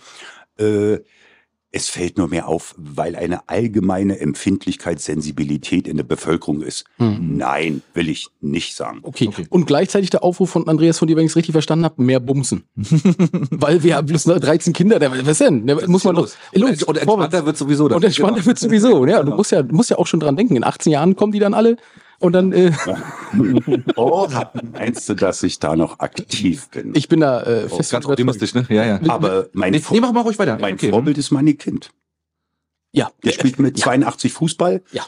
[0.58, 1.00] Äh,
[1.70, 6.84] es fällt nur mehr auf, weil eine allgemeine Empfindlichkeit, Sensibilität in der Bevölkerung ist.
[6.98, 9.00] Nein, will ich nicht sagen.
[9.02, 9.30] Okay.
[9.50, 12.20] Und gleichzeitig der Aufruf von Andreas von dir, wenn ich es richtig verstanden habe, mehr
[12.20, 12.64] bumsen.
[13.50, 15.66] Weil wir haben bloß noch 13 Kinder, der, was denn?
[15.66, 16.30] Der, muss man doch.
[16.52, 17.88] Und, Los, und entspannter wird sowieso.
[17.88, 17.96] dann.
[17.96, 19.04] Und entspannter wird sowieso.
[19.04, 20.56] Ja, du musst ja, du musst ja auch schon dran denken.
[20.56, 21.76] In 18 Jahren kommen die dann alle
[22.20, 22.72] und dann, äh,
[23.96, 24.28] Oh,
[24.72, 26.92] meinst du, dass ich da noch aktiv bin?
[26.94, 28.20] ich bin da äh, Oh, fest ganz von überzeugt.
[28.20, 28.66] optimistisch, ne?
[28.68, 29.00] Ja, ja.
[29.08, 30.58] Aber mein, Nee, nee, mach mal ruhig weiter.
[30.60, 30.90] mein Okay.
[30.90, 31.90] Vorbild ist meine Kind.
[32.92, 35.04] Ja, Der spielt mit 82 Fußball, Ja.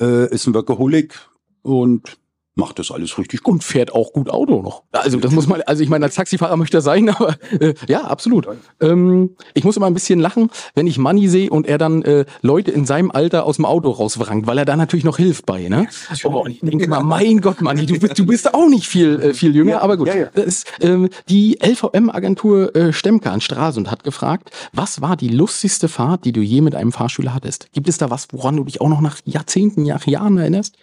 [0.00, 1.18] äh, ist ein Workaholic
[1.62, 2.18] und
[2.54, 3.54] macht das alles richtig gut.
[3.54, 4.82] und fährt auch gut Auto noch.
[4.92, 8.02] Also das muss man, also ich meine, als Taxifahrer möchte er sein, aber äh, ja,
[8.02, 8.46] absolut.
[8.80, 12.26] Ähm, ich muss immer ein bisschen lachen, wenn ich Manni sehe und er dann äh,
[12.42, 15.68] Leute in seinem Alter aus dem Auto rauswrangt, weil er da natürlich noch hilft bei,
[15.68, 15.88] ne?
[16.24, 19.20] Oh, und ich denke mal, mein Gott, Manni, du bist, du bist auch nicht viel,
[19.20, 20.08] äh, viel jünger, aber gut.
[20.08, 20.26] ja, ja.
[20.34, 25.88] Das ist, ähm, die LVM-Agentur äh, Stemke an Stralsund hat gefragt, was war die lustigste
[25.88, 27.72] Fahrt, die du je mit einem Fahrschüler hattest?
[27.72, 30.76] Gibt es da was, woran du dich auch noch nach Jahrzehnten, nach Jahren erinnerst?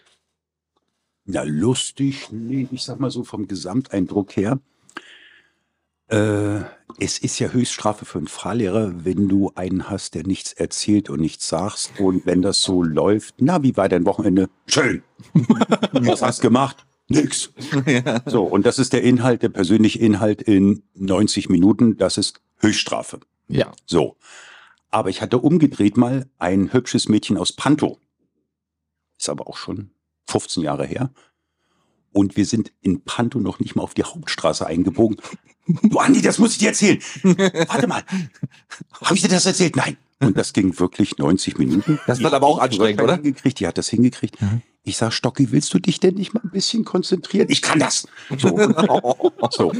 [1.31, 4.59] Na, lustig, nee, ich sag mal so vom Gesamteindruck her.
[6.07, 6.61] Äh,
[6.97, 11.21] es ist ja Höchststrafe für einen Fahrlehrer, wenn du einen hast, der nichts erzählt und
[11.21, 11.99] nichts sagst.
[11.99, 14.49] Und wenn das so läuft, na, wie war dein Wochenende?
[14.65, 15.03] Schön.
[15.91, 16.87] Was hast du gemacht?
[17.09, 17.53] Nix.
[18.25, 21.97] So, und das ist der Inhalt, der persönliche Inhalt in 90 Minuten.
[21.97, 23.19] Das ist Höchststrafe.
[23.47, 23.71] Ja.
[23.85, 24.17] So.
[24.89, 27.99] Aber ich hatte umgedreht mal ein hübsches Mädchen aus Pantow.
[29.19, 29.91] Ist aber auch schon
[30.29, 31.11] 15 Jahre her.
[32.11, 35.17] Und wir sind in Pantow noch nicht mal auf die Hauptstraße eingebogen.
[35.83, 36.99] Du Andi, das muss ich dir erzählen.
[37.23, 38.03] Warte mal.
[39.01, 39.75] Habe ich dir das erzählt?
[39.75, 39.97] Nein.
[40.19, 41.99] Und das ging wirklich 90 Minuten.
[42.07, 43.15] Das wird aber auch anstrengend, oder?
[43.15, 44.37] Hingekriegt, die hat das hingekriegt.
[44.83, 47.47] Ich sag, Stocki, willst du dich denn nicht mal ein bisschen konzentrieren?
[47.49, 48.07] Ich kann das.
[48.37, 48.57] So.
[49.51, 49.71] so.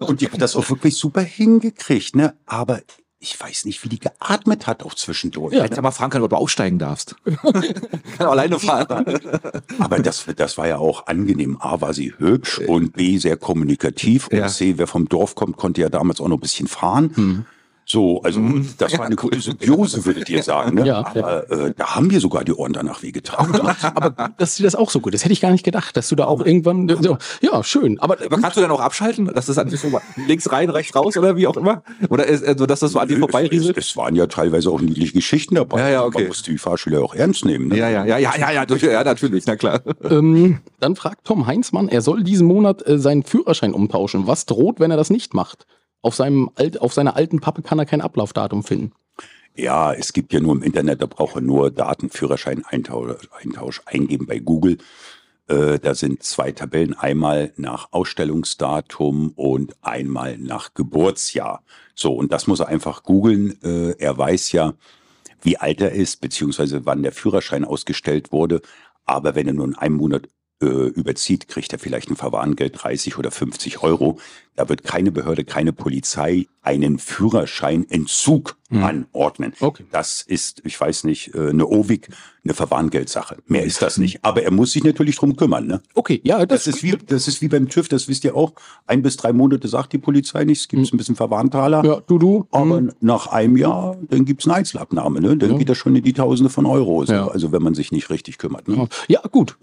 [0.00, 2.34] Und die hat das auch wirklich super hingekriegt, ne?
[2.46, 2.80] Aber
[3.24, 5.54] ich weiß nicht, wie die geatmet hat auch zwischendurch.
[5.54, 5.62] Ja.
[5.62, 7.16] Hätte ja mal fragen können, ob du aussteigen darfst.
[7.24, 8.86] Kann alleine fahren.
[9.78, 11.56] Aber das, das war ja auch angenehm.
[11.58, 14.28] A, war sie hübsch und B, sehr kommunikativ.
[14.28, 14.48] Und Ja.
[14.48, 17.46] C, wer vom Dorf kommt, konnte ja damals auch noch ein bisschen fahren.
[17.94, 18.40] So, also
[18.78, 20.74] das war eine gute Symbiose, würdet ihr sagen.
[20.74, 20.84] Ne?
[20.84, 23.54] Ja, Aber Äh, da haben wir sogar die Ohren danach wehgetan.
[23.94, 25.14] Aber gut, dass sie das auch so gut.
[25.14, 26.88] Das hätte ich gar nicht gedacht, dass du da auch irgendwann.
[27.00, 28.00] So, ja, schön.
[28.00, 29.30] Aber, Aber kannst du dann auch abschalten?
[29.32, 31.84] Das ist einfach so links rein, rechts raus oder wie auch immer?
[32.10, 33.78] Oder ist, also, dass das so an dir es, vorbeirieselt?
[33.78, 35.78] es waren ja teilweise auch niedliche Geschichten dabei.
[35.78, 36.18] Ja, ja, okay.
[36.22, 37.68] Man muss die Fahrschüler auch ernst nehmen.
[37.68, 37.78] Ne?
[37.78, 39.82] Ja, ja, ja, ja, ja, ja, durch- ja, natürlich, na klar.
[40.10, 44.26] ähm, dann fragt Tom Heinzmann, er soll diesen Monat äh, seinen Führerschein umtauschen.
[44.26, 45.66] Was droht, wenn er das nicht macht?
[46.04, 48.92] Auf, seinem Alt, auf seiner alten Pappe kann er kein Ablaufdatum finden.
[49.54, 54.26] Ja, es gibt ja nur im Internet, da braucht er nur Datenführerschein Eintausch, Eintausch eingeben
[54.26, 54.76] bei Google.
[55.48, 61.62] Äh, da sind zwei Tabellen, einmal nach Ausstellungsdatum und einmal nach Geburtsjahr.
[61.94, 63.58] So, und das muss er einfach googeln.
[63.62, 64.74] Äh, er weiß ja,
[65.40, 68.60] wie alt er ist, beziehungsweise wann der Führerschein ausgestellt wurde.
[69.06, 70.28] Aber wenn er nur in einem Monat
[70.64, 74.18] äh, überzieht, kriegt er vielleicht ein Verwarngeld 30 oder 50 Euro.
[74.56, 78.82] Da wird keine Behörde, keine Polizei einen Führerscheinentzug Mhm.
[78.82, 79.52] anordnen.
[79.60, 79.84] Okay.
[79.92, 82.08] Das ist, ich weiß nicht, äh, eine OWIG,
[82.44, 83.36] eine Verwarngeldsache.
[83.46, 84.24] Mehr ist das nicht.
[84.24, 85.66] Aber er muss sich natürlich drum kümmern.
[85.66, 85.80] Ne?
[85.94, 88.52] Okay, ja, Das ist, wie, das ist wie beim TÜV, das wisst ihr auch.
[88.86, 91.84] Ein bis drei Monate sagt die Polizei nichts, gibt es ein bisschen Verwarntaler.
[91.84, 92.48] ja, du, du.
[92.50, 92.92] Aber hm.
[93.00, 95.20] nach einem Jahr, dann gibt's eine Einzelabnahme.
[95.20, 95.36] Ne?
[95.36, 97.04] Dann geht das schon in die Tausende von Euro.
[97.04, 97.12] So.
[97.12, 97.28] Ja.
[97.28, 98.66] Also wenn man sich nicht richtig kümmert.
[98.66, 98.88] Ne?
[99.08, 99.56] Ja, gut.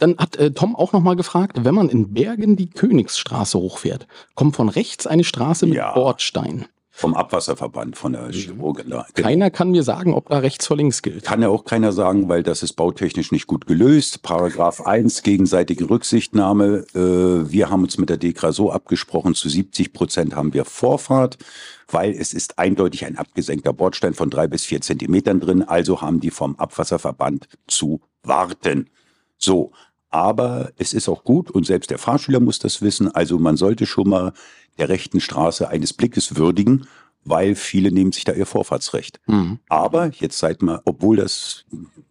[0.00, 4.06] Dann hat äh, Tom auch noch mal gefragt, wenn man in Bergen die Königsstraße hochfährt,
[4.34, 5.92] kommt von rechts eine Straße mit Ja.
[5.94, 6.47] Bordstein.
[6.90, 9.06] Vom Abwasserverband, von der Chirurgen da.
[9.14, 11.22] Keiner kann mir sagen, ob da rechts vor links gilt.
[11.22, 14.22] Kann ja auch keiner sagen, weil das ist bautechnisch nicht gut gelöst.
[14.22, 16.84] Paragraph 1, gegenseitige Rücksichtnahme.
[16.96, 21.38] Äh, wir haben uns mit der DEKRA so abgesprochen, zu 70 Prozent haben wir Vorfahrt,
[21.86, 25.62] weil es ist eindeutig ein abgesenkter Bordstein von drei bis vier Zentimetern drin.
[25.62, 28.90] Also haben die vom Abwasserverband zu warten.
[29.38, 29.70] So.
[30.10, 33.10] Aber es ist auch gut und selbst der Fahrschüler muss das wissen.
[33.14, 34.32] Also man sollte schon mal
[34.78, 36.86] der rechten Straße eines Blickes würdigen,
[37.24, 39.20] weil viele nehmen sich da ihr Vorfahrtsrecht.
[39.26, 39.58] Mhm.
[39.68, 41.64] Aber jetzt seid mal, obwohl das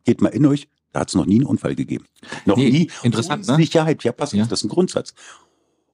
[0.05, 2.05] geht mal in euch, da hat es noch nie einen Unfall gegeben.
[2.45, 2.91] Noch Nee, nie.
[3.03, 3.53] interessant, ne?
[3.53, 4.45] Unsicherheit, ja, pass auf, Ja.
[4.45, 5.13] das ist ein Grundsatz.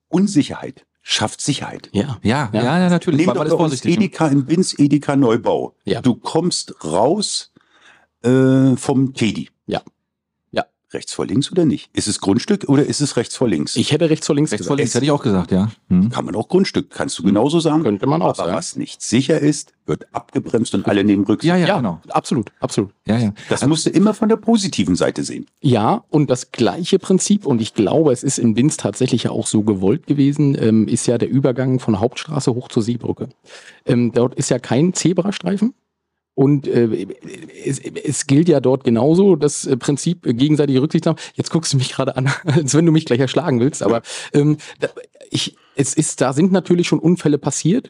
[0.10, 1.90] Unsicherheit schafft Sicherheit.
[1.92, 2.20] Ja.
[2.24, 2.64] Ja, Ja.
[2.64, 3.20] ja, natürlich.
[3.26, 3.98] Nehmen Man, doch vorsichtig.
[3.98, 4.06] ne?
[4.06, 5.76] Edeka in Binz, Edeka Neubau.
[5.86, 6.02] Ja.
[6.02, 7.52] Du kommst raus
[8.24, 9.50] äh, vom Teddy.
[9.66, 9.82] Ja.
[10.94, 10.98] Ja.
[10.98, 11.90] Rechts vor links oder nicht?
[11.94, 13.76] Ist es Grundstück oder ist es rechts vor links?
[13.76, 14.84] Ich hätte rechts vor links Rechts vor gesagt.
[14.86, 15.70] links hätte ich auch gesagt, ja.
[15.90, 16.10] Hm.
[16.10, 17.84] Kann man auch Grundstück, kannst du genauso sagen.
[17.84, 18.54] Könnte man auch Aber sagen.
[18.54, 21.50] was nicht sicher ist, wird abgebremst und alle nehmen Rücksicht.
[21.50, 22.00] Ja, ja, Ja, genau.
[22.10, 22.92] absolut, absolut.
[23.08, 23.34] Ja, ja.
[23.50, 25.46] Das musst du immer von der positiven Seite sehen.
[25.62, 29.48] Ja, und das gleiche Prinzip, und ich glaube, es ist in Binz tatsächlich ja auch
[29.48, 33.30] so gewollt gewesen, ähm, ist ja der Übergang von Hauptstraße hoch zur Seebrücke.
[33.86, 35.74] Ähm, dort ist ja kein Zebrastreifen.
[36.36, 37.08] Und äh,
[37.66, 41.18] es, es gilt ja dort genauso das äh, Prinzip äh, gegenseitige Rücksichtnahme.
[41.36, 43.84] Jetzt guckst du mich gerade an, als wenn du mich gleich erschlagen willst.
[43.84, 44.02] Aber
[44.34, 44.90] ähm, da,
[45.30, 47.90] ich, es ist, da sind natürlich schon Unfälle passiert.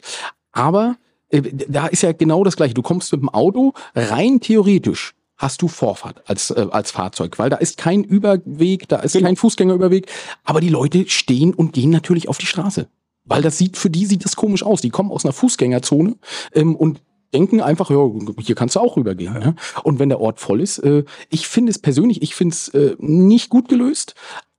[0.52, 0.96] Aber
[1.30, 2.74] äh, da ist ja genau das Gleiche.
[2.74, 7.50] Du kommst mit dem Auto rein theoretisch hast du Vorfahrt als, äh, als Fahrzeug, weil
[7.50, 10.06] da ist kein Überweg, da ist kein Fußgängerüberweg,
[10.44, 12.88] aber die Leute stehen und gehen natürlich auf die Straße.
[13.24, 14.80] Weil das sieht, für die sieht das komisch aus.
[14.80, 16.16] Die kommen aus einer Fußgängerzone
[16.52, 17.00] ähm, und
[17.34, 19.34] denken einfach, ja, hier kannst du auch rübergehen.
[19.34, 19.56] Ne?
[19.82, 22.96] Und wenn der Ort voll ist, äh, ich finde es persönlich, ich finde es äh,
[22.98, 24.14] nicht gut gelöst,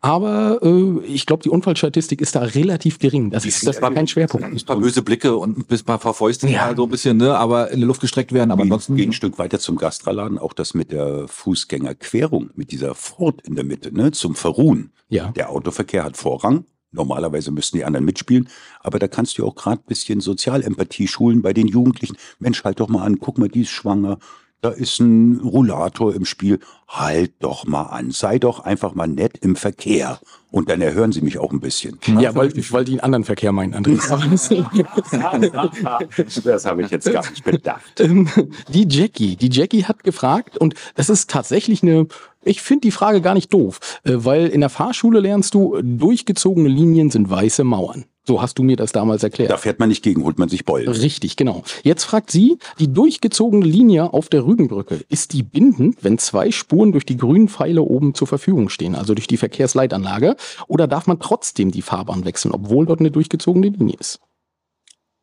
[0.05, 3.31] aber äh, ich glaube, die Unfallstatistik ist da relativ gering.
[3.31, 4.45] Das, ist, das war kein Schwerpunkt.
[4.45, 6.69] Ein paar böse Blicke und ein paar paar Fäuste, Ja.
[6.69, 6.75] ja.
[6.75, 8.51] so ein bisschen, ne, aber in die Luft gestreckt werden.
[8.51, 8.95] Aber ansonsten.
[8.95, 13.55] gehen ein Stück weiter zum Gastraladen, auch das mit der Fußgängerquerung, mit dieser Furt in
[13.55, 14.91] der Mitte, ne, zum Verruhen.
[15.09, 15.31] Ja.
[15.31, 16.65] Der Autoverkehr hat Vorrang.
[16.95, 18.49] Normalerweise müssten die anderen mitspielen,
[18.79, 22.17] aber da kannst du auch gerade ein bisschen Sozialempathie schulen bei den Jugendlichen.
[22.39, 24.17] Mensch, halt doch mal an, guck mal, die ist schwanger,
[24.65, 26.59] da ist ein Rollator im Spiel.
[26.87, 30.19] Halt doch mal an, sei doch einfach mal nett im Verkehr.
[30.49, 31.99] Und dann erhören sie mich auch ein bisschen.
[32.19, 34.09] Ja, weil, weil die einen anderen Verkehr meinen, Andreas.
[36.43, 37.99] Das habe ich jetzt gar nicht bedacht.
[37.99, 38.27] Ähm,
[38.69, 42.07] die Jackie, die Jackie hat gefragt und das ist tatsächlich eine,
[42.45, 46.69] ich finde die Frage gar nicht doof, äh, weil in der Fahrschule lernst du, durchgezogene
[46.69, 48.05] Linien sind weiße Mauern.
[48.27, 49.51] So hast du mir das damals erklärt.
[49.51, 50.87] Da fährt man nicht gegen, holt man sich Beulen.
[50.87, 51.63] Richtig, genau.
[51.83, 56.91] Jetzt fragt sie, die durchgezogene Linie auf der Rügenbrücke, ist die bindend, wenn zwei Spuren
[56.91, 61.19] durch die grünen Pfeile oben zur Verfügung stehen, also durch die Verkehrsleitanlage, oder darf man
[61.19, 64.19] trotzdem die Fahrbahn wechseln, obwohl dort eine durchgezogene Linie ist?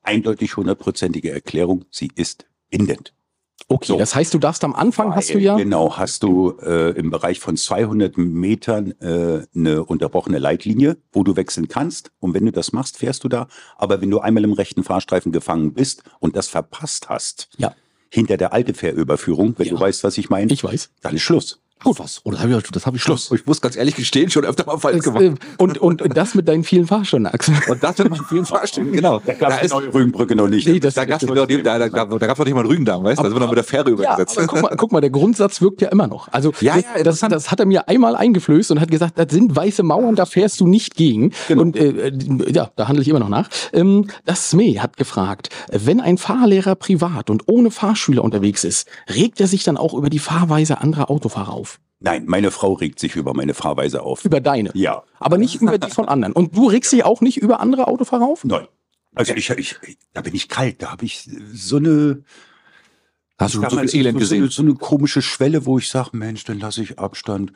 [0.03, 3.15] Eindeutig hundertprozentige Erklärung, sie ist bindend.
[3.69, 3.97] Okay, So.
[3.99, 7.11] das heißt, du darfst am Anfang hast du Weil, ja Genau, hast du äh, im
[7.11, 12.11] Bereich von 200 Metern äh, eine unterbrochene Leitlinie, wo du wechseln kannst.
[12.21, 13.49] Und wenn du das machst, fährst du da.
[13.77, 17.75] Aber wenn du einmal im rechten Fahrstreifen gefangen bist und das verpasst hast, Ja.
[18.11, 19.75] hinter der alte Fährüberführung, wenn Ja.
[19.75, 20.91] du weißt, was ich meine, Ich weiß.
[21.01, 21.61] dann ist Schluss.
[21.85, 22.21] Gut, was?
[22.25, 23.31] Oh, das habe ich, das hab ich Schluss.
[23.33, 25.23] Ich muss ganz ehrlich gestehen, schon öfter mal falsch gemacht.
[25.23, 27.55] äh, und, und das mit deinen vielen Fahrstunden, Axel.
[27.69, 29.21] Und das sind meine vielen Fahrstühlen, genau.
[29.41, 30.67] Da, ist, neue Rügenbrücke noch nicht.
[30.67, 33.19] Nee, das- da gab es noch, da, da, da, noch nicht mal einen Rügendamm, weißt
[33.19, 33.23] du?
[33.23, 34.39] Da sind wir noch mit der Fähre Ja, übergesetzt.
[34.39, 36.29] aber guck mal, guck mal, der Grundsatz wirkt ja immer noch.
[36.33, 39.55] Also Ja, das, ja, das, hat er mir einmal eingeflößt und hat gesagt, das sind
[39.55, 41.33] weiße Mauern, da fährst du nicht gegen.
[41.49, 41.63] Genau.
[41.63, 42.13] Und äh,
[42.53, 43.49] ja, da handle ich immer noch nach.
[43.73, 49.41] Ähm, das SME hat gefragt, wenn ein Fahrlehrer privat und ohne Fahrschüler unterwegs ist, regt
[49.41, 51.72] er sich dann auch über die Fahrweise anderer Autofahrer auf?
[52.01, 54.25] Nein, meine Frau regt sich über meine Fahrweise auf.
[54.25, 54.71] Über deine.
[54.75, 56.33] Ja, Aber nicht über die von anderen.
[56.33, 58.45] Und du regst dich auch nicht über andere Autofahrer auf?
[58.45, 58.67] nein.
[59.15, 59.77] Also ich, ich,
[60.15, 62.25] da bin ich kalt, da habe ich so eine,
[63.39, 64.49] Hast du so viel Elend so, gesehen?
[64.49, 67.53] So, eine komische Schwelle, wo ich sage, Mensch, dann lasse ich Abstand,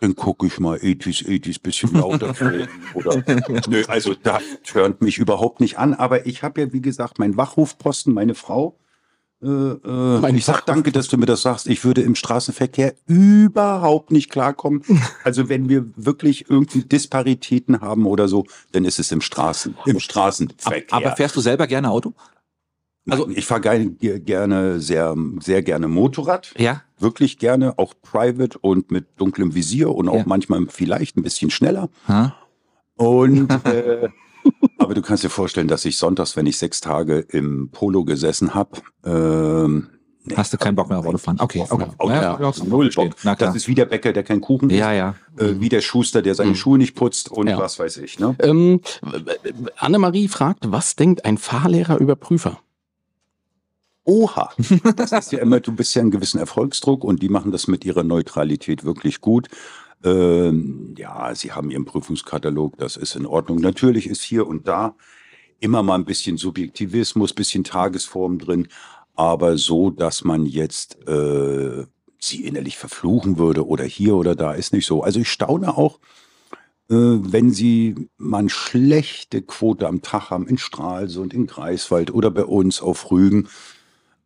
[0.00, 2.34] dann gucke ich mal 80s, 80s, bisschen lauter.
[2.94, 3.22] Oder,
[3.68, 4.40] nö, also da
[4.72, 5.94] hört mich überhaupt nicht an.
[5.94, 8.78] Aber ich habe ja, wie gesagt, mein Wachrufposten, meine Frau,
[9.40, 11.68] Äh, äh, ich sag danke, dass du mir das sagst.
[11.68, 14.82] Ich würde im Straßenverkehr überhaupt nicht klarkommen.
[15.24, 20.00] Also wenn wir wirklich irgendwie Disparitäten haben oder so, dann ist es im Straßen, im
[20.00, 20.96] Straßenverkehr.
[20.96, 22.14] Aber fährst du selber gerne Auto?
[23.10, 26.54] Also ich fahre gerne sehr, sehr gerne Motorrad.
[26.56, 26.82] Ja.
[26.98, 30.24] Wirklich gerne, auch private und mit dunklem Visier und auch Ja.
[30.26, 31.90] manchmal vielleicht ein bisschen schneller.
[32.06, 32.34] Ha?
[32.96, 34.08] Und äh,
[34.78, 38.54] aber du kannst dir vorstellen, dass ich sonntags, wenn ich sechs Tage im Polo gesessen
[38.54, 39.88] habe, ähm,
[40.24, 41.40] nee, Hast du keinen Bock mehr auf Autofahren?
[41.40, 41.86] Okay, okay.
[41.98, 42.90] Auto, Ja, ja, ja, null.
[42.94, 43.14] Bock.
[43.22, 43.48] Na klar.
[43.48, 45.14] Das ist wie der Bäcker, der keinen Kuchen Ja, ja.
[45.36, 47.58] isst, äh, wie der Schuster, der seine Schuhe nicht putzt und Ja.
[47.58, 48.18] was weiß ich.
[48.18, 48.36] Ne?
[48.40, 48.80] Ähm,
[49.76, 52.58] Annemarie fragt, was denkt ein Fahrlehrer über Prüfer?
[54.04, 54.50] Oha,
[54.96, 57.84] das ist ja immer, du bist ja einen gewissen Erfolgsdruck und die machen das mit
[57.84, 59.48] ihrer Neutralität wirklich gut.
[60.04, 63.60] Ähm, ja, sie haben ihren Prüfungskatalog, das ist in Ordnung.
[63.60, 64.94] Natürlich ist hier und da
[65.60, 68.68] immer mal ein bisschen Subjektivismus, bisschen Tagesform drin,
[69.16, 71.84] aber so, dass man jetzt äh,
[72.20, 75.02] sie innerlich verfluchen würde oder hier oder da, ist nicht so.
[75.02, 75.98] Also ich staune auch,
[76.90, 82.30] äh, wenn sie mal eine schlechte Quote am Tag haben in Stralsund, in Greifswald oder
[82.30, 83.48] bei uns auf Rügen.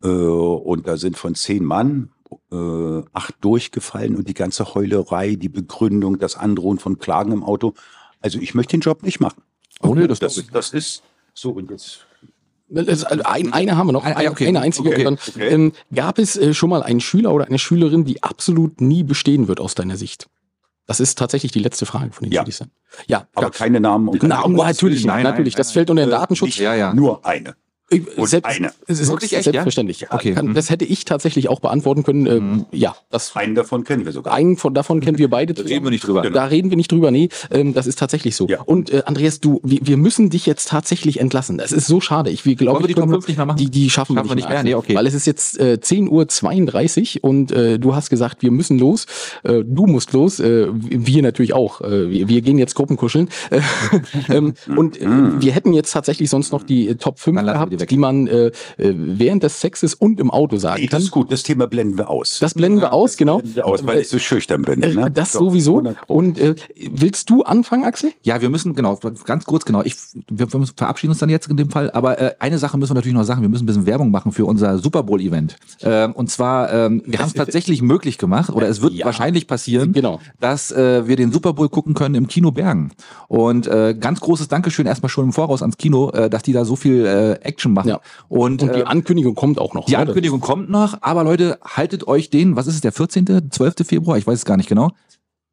[0.03, 2.11] Äh, und da sind von zehn Mann
[2.51, 7.75] äh, acht durchgefallen und die ganze Heulerei, die Begründung, das Androhen von Klagen im Auto.
[8.21, 9.43] Also ich möchte den Job nicht machen.
[9.81, 11.03] Oh, nee, das das, das ist
[11.35, 12.07] so und jetzt.
[12.75, 14.49] Also ein, eine haben wir noch, ah, okay.
[14.49, 14.89] eine einzige.
[14.91, 15.49] Okay, dann, okay.
[15.49, 19.47] ähm, gab es äh, schon mal einen Schüler oder eine Schülerin, die absolut nie bestehen
[19.49, 20.29] wird aus deiner Sicht?
[20.87, 22.43] Das ist tatsächlich die letzte Frage von den Ja.
[22.43, 22.65] Studis.
[23.07, 23.51] Ja, Aber ja.
[23.51, 24.57] keine Namen und keine Na, Namen.
[24.57, 25.55] natürlich, Nein, nein, natürlich.
[25.55, 25.73] nein, das nein.
[25.75, 26.47] fällt unter den Äh, Datenschutz.
[26.49, 26.95] nicht Ja, ja.
[26.95, 27.57] Nur eine.
[28.17, 28.73] Und selbst, eine.
[28.87, 29.53] Es ist Wirklich echt, ja?
[29.53, 30.07] selbstverständlich.
[30.11, 30.33] Okay.
[30.35, 30.55] Kann, Mhm.
[30.55, 32.27] das hätte ich tatsächlich auch beantworten können.
[32.27, 34.33] Ähm, ja, das Einen davon kennen wir sogar.
[34.35, 35.55] einen von davon kennen wir beide.
[35.55, 36.23] Da reden wir nicht drüber.
[36.23, 36.35] Genau.
[36.35, 38.49] Da reden wir nicht drüber, nee, ähm, das ist tatsächlich so.
[38.49, 38.61] Ja.
[38.63, 41.59] Und äh, Andreas, du, wir, wir müssen dich jetzt tatsächlich entlassen.
[41.59, 42.31] Das ist so schade.
[42.31, 43.59] Ich glaube, die Top 5 nicht mehr machen?
[43.59, 44.63] Die, die schaffen, Schaffen wir nicht mehr?
[44.63, 44.95] Nee, okay.
[44.95, 49.07] Weil es ist jetzt äh, 10.32 Uhr und äh, du hast gesagt, wir müssen los.
[49.43, 50.41] Äh, du musst los.
[50.41, 51.81] Äh, wir natürlich auch.
[51.81, 53.29] Äh, wir, wir gehen jetzt Gruppenkuscheln.
[53.53, 53.61] Äh,
[54.37, 55.07] ähm, und äh,
[55.41, 57.97] wir hätten jetzt tatsächlich sonst noch die äh, Top 5 Dann lassen wir gehabt, die
[57.97, 61.31] man äh, äh, während des Sexes und im Auto sagen Nee, das ist gut.
[61.33, 62.39] Das Thema blenden wir aus.
[62.41, 63.39] Das blenden wir aus, genau.
[63.39, 64.83] blenden wir aus, weil ich so schüchtern bin.
[64.83, 65.11] Äh, Ne?
[65.11, 65.79] Das So, sowieso.
[65.79, 66.15] 100 Pro.
[66.15, 66.55] Und äh,
[66.91, 68.13] willst du anfangen, Axel?
[68.23, 69.95] Ja, wir müssen, genau, ganz kurz, genau, ich,
[70.31, 72.95] wir, wir verabschieden uns dann jetzt in dem Fall, aber äh, eine Sache müssen wir
[72.97, 75.57] natürlich noch sagen, wir müssen ein bisschen Werbung machen für unser Super Bowl-Event.
[75.83, 79.07] Ähm, und zwar, ähm, wir haben es tatsächlich möglich gemacht, oder es wird Ja.
[79.07, 80.21] wahrscheinlich passieren, Genau.
[80.41, 82.91] dass äh, wir den Super Bowl gucken können im Kino Bergen.
[83.29, 86.65] Und äh, ganz großes Dankeschön erstmal schon im Voraus ans Kino, äh, dass die da
[86.65, 87.89] so viel äh, Action machen.
[87.89, 88.01] Ja.
[88.29, 89.87] Und, Und die äh, Ankündigung kommt auch noch.
[89.87, 89.99] die ne?
[89.99, 93.87] Ankündigung kommt noch, aber Leute, haltet euch den, was ist es, der 14., 12.
[93.87, 94.19] Februar?
[94.19, 94.93] Ich weiß es gar nicht genau.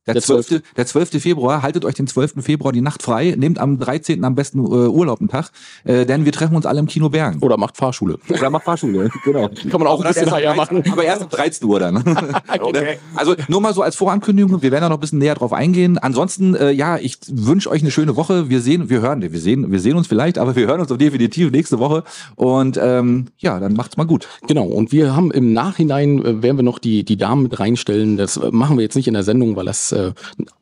[0.10, 0.61] Der, Der 12.
[0.76, 1.22] der 12.
[1.22, 2.44] Februar, haltet euch den 12.
[2.44, 4.23] Februar die Nacht frei, nehmt am 13.
[4.23, 5.52] am besten äh, Urlaub einen Tag,
[5.84, 7.40] äh, denn wir treffen uns alle im Kino Bergen.
[7.41, 8.18] Oder macht Fahrschule.
[8.30, 9.49] Oder macht Fahrschule, genau.
[9.69, 10.76] Kann man auch ein bisschen erst nachher um machen.
[10.77, 12.03] 13 Aber erst um 13 Uhr dann.
[12.60, 12.98] Okay.
[13.15, 15.98] Also nur mal so als Vorankündigung, wir werden da noch ein bisschen näher drauf eingehen.
[15.98, 18.49] Ansonsten, äh, ja, ich wünsche euch eine schöne Woche.
[18.49, 20.98] Wir sehen, wir hören, wir sehen, wir sehen uns vielleicht, aber wir hören uns doch
[20.98, 22.03] definitiv nächste Woche.
[22.36, 24.27] Und ähm, ja, dann macht's mal gut.
[24.48, 28.18] Genau, und wir haben im Nachhinein, äh, werden wir noch die, die Damen mit reinstellen.
[28.18, 30.13] Das äh, machen wir jetzt nicht in der Sendung, weil das, äh,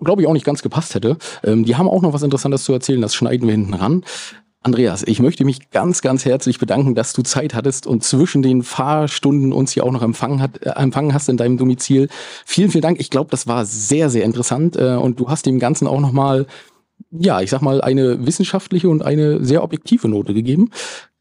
[0.04, 1.18] glaube ich, auch nicht ganz gepasst hätte.
[1.44, 4.04] Ähm, die haben auch noch was Interessantes zu erzählen, das schneiden wir hinten ran.
[4.68, 8.64] Andreas, ich möchte mich ganz, ganz herzlich bedanken, dass du Zeit hattest und zwischen den
[8.64, 12.10] Fahrstunden uns hier auch noch empfangen, hat, äh, empfangen hast in deinem Domizil.
[12.46, 13.00] Vielen, vielen Dank.
[13.00, 16.48] Ich glaube, das war sehr, sehr interessant äh, und du hast dem Ganzen auch nochmal,
[17.12, 20.72] ja, ich sag mal, eine wissenschaftliche und eine sehr objektive Note gegeben.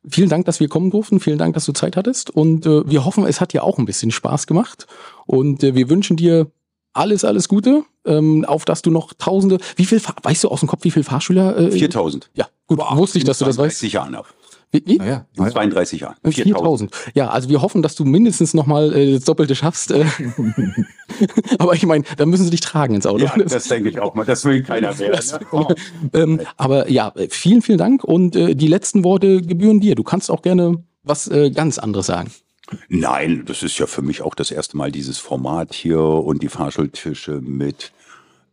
[0.09, 1.21] Vielen Dank, dass wir kommen durften.
[1.21, 2.31] Vielen Dank, dass du Zeit hattest.
[2.31, 4.87] Und äh, wir hoffen, es hat dir auch ein bisschen Spaß gemacht.
[5.27, 6.51] Und äh, wir wünschen dir
[6.97, 9.59] alles, alles Gute, ähm, auf dass du noch Tausende.
[9.77, 11.57] Wie viel, weißt du aus dem Kopf, wie viele Fahrschüler?
[11.57, 12.31] Äh, 4000.
[12.35, 13.79] Ja, gut, wusste ich, dass du das weißt.
[13.79, 14.27] 32 Jahren ab.
[14.73, 14.83] Wie?
[14.85, 14.97] wie?
[14.99, 16.17] Naja, In 32 Jahren.
[16.25, 16.91] 4000.
[17.15, 19.93] Ja, also wir hoffen, dass du mindestens noch mal äh, das Doppelte schaffst.
[19.93, 20.05] Äh.
[21.59, 23.25] aber ich meine, da müssen sie dich tragen ins Auto.
[23.25, 24.27] Ja, das denke ich auch mal.
[24.27, 25.13] Das will keiner mehr.
[25.13, 25.75] Ne?
[26.13, 29.95] ähm, aber ja, vielen, vielen Dank und äh, die letzten Worte gebühren dir.
[29.95, 32.31] Du kannst auch gerne was äh, ganz anderes sagen.
[32.89, 36.49] Nein, das ist ja für mich auch das erste Mal dieses Format hier und die
[36.49, 37.93] Fahrschultische mit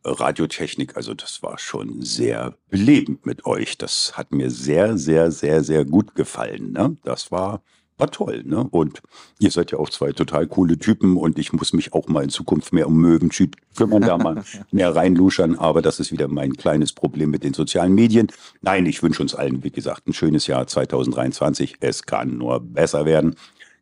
[0.03, 0.95] äh, Radiotechnik.
[0.95, 3.77] Also das war schon sehr belebend mit euch.
[3.77, 6.72] Das hat mir sehr, sehr, sehr, sehr gut gefallen.
[6.73, 6.98] Ne?
[7.03, 7.64] Das war,
[7.98, 8.44] war toll.
[8.45, 8.68] Ne?
[8.69, 9.02] Und
[9.40, 12.30] ihr seid ja auch zwei total coole Typen und ich muss mich auch mal in
[12.30, 15.57] Zukunft mehr um Möwentyp kümmern, da mal mehr reinluschern.
[15.57, 18.27] Aber das ist wieder mein kleines Problem mit den sozialen Medien.
[18.61, 21.77] Nein, ich wünsche uns allen, wie gesagt, ein schönes Jahr 2023.
[21.80, 23.35] Es kann nur besser werden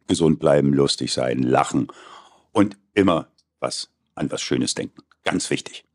[0.08, 1.88] gesund bleiben, lustig sein, lachen
[2.52, 3.28] und immer
[3.60, 5.02] was an was Schönes denken.
[5.24, 5.86] Ganz wichtig.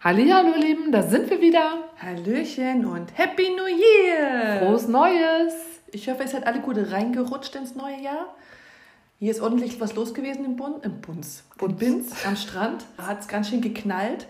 [0.00, 1.90] Hallihallo, ihr Lieben, da sind wir wieder.
[2.00, 4.60] Hallöchen und Happy New Year!
[4.60, 5.54] Frohes Neues.
[5.90, 8.36] Ich hoffe, ihr seid alle gut reingerutscht ins neue Jahr.
[9.18, 12.84] Hier ist ordentlich was los gewesen im Bund, im Bunz, in Binz am Strand.
[12.96, 14.28] Da hat es ganz schön geknallt.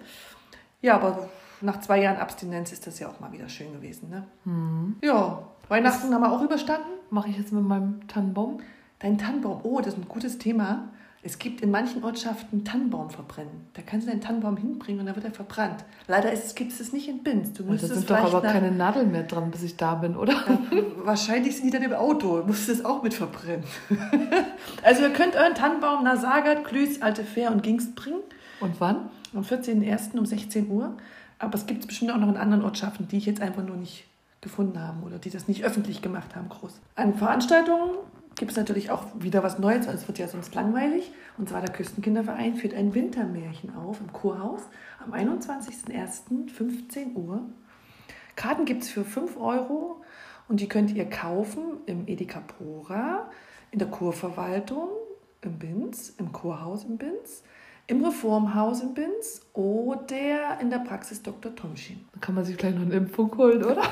[0.80, 1.28] Ja, aber
[1.60, 4.08] nach zwei Jahren Abstinenz ist das ja auch mal wieder schön gewesen.
[4.10, 4.24] Ne?
[4.44, 4.96] Mhm.
[5.02, 6.88] Ja, Weihnachten haben wir auch überstanden.
[7.10, 8.58] Mache ich jetzt mit meinem Tannenbaum?
[9.00, 10.88] Dein Tannenbaum, oh, das ist ein gutes Thema.
[11.20, 13.66] Es gibt in manchen Ortschaften Tannenbaum verbrennen.
[13.74, 15.84] Da kannst du deinen Tannenbaum hinbringen und dann wird er verbrannt.
[16.06, 17.52] Leider gibt es das nicht in Binz.
[17.52, 20.16] Du Da müsstest sind doch aber nach- keine Nadeln mehr dran, bis ich da bin,
[20.16, 20.34] oder?
[21.02, 22.38] Wahrscheinlich sind die dann im Auto.
[22.40, 23.64] Du musst es auch mit verbrennen.
[24.82, 28.20] also ihr könnt euren Tannenbaum nach Sagert, Klüß, Alte Fähr und Gingst bringen.
[28.60, 29.10] Und wann?
[29.34, 30.16] Am 14.01.
[30.18, 30.96] um 16 Uhr.
[31.38, 33.76] Aber es gibt es bestimmt auch noch in anderen Ortschaften, die ich jetzt einfach nur
[33.76, 34.04] nicht
[34.40, 36.80] gefunden habe oder die das nicht öffentlich gemacht haben, groß.
[36.94, 37.96] An Veranstaltungen
[38.36, 41.10] gibt es natürlich auch wieder was Neues, also es wird ja sonst langweilig.
[41.36, 44.62] Und zwar der Küstenkinderverein führt ein Wintermärchen auf im Kurhaus
[45.04, 47.42] am 21.01.15 Uhr.
[48.36, 50.02] Karten gibt es für 5 Euro
[50.48, 53.28] und die könnt ihr kaufen im Edeka Pora,
[53.72, 54.88] in der Kurverwaltung
[55.42, 57.42] im Binz, im Kurhaus im Binz,
[57.88, 61.56] im Reformhaus im Binz oder in der Praxis Dr.
[61.56, 62.06] Tomschin.
[62.12, 63.82] Da kann man sich gleich noch eine Impfung holen, oder?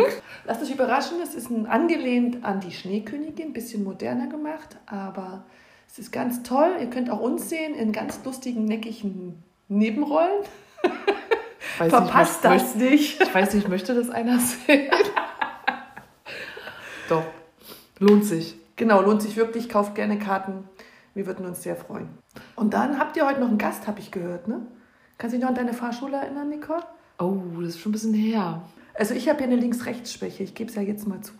[0.44, 5.44] Lasst euch überraschen, es ist ein, angelehnt an die Schneekönigin, ein bisschen moderner gemacht, aber
[5.88, 6.76] es ist ganz toll.
[6.80, 10.44] Ihr könnt auch uns sehen in ganz lustigen, neckigen Nebenrollen.
[11.78, 13.22] Weiß Verpasst ich, das nicht.
[13.22, 14.90] Ich weiß nicht, möchte das einer sehen?
[17.08, 17.24] Doch,
[17.98, 18.54] lohnt sich.
[18.76, 20.68] Genau, lohnt sich wirklich, kauft gerne Karten.
[21.16, 22.10] Wir würden uns sehr freuen.
[22.56, 24.60] Und dann habt ihr heute noch einen Gast, habe ich gehört, ne?
[25.16, 26.82] Kannst du dich noch an deine Fahrschule erinnern, Nicole?
[27.18, 28.62] Oh, das ist schon ein bisschen her.
[28.92, 31.32] Also ich habe ja eine Links-Rechts-Schwäche, ich gebe es ja jetzt mal zu.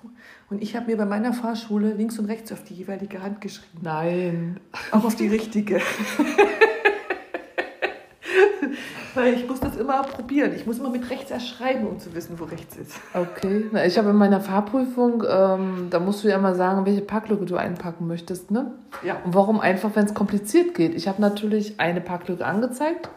[0.49, 3.81] Und ich habe mir bei meiner Fahrschule links und rechts auf die jeweilige Hand geschrieben.
[3.83, 4.61] Nein.
[4.93, 5.83] Auch auf die richtige.
[9.17, 10.53] Weil ich muss das immer probieren.
[10.55, 12.93] Ich muss immer mit rechts erst schreiben, um zu wissen, wo rechts ist.
[13.15, 13.65] Okay.
[13.73, 17.47] Na, ich habe in meiner Fahrprüfung, ähm, da musst du ja immer sagen, welche Parklücke
[17.47, 18.73] du einpacken möchtest, ne?
[19.03, 19.17] Ja.
[19.25, 20.95] Und warum einfach, wenn es kompliziert geht?
[20.95, 23.09] Ich habe natürlich eine Parklücke angezeigt,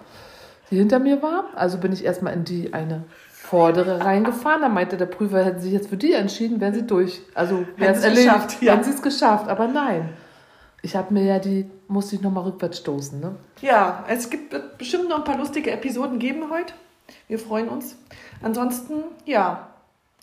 [0.71, 1.45] die hinter mir war.
[1.55, 4.61] Also bin ich erstmal in die eine vordere reingefahren.
[4.61, 7.21] Da meinte der Prüfer, hätten sie sich jetzt für die entschieden, wären sie durch.
[7.33, 8.73] Also wäre es sie es erledigt, geschafft, ja.
[8.73, 9.49] hätten sie es geschafft.
[9.49, 10.09] Aber nein.
[10.81, 13.35] Ich habe mir ja die, musste ich nochmal rückwärts stoßen, ne?
[13.61, 16.73] Ja, es gibt wird bestimmt noch ein paar lustige Episoden geben heute.
[17.27, 17.97] Wir freuen uns.
[18.41, 19.69] Ansonsten, ja,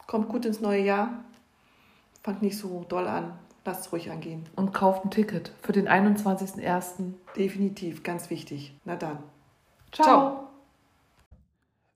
[0.07, 1.25] kommt gut ins neue Jahr.
[2.23, 3.33] Fangt nicht so doll an.
[3.65, 4.49] Lasst es ruhig angehen.
[4.55, 7.15] Und kauft ein Ticket für den 21.01.
[7.37, 8.77] Definitiv, ganz wichtig.
[8.85, 9.19] Na dann.
[9.91, 10.05] Ciao.
[10.05, 10.49] Ciao.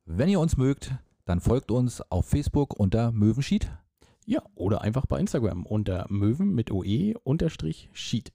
[0.05, 0.92] Wenn ihr uns mögt,
[1.26, 3.70] dann folgt uns auf Facebook unter Möwenschied.
[4.26, 8.32] Ja, oder einfach bei Instagram unter Möwen mit OE unterstrich Sheet.